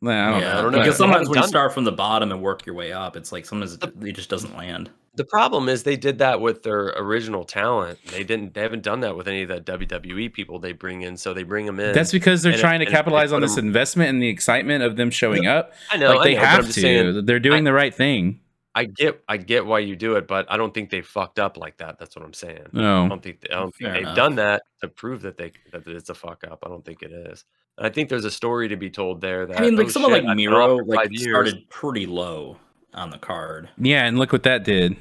[0.00, 0.58] nah, I don't yeah, know.
[0.58, 0.78] I don't know.
[0.78, 3.30] Because sometimes haven't when you start from the bottom and work your way up, it's
[3.30, 4.90] like sometimes it, it just doesn't land.
[5.16, 7.98] The problem is they did that with their original talent.
[8.10, 8.54] They didn't.
[8.54, 11.16] They haven't done that with any of the WWE people they bring in.
[11.16, 11.92] So they bring them in.
[11.94, 14.10] That's because they're and it- trying to and it- capitalize on put this 'em- investment
[14.10, 15.72] and the excitement of them showing up.
[15.90, 16.08] I know.
[16.14, 16.80] like I they know, but I'm have just to.
[16.80, 18.40] saying, they're doing I- the right thing.
[18.76, 19.22] I get.
[19.28, 21.96] I get why you do it, but I don't think they fucked up like that.
[22.00, 22.58] That's what I'm saying.
[22.74, 23.08] I No.
[23.08, 23.38] don't think.
[23.48, 24.16] I don't think Fair they've enough.
[24.16, 26.64] done that to prove that they that it's a fuck up.
[26.66, 27.44] I don't think it is.
[27.78, 29.46] I think there's a story to be told there.
[29.46, 31.22] That I mean, like oh, someone shit, like I've been Miro, for like five years.
[31.32, 32.56] started pretty low
[32.94, 33.68] on the card.
[33.78, 34.96] Yeah, and look what that did.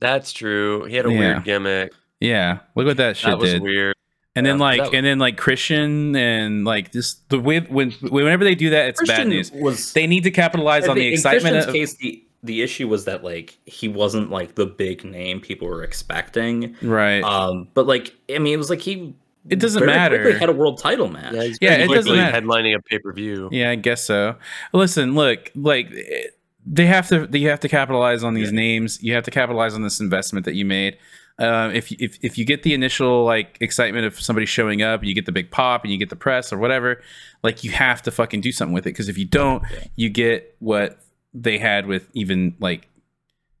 [0.00, 0.84] That's true.
[0.84, 1.18] He had a Yeah.
[1.18, 1.92] weird gimmick.
[2.20, 3.62] Yeah, look what that shit That was did.
[3.62, 3.94] weird.
[4.36, 7.90] And then Yeah, like, that- and then like Christian and like just the way when
[7.92, 9.50] whenever they do that, it's bad news.
[9.52, 11.54] was They need to capitalize I on the think in excitement.
[11.54, 15.40] Christian's Of, case, the the issue was that like he wasn't like the big name
[15.40, 16.76] people were expecting.
[16.82, 17.20] right.
[17.24, 19.14] Um, but like I mean, it was like he.
[19.50, 20.20] It doesn't very matter.
[20.22, 21.32] quickly Had a world title match.
[21.34, 22.40] Yeah, he's Yeah, it doesn't matter.
[22.40, 23.48] headlining a pay per view.
[23.50, 24.36] Yeah, I guess so.
[24.74, 26.24] Listen, look, like eh,
[26.70, 29.02] they have to they have to capitalize on these names.
[29.02, 30.98] You have to capitalize on this investment that you made.
[31.38, 35.08] Uh, if if if you get the initial like excitement of somebody showing up, and
[35.08, 37.00] you get the big pop, and you get the press or whatever.
[37.42, 39.62] Like you have to fucking do something with it because if you don't,
[39.96, 40.98] you get what
[41.32, 42.88] they had with even like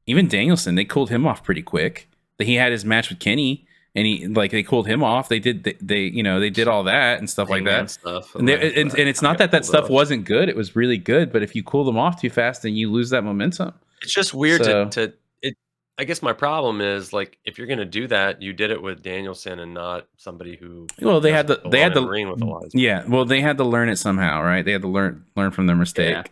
[0.06, 0.74] even Danielson.
[0.74, 2.08] They cooled him off pretty quick.
[2.38, 3.66] That He had his match with Kenny,
[3.98, 5.28] and he like they cooled him off.
[5.28, 7.90] They did they, they you know they did all that and stuff like that.
[7.90, 8.32] stuff.
[8.36, 9.90] And, they, like, and, uh, and it's not that that stuff off.
[9.90, 11.32] wasn't good; it was really good.
[11.32, 13.74] But if you cool them off too fast, then you lose that momentum.
[14.02, 15.56] It's just weird So- to, to it.
[15.98, 19.02] I guess my problem is like if you're gonna do that, you did it with
[19.02, 20.86] Danielson and not somebody who.
[21.02, 23.04] Well, they had doesn't the they had belong the ring with a lot of yeah.
[23.08, 24.64] Well, they had to learn it somehow, right?
[24.64, 26.14] They had to learn learn from their mistake.
[26.14, 26.22] Yeah.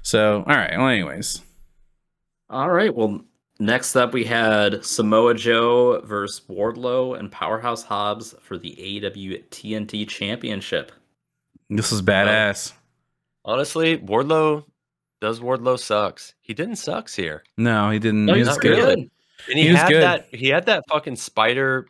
[0.00, 0.76] So, all right.
[0.78, 1.42] Well, anyways,
[2.48, 2.94] All right.
[2.94, 3.20] Well,
[3.66, 10.08] next up we had Samoa Joe versus Wardlow and Powerhouse Hobbs for the AEW TNT
[10.08, 10.92] Championship.
[11.70, 12.72] this is badass.
[12.72, 12.74] Uh,
[13.52, 14.64] honestly, Wardlow
[15.20, 16.34] does Wardlow sucks.
[16.42, 18.26] He didn't sucks here, No, he didn't.
[18.26, 18.78] No, he he's was not good.
[18.78, 19.10] really.
[19.48, 20.02] and he, He was had good.
[20.02, 20.26] that.
[20.34, 21.86] He had that fucking spider,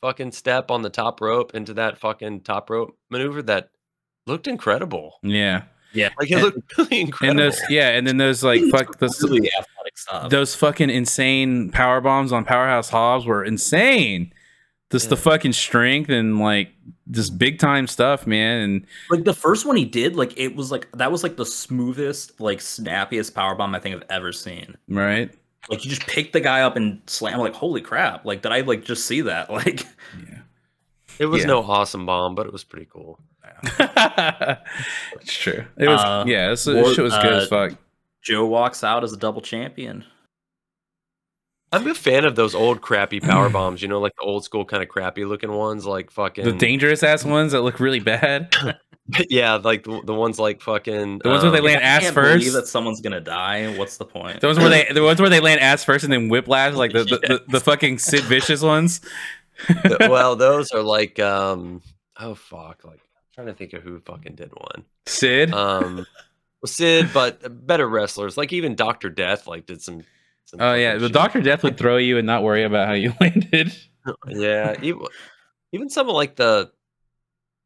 [0.00, 3.70] fucking step on the top rope into that fucking top rope maneuver that
[4.26, 5.14] looked incredible.
[5.22, 5.62] Yeah,
[5.92, 6.10] Yeah.
[6.18, 7.40] Like it And- looked really and incredible.
[7.44, 9.48] those yeah, and then those like fuck those, really
[9.94, 10.30] athletic stuff.
[10.30, 14.32] those fucking insane power bombs on Powerhouse Hobbs were insane.
[14.90, 16.68] Just the fucking strength and like
[17.10, 18.60] just big time stuff, man.
[18.60, 21.46] And like the first one he did, like it was like that was like the
[21.46, 24.76] smoothest, like snappiest power bomb I think I've ever seen.
[24.88, 25.30] right.
[25.70, 27.38] Like you just pick the guy up and slam.
[27.38, 28.26] Like holy crap!
[28.26, 29.48] Like did I like just see that?
[29.52, 29.86] Like
[30.28, 30.40] Yeah.
[31.20, 31.46] it was yeah.
[31.46, 33.18] no awesome bomb, but it was pretty cool.
[33.78, 35.64] it's true.
[35.78, 36.48] It was Uh, yeah.
[36.48, 37.72] This, War- this shit was good uh, as fuck.
[38.22, 40.04] Joe walks out as a double champion.
[41.72, 43.82] I'm a fan of those old crappy power bombs.
[43.82, 47.02] You know, like the old school kind of crappy looking ones, like fucking The dangerous
[47.02, 48.54] ass ones that look really bad.
[49.28, 52.14] yeah, like the, the ones like fucking The ones where they um, land ass can't
[52.14, 52.38] first.
[52.38, 53.76] believe that someone's gonna die.
[53.76, 54.40] What's the point?
[54.40, 56.92] The ones where they the ones where they land ass first and then whiplash, like
[56.92, 59.00] the the, the, the fucking Sid Vicious ones.
[60.00, 61.82] well, those are like um
[62.18, 64.84] oh fuck, like I'm trying to think of who fucking did one.
[65.06, 65.52] Sid.
[65.52, 66.06] Um,
[66.62, 70.02] well, Sid, but better wrestlers, like even Doctor Death, like did some.
[70.44, 71.08] some oh yeah, the.
[71.08, 73.76] Doctor Death would throw you and not worry about how you landed.
[74.28, 75.02] Yeah, even
[75.72, 76.70] even some of like the.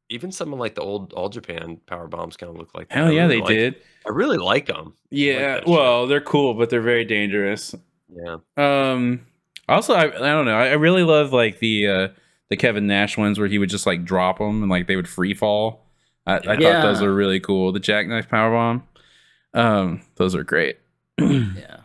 [0.08, 2.94] Even some of like the old All Japan power bombs kind of look like that.
[2.94, 3.74] Hell yeah, really they like- did.
[4.06, 4.94] I really like them.
[5.10, 5.66] Yeah, shit.
[5.66, 7.74] well, they're cool, but they're very dangerous.
[8.08, 8.36] Yeah.
[8.56, 9.26] Um,
[9.68, 10.56] also, I, I don't know.
[10.56, 12.08] I, I really love like the uh
[12.50, 15.08] the Kevin Nash ones where he would just like drop them and like they would
[15.08, 15.85] free fall.
[16.26, 17.72] I, I thought those were really cool.
[17.72, 18.82] The jackknife powerbomb.
[19.54, 20.78] Um, those are great.
[21.18, 21.80] Yeah.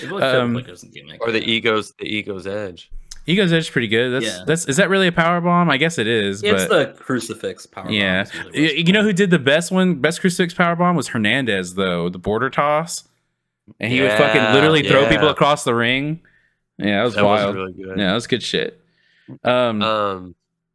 [0.00, 0.84] It really Um, like there's.
[1.20, 2.90] Or the egos, the ego's edge.
[3.26, 4.10] Ego's Edge is pretty good.
[4.10, 4.44] That's Yeah.
[4.46, 5.68] that's is that really a power bomb?
[5.68, 6.42] I guess it is.
[6.42, 7.90] It's but the crucifix power.
[7.90, 9.96] yeah, bomb is Y- you know who did the best one?
[9.96, 12.08] Best crucifix power bomb was Hernandez though.
[12.08, 13.06] The border toss,
[13.78, 15.10] and he would fucking Yeah, literally throw yeah.
[15.10, 16.20] people across the ring.
[16.78, 17.46] Yeah, that was That wild.
[17.48, 17.98] was really good.
[17.98, 18.80] yeah, that was good shit.
[19.44, 20.34] Um, Um,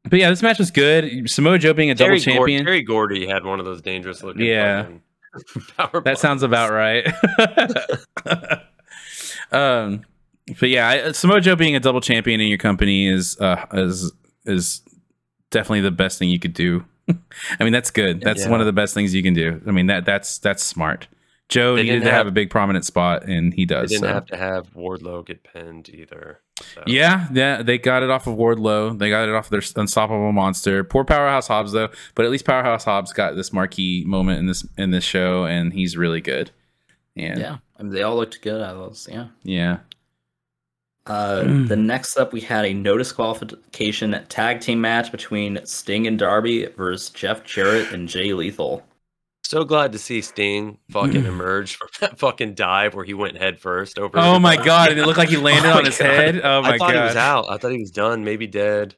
[0.09, 1.29] but yeah, this match was good.
[1.29, 2.65] Samoa Joe being a double Terry, Gord- champion.
[2.65, 4.45] Terry Gordy had one of those dangerous looking.
[4.45, 4.87] Yeah.
[6.03, 7.07] that sounds about right.
[9.51, 10.01] um,
[10.59, 14.11] but yeah, I- Samoa Joe being a double champion in your company is uh, is
[14.45, 14.81] is
[15.51, 16.83] definitely the best thing you could do.
[17.59, 18.21] I mean, that's good.
[18.21, 18.49] That's Yeah.
[18.51, 19.61] one of the best things you can do.
[19.67, 21.07] I mean, that that's that's smart.
[21.49, 23.89] Joe They needed to have, have- a big prominent spot, and he They does.
[23.89, 24.07] didn't so.
[24.13, 26.39] have to have Wardlow get pinned either.
[26.61, 26.83] So.
[26.85, 28.97] Yeah, yeah, they got it off of Wardlow.
[28.99, 30.83] They got it off of their unstoppable monster.
[30.83, 34.65] Poor Powerhouse Hobbs though, but at least Powerhouse Hobbs got this marquee moment in this
[34.77, 36.51] in this show, and he's really good.
[37.15, 39.07] And Yeah, I mean, they all looked good I was.
[39.11, 39.27] Yeah.
[39.43, 39.77] yeah,
[41.05, 41.67] Uh, Mm.
[41.67, 46.65] the next up, we had a no disqualification tag team match between Sting and Darby
[46.77, 48.83] versus Jeff Jarrett and Jay Lethal.
[49.53, 51.27] So glad to see Sting fucking mm.
[51.27, 54.17] emerge from that fucking dive where he went head first over.
[54.17, 54.65] Oh my everybody.
[54.65, 54.89] god!
[54.89, 56.07] And it looked like he oh landed Oh on his God.
[56.07, 56.41] head.
[56.43, 56.73] Oh my god!
[56.73, 56.95] I thought god!
[56.95, 57.45] he was out.
[57.51, 58.23] I thought he was done.
[58.23, 58.95] Maybe dead.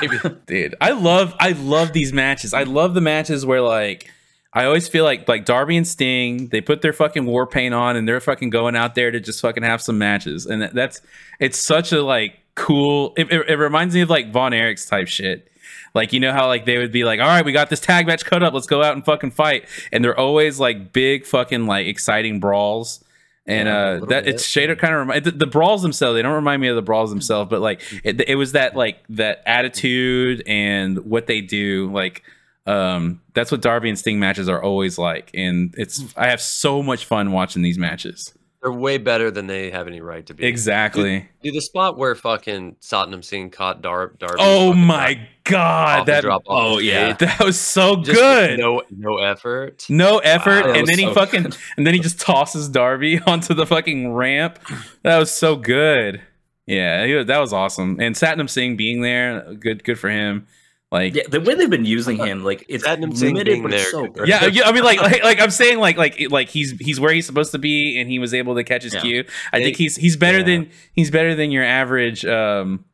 [0.00, 0.18] Maybe.
[0.46, 4.10] dude i love i love these matches i love the matches where like
[4.52, 7.96] i always feel like like darby and sting they put their fucking war paint on
[7.96, 11.00] and they're fucking going out there to just fucking have some matches and that's
[11.40, 15.08] it's such a like cool it, it, it reminds me of like von erich's type
[15.08, 15.50] shit
[15.96, 18.06] Like you know how like they would be like, all right, we got this tag
[18.06, 19.64] match cut up, let's go out and fucking fight.
[19.90, 23.02] And they're always like big fucking like exciting brawls.
[23.46, 24.34] And Yeah, uh, that bit.
[24.34, 26.16] it's Shader kind of remind the, the brawls themselves.
[26.16, 28.98] They don't remind me of the brawls themselves, but like it, it was that like
[29.08, 31.90] that attitude and what they do.
[31.90, 32.22] Like
[32.66, 36.82] um, that's what Darby and Sting matches are always like, and it's I have so
[36.82, 38.34] much fun watching these matches.
[38.62, 40.46] They're way better than they have any right to be.
[40.46, 41.28] Exactly.
[41.42, 44.36] Dude, the spot where fucking Satnam Singh caught Dar- Darby.
[44.38, 47.12] Oh my god, that drop oh, yeah.
[47.12, 48.58] that was so just good.
[48.58, 49.84] No, no effort.
[49.88, 51.56] No effort, Wow, and then he fucking good.
[51.76, 54.58] and then he just tosses Darby onto the fucking ramp.
[55.02, 56.22] That was so good.
[56.66, 58.00] Yeah, was- that was awesome.
[58.00, 60.46] And Satnam Singh being there, good, good for him.
[60.92, 63.82] Like, Yeah, the way they've been using him, like it's Satnam Singh limited, but it's
[63.84, 64.28] there so good.
[64.28, 67.12] yeah, yeah, I mean, like, like, like I'm saying, like, like, like he's he's where
[67.12, 69.00] he's supposed to be, and he was able to catch his Yeah.
[69.00, 69.24] cue.
[69.52, 70.44] I They- think he's he's better yeah.
[70.44, 72.84] than he's better than your average um,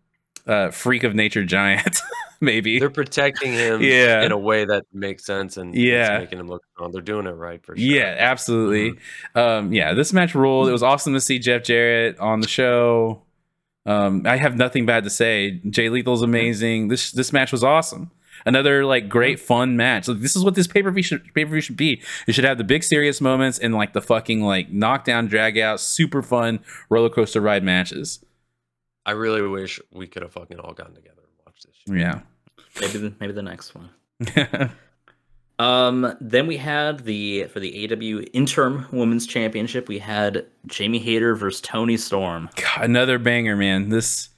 [0.47, 2.01] uh, freak of nature giant,
[2.41, 2.79] maybe.
[2.79, 4.23] They're protecting him Yeah.
[4.23, 6.17] in a way that makes sense and Yeah.
[6.17, 6.93] it's making him look strong.
[6.93, 7.85] They're doing it right for sure.
[7.87, 8.99] Yeah, absolutely.
[9.35, 10.67] Um, yeah, this match ruled.
[10.67, 13.23] It was awesome to see Jeff Jarrett on the show.
[13.85, 15.61] Um, I have nothing bad to say.
[15.69, 16.89] Jay Lethal's amazing.
[16.89, 18.11] This this match was awesome.
[18.45, 20.09] Another like great fun match.
[20.09, 22.01] Like, this is what this pay per view should pay per view should be.
[22.27, 25.81] It should have the big serious moments and like the fucking like knockdown, drag out,
[25.81, 28.25] super fun roller coaster ride matches.
[29.05, 31.99] I really wish we could have fucking all gotten together and watched this shit.
[31.99, 32.21] Yeah.
[32.81, 33.91] maybe the, maybe the next one.
[35.63, 39.89] Um, then we had the for the AW Interim Women's Championship.
[39.89, 42.49] We had Jamie Hayter versus Toni Storm.
[42.57, 43.89] God, another banger, man.
[43.91, 44.29] This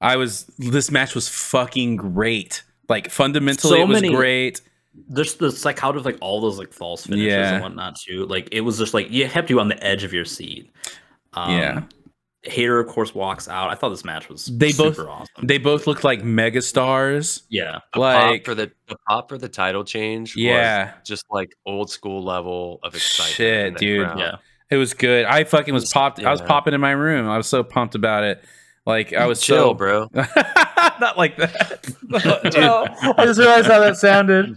[0.00, 2.62] I was this match was fucking great.
[2.88, 4.60] Like fundamentally So it was many- great.
[5.08, 7.54] There's the like how of like all those like false finishes Yeah.
[7.54, 8.26] and whatnot too.
[8.26, 10.70] Like it was just like you kept you on the edge of your seat.
[11.34, 11.82] Um, Yeah.
[12.42, 13.68] Hayter of course walks out.
[13.70, 15.46] I thought this match was They both- super awesome.
[15.46, 17.42] They both looked like megastars.
[17.50, 17.80] yeah.
[17.92, 20.84] The Like pop for the, the pop for the title change Yeah.
[20.98, 23.34] was just like old school level of excitement.
[23.34, 24.06] Shit, dude.
[24.06, 24.18] crowd.
[24.18, 24.36] Yeah.
[24.70, 25.26] It was good.
[25.26, 26.22] I fucking was Just- popped.
[26.24, 27.28] I was popping in my room.
[27.28, 28.42] I was so pumped about it.
[28.86, 30.08] Like I was chill, so bro.
[30.14, 31.82] not like that.
[32.42, 32.54] Dude,
[33.18, 34.56] I just realized how that sounded.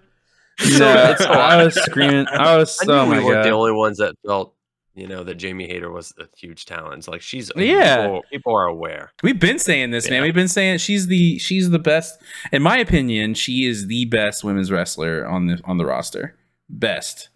[0.79, 2.27] No, it's- I was screaming.
[2.31, 4.53] I was I so oh knew my we weren't the only ones that felt,
[4.95, 6.99] you know, that Jamie Hayter was a huge talent.
[6.99, 8.03] It's like she's Yeah.
[8.05, 9.11] people, people are aware.
[9.23, 10.21] We've been saying this, man.
[10.21, 12.21] We've been saying she's the she's the best.
[12.51, 16.35] In my opinion, she is the best women's wrestler on the on the roster.
[16.69, 17.29] Best.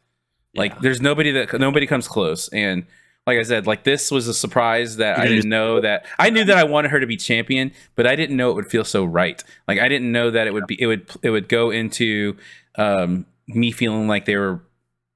[0.56, 0.80] Like Yeah.
[0.82, 2.48] there's nobody that nobody comes close.
[2.50, 2.86] And
[3.26, 6.30] like I said, like this was a surprise that I didn't just- know that I
[6.30, 8.86] knew that I wanted her to be champion, but I didn't know it would feel
[8.86, 9.44] so right.
[9.68, 12.38] Like I didn't know that it would be it would it would go into
[12.78, 14.62] um me feeling like they were,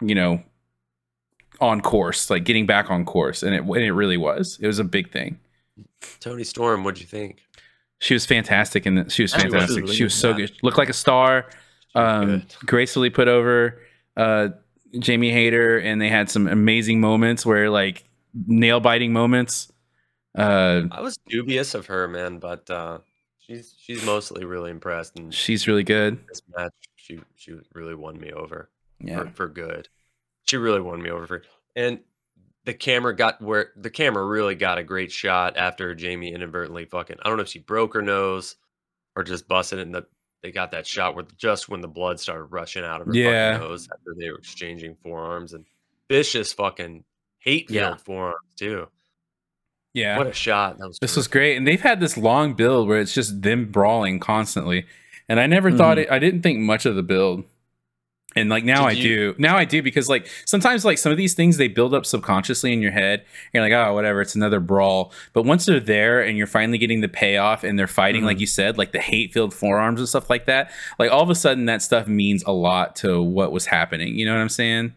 [0.01, 0.41] you know,
[1.61, 3.43] on course, like getting back on course.
[3.43, 4.57] And it and it really was.
[4.61, 5.39] It was a big thing.
[6.19, 7.43] Toni Storm, what'd you think?
[7.99, 9.83] She was fantastic and she was She was fantastic.
[9.83, 10.38] really she was so yeah.
[10.38, 10.51] good.
[10.63, 11.45] Looked like a star.
[11.93, 13.79] Um, gracefully put over
[14.17, 14.49] uh,
[14.99, 18.05] Jamie Hayter, and they had some amazing moments where like
[18.47, 19.71] nail biting moments.
[20.38, 22.99] Uh, I was dubious of her, man, but uh,
[23.39, 25.17] she's she's mostly really impressed.
[25.17, 26.17] And she's really good.
[26.29, 28.69] this match, she she really won me over
[29.01, 29.89] Yeah, for, for good.
[30.43, 31.43] She really won me over for
[31.76, 31.99] and
[32.65, 37.18] the camera got where the camera really got a great shot after Jamie inadvertently fucking
[37.23, 38.55] I don't know if she broke her nose
[39.15, 40.05] or just busted it and the
[40.43, 43.53] they got that shot where just when the blood started rushing out of her Yeah.
[43.53, 45.65] fucking nose after they were exchanging forearms and
[46.09, 47.03] vicious fucking
[47.39, 47.95] hate filled Yeah.
[47.97, 48.88] forearms too.
[49.93, 50.18] yeah.
[50.18, 50.77] What a shot.
[50.80, 53.72] That was This was great, and they've had this long build where it's just them
[53.72, 54.85] brawling constantly,
[55.30, 56.01] and I never thought Mhm.
[56.03, 56.11] it.
[56.11, 57.43] I didn't think much of the build,
[58.35, 59.03] and like now Did I you-
[59.33, 59.35] do.
[59.37, 62.71] Now I do because like sometimes like some of these things they build up subconsciously
[62.73, 63.25] in your head.
[63.53, 65.11] You're like, oh, whatever, it's another brawl.
[65.33, 68.41] But once they're there and you're finally getting the payoff, and they're fighting, like Mhm.
[68.41, 70.71] you said, like the hate-filled forearms and stuff like that.
[70.99, 74.15] Like all of a sudden, that stuff means a lot to what was happening.
[74.17, 74.93] You know what I'm saying?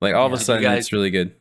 [0.00, 1.32] Like all of a sudden, guys- it's really good.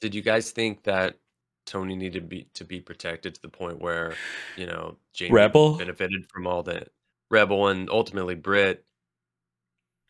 [0.00, 1.16] Did you guys think that
[1.64, 4.14] Toni needed to be to be protected to the point where,
[4.56, 5.78] you know, Jamie Rebel?
[5.78, 6.88] benefited from all that
[7.30, 8.84] Rebel and ultimately Britt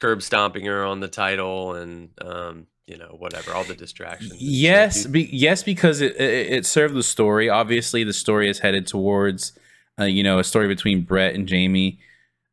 [0.01, 4.35] curb stomping her on the title and um, you know, whatever, all the distractions.
[4.39, 7.48] Yes, be, yes, because it, it it served the story.
[7.48, 9.59] Obviously, the story is headed towards,
[9.98, 11.98] uh, you know, a story between Brett and Jamie,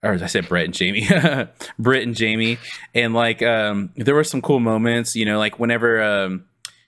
[0.01, 1.07] or I said Brett and Jamie,
[1.79, 2.57] Britt and Jamie,
[2.95, 5.15] and like, um, there were some cool moments.
[5.15, 6.45] You know, like whenever um,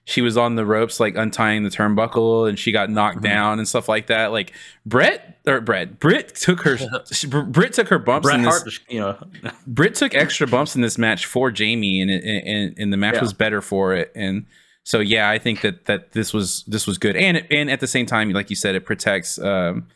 [0.08, 3.22] she was on the ropes, like untying the turnbuckle, and she got knocked Mhm.
[3.24, 4.30] down and stuff like that.
[4.32, 4.52] Like
[4.86, 6.78] Brett or Brett, Britt took her,
[7.48, 8.62] Britt took her bumps Bret in this.
[8.62, 9.18] Hart, you know,
[9.66, 13.16] Britt took extra bumps in this match for Jamie, and it, and, and the match
[13.16, 13.20] Yeah.
[13.22, 14.12] was better for it.
[14.14, 14.46] And
[14.84, 17.80] so, yeah, I think that that this was this was good, and it, and at
[17.80, 19.88] the same time, like you said, it protects um,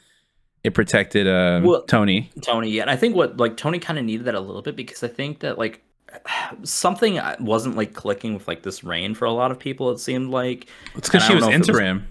[0.64, 2.30] it protected uh, Well- Toni.
[2.42, 4.74] Toni, yeah, and I think what like Toni kind of needed that a little bit
[4.74, 5.82] because I think that like
[6.64, 9.90] something uh, wasn't like clicking with like this reign for a lot of people.
[9.90, 12.06] It seemed like, It's because she was know if it was- interim.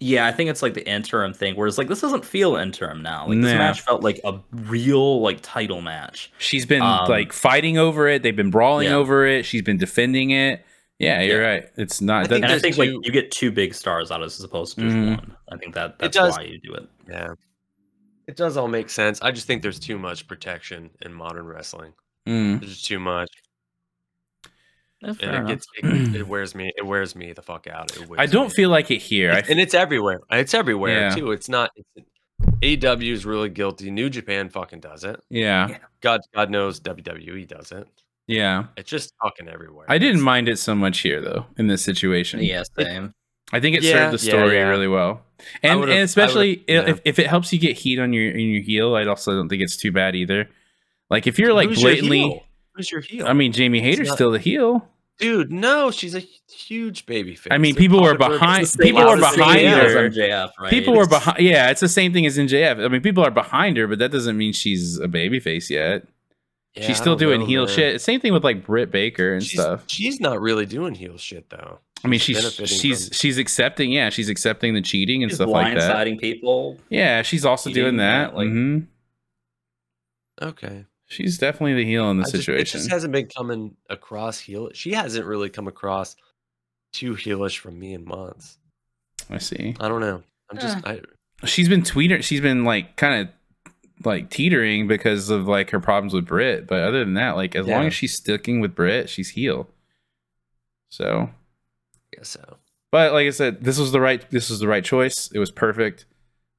[0.00, 1.54] yeah, I think it's like the interim thing.
[1.56, 3.26] Whereas like this doesn't feel interim now.
[3.28, 6.32] Like this match felt like a real like title match.
[6.38, 8.22] She's been Um, like fighting over it.
[8.22, 8.94] They've been brawling Yeah.
[8.96, 9.44] over it.
[9.44, 10.64] She's been defending it.
[10.98, 11.48] Yeah, you're Yeah.
[11.48, 11.68] right.
[11.76, 12.18] It's not.
[12.18, 14.26] I that- think And I there's think like you get two big stars out of
[14.26, 15.16] this as opposed to just Mhm.
[15.16, 15.36] one.
[15.52, 16.36] I think that that's does.
[16.36, 16.88] why you do it.
[17.08, 17.28] Yeah.
[18.26, 19.22] It does all make sense.
[19.22, 21.92] I just think there's too much protection in modern wrestling.
[22.28, 22.60] Mm.
[22.60, 23.28] There's too much.
[25.00, 27.96] Yeah, and it gets it, it wears me it wears me the fuck out.
[27.96, 28.54] It I don't me.
[28.54, 29.30] feel like it here.
[29.30, 30.20] I It's- and it's everywhere.
[30.30, 31.10] It's everywhere Yeah.
[31.10, 31.32] too.
[31.32, 31.70] It's not.
[31.76, 33.90] It's, AW is really guilty.
[33.90, 35.20] New Japan fucking does it.
[35.30, 35.78] yeah, Yeah.
[36.00, 37.86] God, God knows WWE does it.
[38.26, 38.64] yeah.
[38.76, 39.86] It's just fucking everywhere.
[39.88, 42.40] I didn't mind it so much here though in this situation.
[42.42, 43.14] Yeah, same.
[43.52, 44.68] I think it Yeah, served the story yeah.
[44.68, 45.22] really well,
[45.62, 46.88] and, and especially yeah.
[46.90, 49.48] if, if it helps you get heat on your in your heel, I also don't
[49.48, 50.48] think it's too bad either.
[51.10, 52.42] Like if you're like Who's your blatantly, heel?
[52.74, 53.26] Who's your heel?
[53.26, 54.86] I mean, Jamie It's Hayter's not- still the heel.
[55.18, 56.20] dude, no, she's a
[56.50, 57.48] huge baby face.
[57.50, 59.92] I mean, people are behind- It's the same- people are it's the same behind as
[59.92, 60.10] her.
[60.10, 60.70] MJF, right?
[60.70, 61.38] People are It's- behind.
[61.44, 62.78] Yeah, it's the same thing as MJF.
[62.78, 66.06] I mean, people are behind her, but that doesn't mean she's a babyface yet.
[66.80, 68.00] she's still doing heel shit.
[68.00, 69.82] Same thing with like Britt Baker and she's, stuff.
[69.88, 71.80] She's not really doing heel shit though.
[72.04, 73.90] I mean, she's benefiting she's from- she's accepting.
[73.90, 75.92] Yeah, she's accepting the cheating and She's stuff like that.
[75.96, 76.78] blindsiding people.
[76.90, 78.30] Yeah, she's also Cheating, doing that.
[78.30, 78.78] yeah, like- hmm
[80.40, 80.84] okay.
[81.08, 82.60] She's definitely the heel in the I just- situation.
[82.78, 84.70] it just hasn't been coming across heel.
[84.74, 86.16] She hasn't really come across
[86.92, 88.58] too heelish from me in months.
[89.30, 89.74] I see.
[89.80, 90.22] I don't know.
[90.50, 91.00] I'm just I
[91.44, 92.22] She's been tweeting.
[92.22, 93.28] She's been like kind of
[94.04, 96.66] like teetering because of like her problems with Britt.
[96.66, 99.68] But other than that, like as long as she's sticking with Britt, she's heel.
[100.90, 101.30] So,
[102.16, 102.56] guess so.
[102.90, 104.28] but like I said, this was the right.
[104.30, 105.30] This was the right choice.
[105.34, 106.06] It was perfect,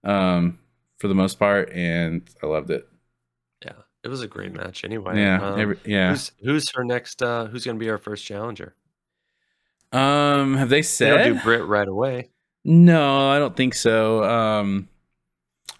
[0.03, 0.59] um,
[0.99, 2.87] for the most part, and I loved it.
[4.03, 4.83] Yeah, it was a great match.
[4.83, 6.09] Anyway, Yeah, Um, every, yeah.
[6.11, 7.21] Who's who's her next?
[7.21, 8.75] uh Who's gonna be our first challenger?
[9.91, 11.17] Um, have they They said?
[11.23, 12.29] don't do Britt right away.
[12.63, 14.23] No, I don't think so.
[14.23, 14.87] Um,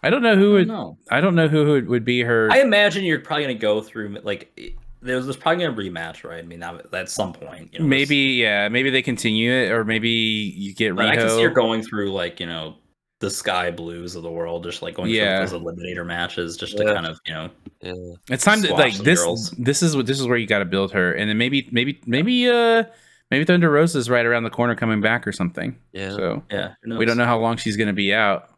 [0.02, 0.68] I don't know who would.
[0.68, 2.50] No, I don't know who would, would be her.
[2.52, 6.40] I imagine you're probably gonna go through like there's there's probably gonna rematch, right?
[6.40, 9.84] I mean, that, at some point, you know, maybe, yeah, maybe they continue it, or
[9.86, 12.78] maybe you get But I can see you're going through like you know
[13.20, 15.46] the Skye Blues of the world, just like going Yeah.
[15.46, 17.50] through those eliminator matches, just to kind of you know
[17.82, 17.94] Yeah,
[18.30, 19.22] It's time to like this.
[19.22, 19.52] girls.
[19.58, 22.00] This is what this is where you got to build her, and then maybe, maybe,
[22.06, 22.84] maybe, uh,
[23.32, 25.78] maybe Thunder Rosa's right around the corner coming back or something.
[25.92, 26.12] yeah.
[26.12, 26.74] So yeah.
[26.86, 28.50] we don't know how long she's gonna be out.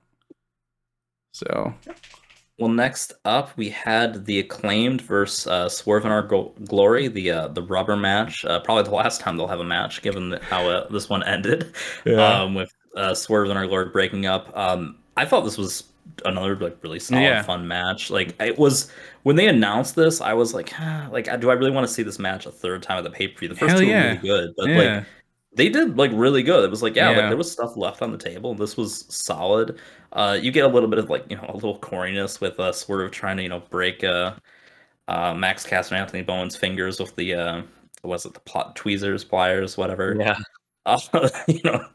[1.34, 1.74] So
[2.60, 7.32] Well, next up we had the acclaimed versus uh, Swerve in Our Glo- Glory, the
[7.32, 8.46] uh, the rubber match.
[8.46, 11.24] Uh, probably the last time they'll have a match, given that how uh, this one
[11.24, 11.74] ended.
[12.06, 14.56] Um, with uh, Swerve and Our Lord breaking up.
[14.58, 15.84] Um, I thought this was
[16.26, 17.42] another like really solid, Yeah.
[17.42, 18.10] fun match.
[18.10, 18.92] Like it was
[19.24, 22.04] when they announced this, I was like, ah, like, do I really want to see
[22.04, 23.48] this match a third time at the pay per view?
[23.50, 24.02] The first Hell two yeah.
[24.02, 25.06] were really good, but yeah, like
[25.54, 26.64] they did like really good.
[26.64, 27.18] It was like yeah, Yeah.
[27.20, 28.56] like there was stuff left on the table.
[28.56, 29.78] This was solid.
[30.14, 32.72] Uh, you get a little bit of like you know a little corniness with uh,
[32.72, 34.34] Swerve trying to you know break uh,
[35.08, 37.62] uh, Max Caster and Anthony Bowens' fingers with the uh,
[38.04, 40.16] was it the plot tweezers, pliers, whatever.
[40.20, 40.38] yeah.
[40.88, 41.86] Uh, you know,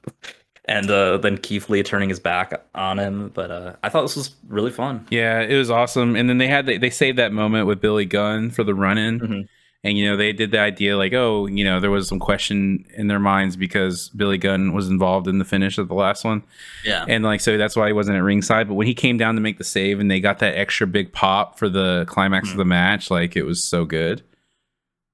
[0.68, 3.30] and uh, then Keith Lee turning his back on him.
[3.34, 5.06] But uh, I thought this was really fun.
[5.10, 6.16] yeah, it was awesome.
[6.16, 8.98] And then they had they, they saved that moment with Billy Gunn for the run
[8.98, 9.20] in.
[9.20, 9.48] Mhm.
[9.84, 12.84] And you know they did the idea like, oh, you know, there was some question
[12.96, 16.42] in their minds because Billy Gunn was involved in the finish of the last one.
[16.84, 17.04] Yeah.
[17.06, 18.66] and like so that's why he wasn't at ringside.
[18.66, 21.12] But when he came down to make the save, and they got that extra big
[21.12, 22.52] pop for the climax Hmm.
[22.54, 24.22] of the match, like it was so good.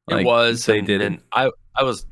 [0.09, 0.65] It was.
[0.65, 1.07] they and, did it.
[1.07, 2.07] and I I was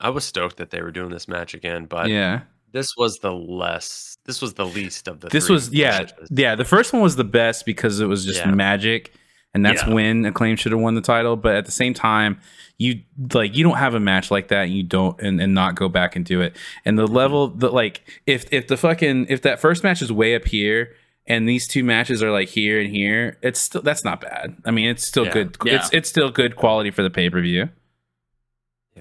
[0.00, 3.32] I was stoked that they were doing this match again, but yeah, this was the
[3.32, 4.16] less.
[4.24, 5.28] This was the least of the.
[5.28, 6.28] this three was yeah, matches.
[6.30, 6.54] yeah.
[6.54, 8.50] The first one was the best because it was just Yeah.
[8.50, 9.12] magic,
[9.54, 9.94] and that's Yeah.
[9.94, 11.36] when Acclaim should have won the title.
[11.36, 12.38] But at the same time,
[12.78, 13.00] you
[13.34, 15.88] like you don't have a match like that, and you don't and, and not go
[15.88, 16.56] back and do it.
[16.84, 17.14] And the mm-hmm.
[17.14, 20.94] level that like if if the fucking if that first match is way up here.
[21.26, 23.36] And these two matches are like here and here.
[23.40, 24.56] It's still that's not bad.
[24.64, 25.32] I mean, it's still Yeah.
[25.32, 25.56] good.
[25.64, 25.76] Yeah.
[25.76, 27.68] It's it's still good quality for the pay per view.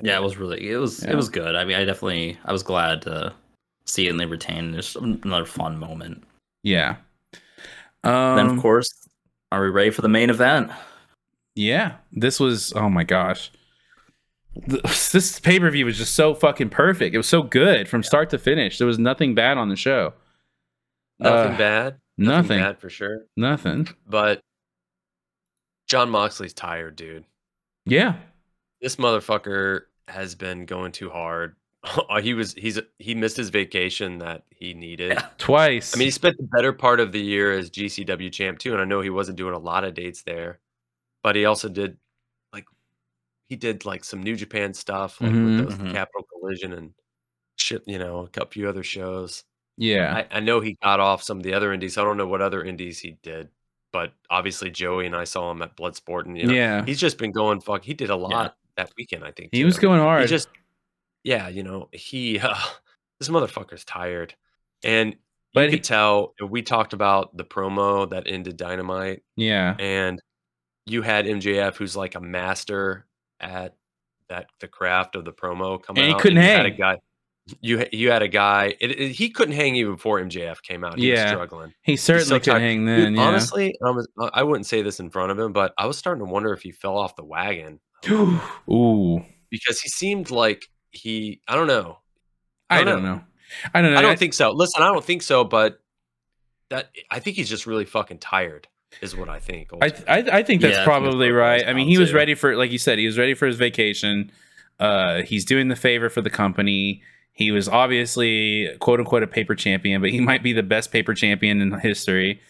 [0.03, 1.11] Yeah, it was really it was Yeah.
[1.11, 1.55] it was good.
[1.55, 3.33] I mean, I definitely I was glad to
[3.85, 6.23] see it and they retained just another fun moment.
[6.63, 6.97] Yeah.
[8.03, 8.89] Um, then of course,
[9.51, 10.71] are we ready for the main event?
[11.55, 11.95] yeah.
[12.11, 13.51] This was oh my gosh.
[15.11, 17.13] This pay per view was just so fucking perfect.
[17.15, 18.77] It was so good from start to finish.
[18.77, 20.13] There was nothing bad on the show.
[21.19, 21.97] nothing Uh, bad.
[22.17, 22.59] Nothing.
[22.59, 23.25] bad for sure.
[23.37, 23.87] Nothing.
[24.07, 24.41] But
[25.87, 27.25] Jon Moxley's tired, dude.
[27.85, 28.15] Yeah.
[28.81, 31.55] This motherfucker has been going too hard
[32.09, 35.13] Oh, he was he's he missed his vacation that he needed.
[35.13, 35.27] Yeah.
[35.37, 35.95] Twice.
[35.95, 38.81] I mean, he spent the better part of the year as GCW champ too, and
[38.81, 40.59] I know he wasn't doing a lot of dates there,
[41.23, 41.95] but he also did
[42.51, 42.65] like
[43.47, 45.57] he did like some New Japan stuff, like Mhm.
[45.57, 45.93] with those Mhm.
[45.93, 46.93] Capital Collision and
[47.55, 49.45] shit, you know, a cou- few other shows.
[49.77, 50.13] yeah.
[50.31, 51.97] I, I know he got off some of the other indies.
[51.97, 53.47] I don't know what other indies he did,
[53.93, 56.83] but obviously Joey and I saw him at Bloodsport, and you know, yeah.
[56.85, 57.85] he's just been going fuck.
[57.85, 59.49] He did a lot that weekend, I think.
[59.51, 60.21] He was going hard.
[60.21, 60.49] He just,
[61.23, 62.55] yeah, you know, he uh,
[63.19, 64.35] this motherfucker's tired,
[64.83, 65.15] and
[65.53, 66.33] But you he- could tell.
[66.47, 69.75] We talked about the promo that ended Dynamite, yeah.
[69.79, 70.21] and
[70.85, 73.05] you had MJF, who's like a master
[73.39, 73.75] at
[74.29, 75.81] that the craft of the promo.
[75.81, 76.97] Come And he out, couldn't you had a guy.
[77.61, 78.75] You you had a guy.
[78.79, 80.99] It, it- he couldn't hang even before MJF came out.
[80.99, 81.23] He Yeah.
[81.23, 81.73] was struggling.
[81.81, 83.15] He certainly so couldn't hang Dude, then.
[83.15, 83.21] yeah.
[83.23, 86.23] Honestly, I, was, I wouldn't say this in front of him, but I was starting
[86.25, 87.79] to wonder if he fell off the wagon
[88.69, 89.25] Ooh.
[89.49, 91.41] because he seemed like he.
[91.47, 91.99] I don't know.
[92.69, 93.21] I don't know.
[93.73, 93.99] I don't know.
[93.99, 94.51] I don't think so.
[94.51, 95.79] Listen, I don't think so, but
[96.69, 98.67] that I think he's just really fucking tired.
[99.01, 99.69] Is what I think.
[99.81, 101.67] I, I, I think Yeah, that's I think probably right.
[101.67, 102.15] I mean, he was to.
[102.15, 104.31] ready for, like you said, he was ready for his vacation.
[104.79, 107.03] Uh, he's doing the favor for the company.
[107.31, 111.13] He was obviously quote unquote a paper champion, but he might be the best paper
[111.13, 112.41] champion in history.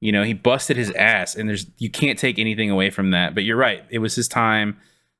[0.00, 3.34] You know, he busted his ass, and there's you can't take anything away from that.
[3.34, 4.76] But you're right; it was his time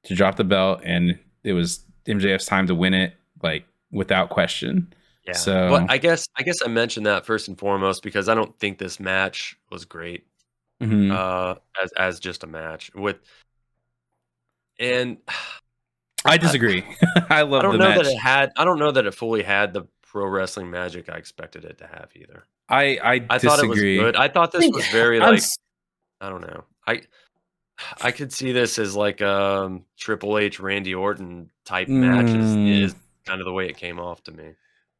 [0.06, 4.92] to drop the belt, and it was MJF's time to win it, like without question.
[5.26, 5.32] yeah.
[5.34, 8.58] so- but I guess I guess I mentioned that first and foremost because I don't
[8.58, 10.26] think this match was great.
[10.82, 11.10] Mhm.
[11.10, 13.16] uh as as just a match with
[14.78, 15.16] and
[16.24, 16.84] I disagree.
[17.30, 18.04] I love I don't the know match.
[18.04, 21.16] that it had I don't know that it fully had the pro wrestling magic I
[21.16, 22.44] expected it to have either.
[22.68, 23.48] I I, I disagree.
[23.48, 24.16] thought it was good.
[24.16, 25.56] I thought this was very I'm like s-
[26.20, 26.64] I don't know.
[26.86, 27.02] I
[28.02, 32.82] I could see this as like um Triple H Randy Orton type matches Mm.
[32.82, 32.94] is
[33.26, 34.52] kind of the way it came off to me.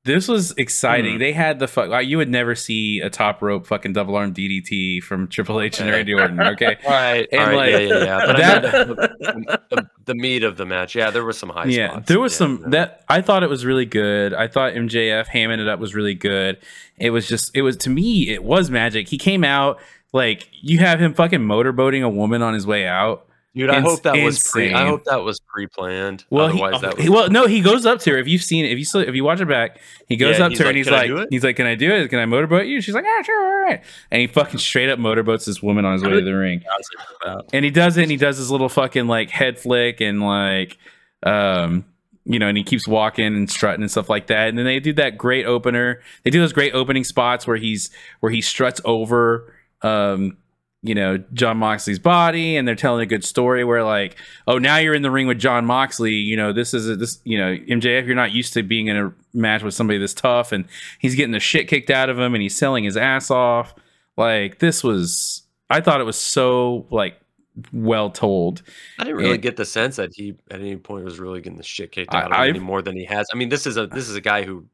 [0.05, 1.17] This was exciting.
[1.17, 1.19] Mhm.
[1.19, 2.05] They had the fuck.
[2.05, 5.91] You would never see a top rope fucking double arm DDT from Triple H and
[5.91, 6.39] Randy Orton.
[6.41, 6.77] Okay.
[6.87, 7.27] Right.
[7.33, 7.57] And, All right.
[7.57, 8.27] like, yeah, yeah, yeah.
[8.27, 10.95] But I mean, the, the, the, the meat of the match.
[10.95, 12.07] Yeah, there was some high yeah, spots.
[12.09, 12.69] there was Yeah, some no.
[12.71, 14.33] that I thought it was really good.
[14.33, 16.59] I thought MJF hamming it up was really good.
[16.99, 19.09] It was just, it was to me, it was magic.
[19.09, 19.81] He came out
[20.13, 23.27] like you have him fucking motorboating a woman on his way out.
[23.55, 24.75] Dude, I hope that was pre.
[24.75, 26.27] I hope that was pre-planned.
[26.29, 28.19] Well, he, Otherwise, that was well, no, he goes up to her.
[28.19, 30.45] If you've seen it, if you still, if you watch it back, he goes Yeah,
[30.45, 32.09] up to her like, and he's like, he's like, "Can I do it?
[32.09, 34.99] Can I motorboat you?" She's like, "Ah, sure, all right." And he fucking straight up
[34.99, 36.65] motorboats this woman on his way to the ring.
[37.55, 40.77] and he does it and he does his little fucking like head flick and like
[41.23, 41.87] um
[42.27, 44.81] you know and he keeps walking and strutting and stuff like that and then they
[44.81, 48.81] do that great opener they do those great opening spots where he's where he struts
[48.85, 50.37] over um
[50.83, 54.17] you know Jon Moxley's body and they're telling a good story where like
[54.47, 56.13] oh now you're in the ring with Jon Moxley.
[56.15, 58.97] You know this is a, this you know MJF you're not used to being in
[58.97, 60.65] a match with somebody this tough and
[61.01, 63.75] he's getting the shit kicked out of him and he's selling his ass off.
[64.17, 67.19] Like this was I thought it was so like
[67.73, 68.63] well told.
[69.01, 71.57] I didn't really It- get the sense that he at any point was really getting
[71.57, 73.27] the shit kicked I- out of him I've- any more than he has.
[73.33, 74.67] I mean, this is a this is a guy who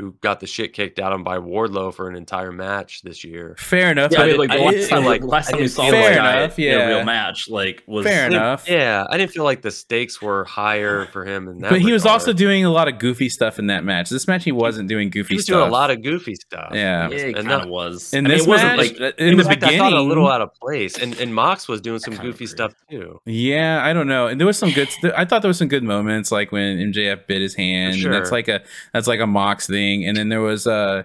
[0.00, 3.22] who got the shit kicked out of him by Wardlow for an entire match this
[3.22, 3.54] year.
[3.58, 5.60] fair enough Yeah, I mean, like I last didn't time, feel like- the last time
[5.60, 8.26] we saw feel the like- guy Fair enough, in a real match, like was fair
[8.30, 11.70] enough Yeah, I didn't feel like the stakes were higher for him in that.
[11.70, 14.42] but he was also doing a lot of goofy stuff in that match this match
[14.44, 15.28] he wasn't doing goofy stuff.
[15.28, 16.70] he was stuff doing a lot of goofy stuff.
[16.74, 17.08] Yeah.
[17.10, 18.12] Yeah, it and that, was.
[18.12, 20.00] in I mean, this it wasn't match like in the fact, beginning I thought a
[20.02, 22.46] little out of place, and and Mox was doing some goofy agree.
[22.46, 23.20] stuff too.
[23.26, 24.26] Yeah, I don't know.
[24.26, 24.88] And there was some good.
[25.16, 28.00] I thought there was some good moments, like when MJF bit his hand.
[28.00, 28.62] For and that's like a
[28.92, 29.83] that's like a Mox thing.
[30.06, 31.02] And then there was uh,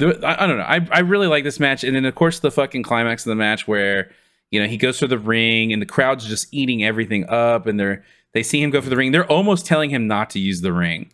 [0.00, 0.64] I, I don't know.
[0.64, 1.84] I I really like this match.
[1.84, 4.10] And then of course the fucking climax of the match where
[4.50, 7.78] you know he goes through the ring and the crowd's just eating everything up, and
[7.78, 9.12] they're they see him go for the ring.
[9.12, 11.10] They're almost telling him not to use the ring,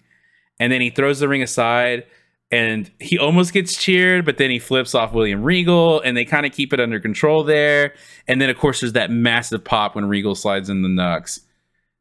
[0.58, 2.04] and then he throws the ring aside.
[2.50, 6.44] And he almost gets cheered, but then he flips off William Regal, and they kind
[6.44, 7.94] of keep it under control there.
[8.28, 11.40] And then, of course, there's that massive pop when Regal slides in the knucks.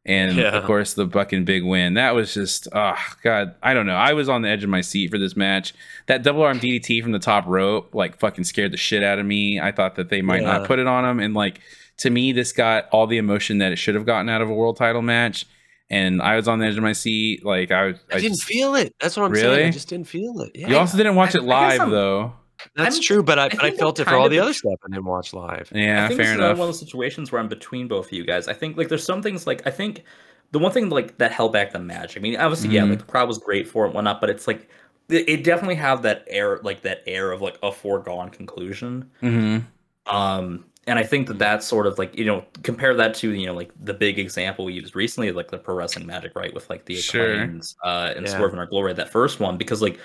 [0.05, 0.49] And Yeah.
[0.57, 1.93] of course, the fucking big win.
[1.93, 3.53] That was just, oh, God.
[3.61, 3.95] I don't know.
[3.95, 5.73] I was on the edge of my seat for this match.
[6.07, 9.25] That double arm DDT from the top rope, like, fucking scared the shit out of
[9.27, 9.59] me.
[9.59, 10.53] I thought that they might Yeah.
[10.57, 11.19] not put it on him.
[11.19, 11.59] And, like,
[11.97, 14.53] to me, this got all the emotion that it should have gotten out of a
[14.53, 15.45] world title match.
[15.91, 17.45] And I was on the edge of my seat.
[17.45, 18.95] Like, I, I, I didn't just- feel it.
[18.99, 19.45] That's what I'm saying.
[19.51, 19.63] Really?
[19.65, 20.51] I just didn't feel it.
[20.55, 22.33] Yeah, You also didn't watch I- it live, though.
[22.75, 23.23] That's I'm- true.
[23.23, 25.33] But I, I but I felt it for all the other stuff I didn't watch
[25.33, 25.71] live.
[25.73, 26.57] Yeah, I think fair this is enough.
[26.57, 28.47] one of those situations where I'm between both of you guys.
[28.47, 30.03] I think like there's some things like I think
[30.51, 32.17] the one thing like that held back the match.
[32.17, 32.89] I mean, obviously, yeah, Mhm.
[32.91, 34.69] like the crowd was great for it, and whatnot, but it's like
[35.09, 39.09] it, it definitely have that air, like that air of like a foregone conclusion.
[39.21, 39.59] hmm
[40.07, 43.45] Um, and I think that that's sort of like you know compare that to you
[43.45, 46.67] know like the big example we used recently like the pro wrestling magic right with
[46.71, 47.33] like the Sure.
[47.33, 48.35] acclaims uh and Yeah.
[48.35, 49.99] swerve in our glory that first one because like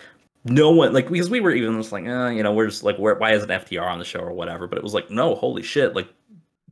[0.47, 2.97] no one like because we were even just like uh, you know we're just like
[2.99, 5.63] where, why isn't FTR on the show or whatever but it was like no holy
[5.63, 6.09] shit like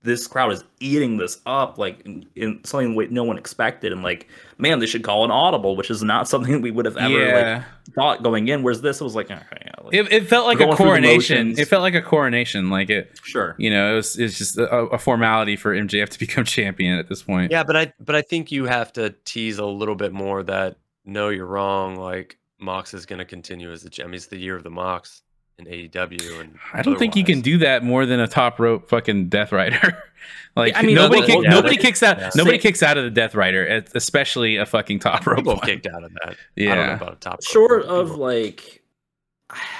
[0.02, 4.02] this crowd is eating this up like in, in something wa- no one expected and
[4.02, 4.28] like
[4.58, 7.64] man they should call an audible which is not something we would have ever like
[7.94, 10.64] thought going in whereas this was like, okay, yeah, like it, it felt like a
[10.64, 11.58] going through the coronation.
[11.58, 12.70] It felt like a coronation.
[12.70, 16.18] Like it, sure you know, it was it's just a, a formality for MJF to
[16.26, 17.50] become champion at this point.
[17.50, 20.76] Yeah, but I but I think you have to tease a little bit more that
[21.04, 21.96] no, you're wrong.
[21.96, 24.06] Like Mox is going to continue as the champ.
[24.06, 25.22] I mean, it's the year of the Mox
[25.58, 28.88] in AEW, and I don't think you can do that more than a top rope
[28.88, 30.02] fucking Death Rider.
[30.56, 32.30] like I mean, nobody, well, kick, yeah, nobody kicks out, yeah.
[32.34, 35.36] nobody Say- kicks out of the Death Rider, especially a fucking top rope.
[35.38, 35.62] People one.
[35.66, 36.36] kicked out of that.
[36.56, 36.90] Yeah, I don't Yeah.
[36.90, 37.32] know about a top.
[37.34, 38.80] rope, short but of people- like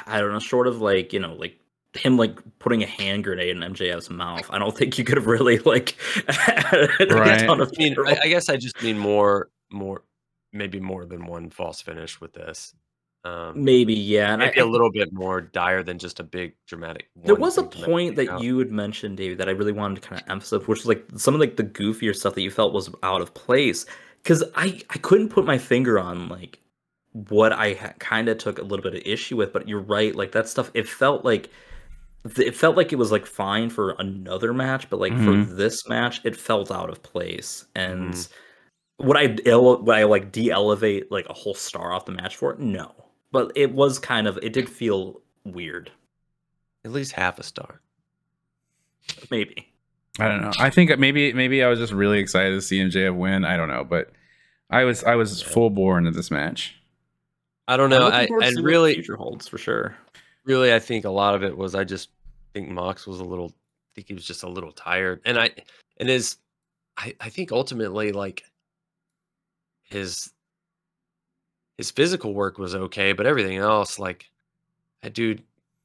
[0.06, 1.58] i don't know short of like you know like
[1.94, 5.26] him like putting a hand grenade in mjf's mouth i don't think you could have
[5.26, 5.96] really like
[6.28, 7.40] added a Right.
[7.40, 7.96] ton of I mean.
[8.06, 10.02] I, I guess I just mean more, more,
[10.54, 12.74] maybe more than one false finish with this.
[13.26, 17.08] Um, maybe yeah and maybe a little bit more dire than just a big dramatic.
[17.24, 18.42] there was a point that out.
[18.42, 21.06] you had mentioned david that i really wanted to kind of emphasize which was like
[21.16, 23.86] some of like the goofier stuff that you felt was out of place
[24.22, 26.58] because i i couldn't put my finger on like
[27.12, 30.14] what i ha- kind of took a little bit of issue with but you're right
[30.14, 31.48] like that stuff it felt like
[32.36, 35.46] it felt like it was like fine for another match but like Mhm.
[35.46, 38.28] for this match it felt out of place and Mhm.
[38.98, 42.52] Would i ele- would i like de-elevate like a whole star off the match for
[42.52, 42.92] it no
[43.32, 45.90] but it was kind of it did feel weird
[46.84, 47.80] at least half a star.
[49.30, 49.70] maybe
[50.20, 50.52] I don't know.
[50.60, 53.44] I think maybe maybe I was just really excited to see MJF win.
[53.44, 54.12] I don't know, but
[54.70, 55.48] I was I was Yeah.
[55.48, 56.76] full bore into this match.
[57.66, 57.98] I don't know.
[57.98, 59.96] looking I forward to and see really, future holds for sure
[60.44, 62.10] really, I think a lot of it was I just
[62.52, 63.46] think Mox was a little.
[63.46, 65.50] I think he was just a little tired, and I
[65.96, 66.36] and his.
[66.96, 68.44] I I think ultimately like.
[69.94, 70.30] His.
[71.78, 74.30] His physical work was okay, but everything else, like,
[75.02, 75.42] that dude,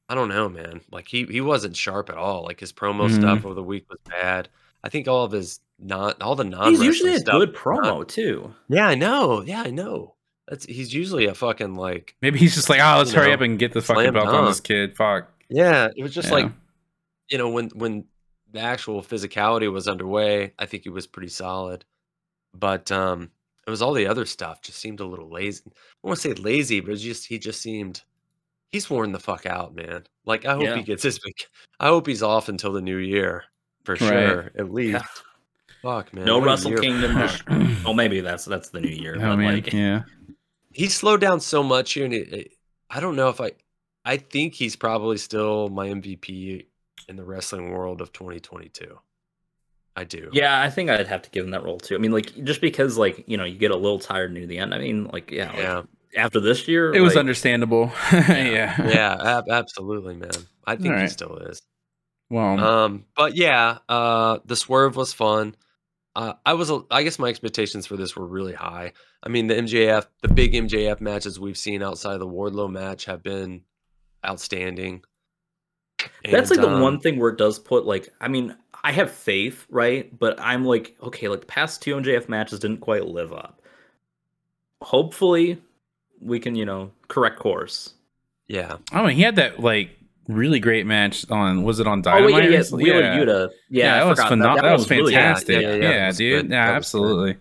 [0.08, 0.82] I don't know, man.
[0.92, 2.44] Like he he wasn't sharp at all.
[2.44, 3.14] Like his promo Mhm.
[3.18, 4.48] stuff over the week was bad.
[4.84, 6.70] I think all of his not all the non.
[6.70, 9.42] he's usually a good not- promo too Yeah, I know.
[9.42, 10.14] Yeah, I know.
[10.48, 12.14] That's he's usually a fucking like.
[12.22, 14.44] Maybe he's just like, oh, let's hurry know, up and get the fucking belt on
[14.46, 14.96] this kid.
[14.96, 15.28] Fuck.
[15.48, 16.34] Yeah, it was just Yeah.
[16.34, 16.52] like
[17.28, 18.04] you know when when
[18.52, 21.84] the actual physicality was underway, I think he was pretty solid.
[22.54, 23.30] But um
[23.70, 25.62] it was all the other stuff just seemed a little lazy.
[25.66, 25.70] I
[26.02, 28.02] don't want to say lazy, but it's just he just seemed
[28.72, 30.04] he's worn the fuck out, man.
[30.26, 30.76] Like I hope Yeah.
[30.76, 31.34] he gets his big
[31.78, 33.44] I hope he's off until the new year
[33.84, 33.98] for Right.
[34.00, 35.04] sure, at least.
[35.82, 36.24] Fuck, man.
[36.26, 37.42] no what a kingdom just-
[37.86, 40.02] oh maybe that's that's the new year Oh but man, like yeah.
[40.72, 42.52] he slowed down so much here, and it, it-
[42.90, 43.52] I don't know if I,
[44.04, 46.66] I think he's probably still my MVP
[47.08, 48.98] in the wrestling world of 2022.
[49.96, 50.30] I do.
[50.32, 52.60] yeah i think i'd have to give him that role too i mean like just
[52.60, 55.30] because like you know you get a little tired near the end i mean like
[55.30, 55.82] yeah, like, yeah,
[56.16, 57.92] after this year It was understandable.
[58.12, 58.74] yeah.
[58.88, 60.30] yeah, ab- absolutely, man.
[60.66, 61.62] I think he still is.
[62.28, 65.54] Well, Um, but yeah, uh, the swerve was fun.
[66.16, 68.92] Uh, I was, I guess my expectations for this were really high.
[69.22, 73.04] I mean, the MJF, the big MJF matches we've seen outside of the Wardlow match
[73.04, 73.62] have been
[74.26, 75.02] outstanding.
[76.24, 79.10] that's like the um, one thing where it does put like i mean i have
[79.10, 83.32] faith right but i'm like okay like the past two mjf matches didn't quite live
[83.32, 83.60] up
[84.82, 85.58] hopefully
[86.20, 87.94] we can you know correct course
[88.48, 89.90] Yeah, I mean, he had that like
[90.28, 91.62] really great match on.
[91.64, 92.32] Was it on oh Dynamite?
[92.34, 92.76] wait, yeah, yeah.
[92.76, 93.16] Wheeler Yeah.
[93.18, 93.50] Yuta.
[93.68, 94.62] Yeah, Yeah, I that was forgot phenomenal.
[94.62, 95.18] That, was one really good.
[95.20, 95.62] fantastic.
[95.62, 96.50] Yeah, Yeah, yeah, yeah, dude.
[96.50, 97.32] Yeah, absolutely.
[97.34, 97.40] good.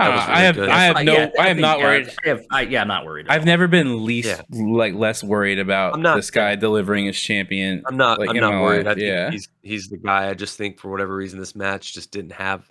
[0.00, 0.06] Absolutely.
[0.06, 0.68] That Uh, was I have, good.
[0.68, 2.08] I have no, yeah, I am not yeah, worried.
[2.24, 3.26] I have, I, yeah, I'm not worried.
[3.28, 3.46] I've all.
[3.46, 4.42] never been least Yeah.
[4.64, 7.82] like less worried about I'm not- this guy delivering his champion.
[7.86, 8.18] I'm not.
[8.18, 8.86] like, I'm not worried.
[8.86, 9.30] life, I yeah.
[9.30, 10.28] he's he's the guy.
[10.28, 12.70] I just think for whatever reason this match just didn't have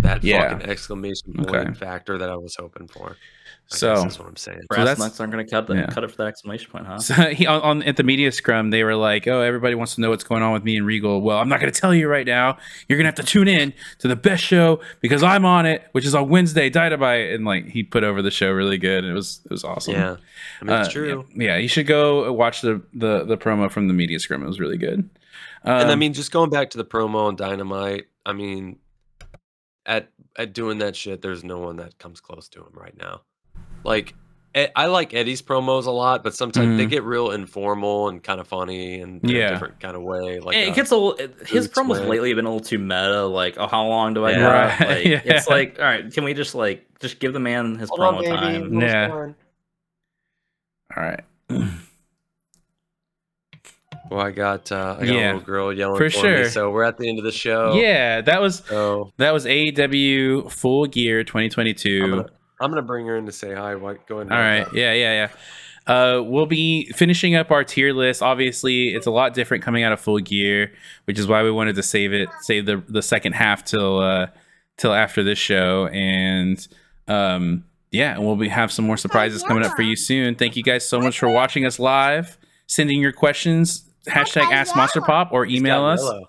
[0.00, 0.50] that Yeah.
[0.50, 1.72] fucking exclamation point Okay.
[1.74, 3.16] factor that I was hoping for.
[3.70, 4.62] I So- that's what I'm saying.
[4.68, 5.86] Brass that's- knucks aren't going to cut the, yeah.
[5.88, 6.98] cut it for that exclamation point, huh?
[7.00, 10.00] So he on, on at the media scrum, they were like, "Oh, everybody wants to
[10.00, 12.08] know what's going on with me and Regal." Well, I'm not going to tell you
[12.08, 12.56] right now.
[12.88, 15.82] You're going to have to tune in to the best show because I'm on it,
[15.92, 17.30] which is on Wednesday, Dynamite.
[17.32, 19.04] And like he put over the show really good.
[19.04, 19.94] And it was it was awesome.
[19.94, 20.16] Yeah,
[20.62, 21.26] I mean it's Uh, true.
[21.36, 24.42] Yeah, you should go watch the the the promo from the media scrum.
[24.42, 25.10] It was really good.
[25.64, 28.06] and I Um, mean, just going back to the promo on Dynamite.
[28.24, 28.78] I mean,
[29.84, 33.22] at at doing that shit, there's no one that comes close to him right now.
[33.84, 34.14] Like,
[34.74, 36.90] I like Eddie's promos a lot, but sometimes they Mhm.
[36.90, 39.46] get real informal and kind of funny and in Yeah.
[39.46, 40.40] a different kind of way.
[40.40, 41.16] Like, it gets a little.
[41.46, 42.08] His promos way.
[42.08, 43.24] lately have been a little too meta.
[43.26, 44.38] Like, oh, how long do I Yeah.
[44.40, 44.80] got?
[44.80, 45.20] Right, Like, yeah.
[45.24, 48.72] It's like, all right, can we just like just give the man his promo time?
[48.80, 49.32] Yeah.
[50.96, 51.20] all right.
[54.10, 56.38] Well, Oh, I got uh, I got Yeah, a little girl yelling for for, sure.
[56.38, 56.44] me.
[56.48, 57.74] So we're at the end of the show.
[57.74, 62.00] Yeah, that was So that was AEW Full Gear 2022.
[62.02, 62.28] I'm gonna,
[62.60, 63.74] I'm gonna bring her in to say hi.
[63.76, 64.32] What go ahead.
[64.32, 64.60] All right.
[64.60, 64.72] All up.
[64.74, 65.28] Yeah, yeah, yeah.
[65.92, 68.22] Uh, we'll be finishing up our tier list.
[68.22, 70.72] Obviously, it's a lot different coming out of full gear,
[71.06, 74.26] which is why we wanted to save it, save the the second half till uh
[74.76, 75.86] till after this show.
[75.88, 76.66] And
[77.08, 80.34] um, yeah, and we'll be have some more surprises coming up for you soon.
[80.34, 82.36] Thank you guys so much for watching us live.
[82.66, 86.00] Sending your questions, hashtag Ask Monster Pop, or email us.
[86.02, 86.28] yellow.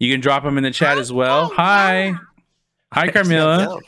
[0.00, 1.52] You can drop them in the chat as well.
[1.54, 2.14] Hi,
[2.92, 3.78] hi, Carmilla.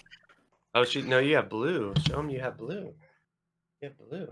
[0.74, 0.82] Yellow.
[0.82, 1.94] Oh, she no, you have blue.
[2.06, 2.92] Show them you have blue.
[3.82, 4.28] You have blue.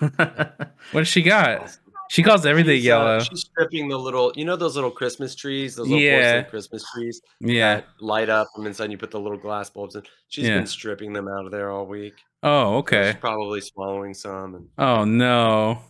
[0.92, 1.76] What does she got?
[2.10, 3.20] She calls everything She's, uh, yellow.
[3.20, 6.42] she's stripping the little, you know, those little Christmas trees, those little Yeah.
[6.42, 7.76] Christmas trees Yeah.
[7.76, 10.02] that light up, and inside you put the little glass bulbs in.
[10.28, 10.56] She's Yeah.
[10.58, 12.14] been stripping them out of there all week.
[12.42, 13.10] Oh, So okay.
[13.12, 15.80] She's probably swallowing some, and Oh no,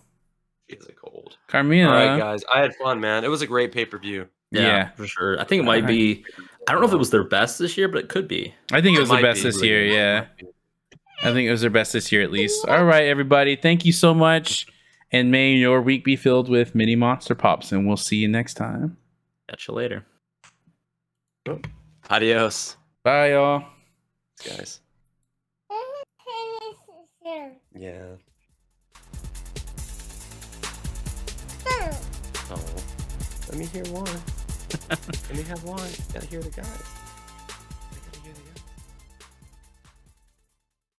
[0.68, 1.36] she has a cold.
[1.46, 1.88] Carmilla.
[1.88, 3.22] All right, guys, I had fun, man.
[3.24, 4.26] It was a great pay per view.
[4.50, 4.88] yeah, Yeah.
[4.96, 5.38] for sure.
[5.40, 6.24] I think it might be.
[6.68, 8.54] I don't know if it was their best this year, but it could be.
[8.70, 9.86] I think it was the might best be this really year.
[9.86, 9.94] good.
[10.42, 12.66] Yeah, I think it was their best this year at least.
[12.68, 13.56] All right, everybody.
[13.56, 14.66] Thank you so much,
[15.10, 17.72] and may your week be filled with mini monster pops.
[17.72, 18.98] And we'll see you next time.
[19.48, 20.04] Catch you later.
[22.10, 23.64] Adios, Bye, y'all.
[24.46, 24.80] guys.
[27.74, 28.04] Yeah.
[32.50, 32.60] Oh,
[33.48, 34.08] let me hear one.
[34.90, 35.90] Let me have one.
[36.12, 36.97] Gotta hear the guys.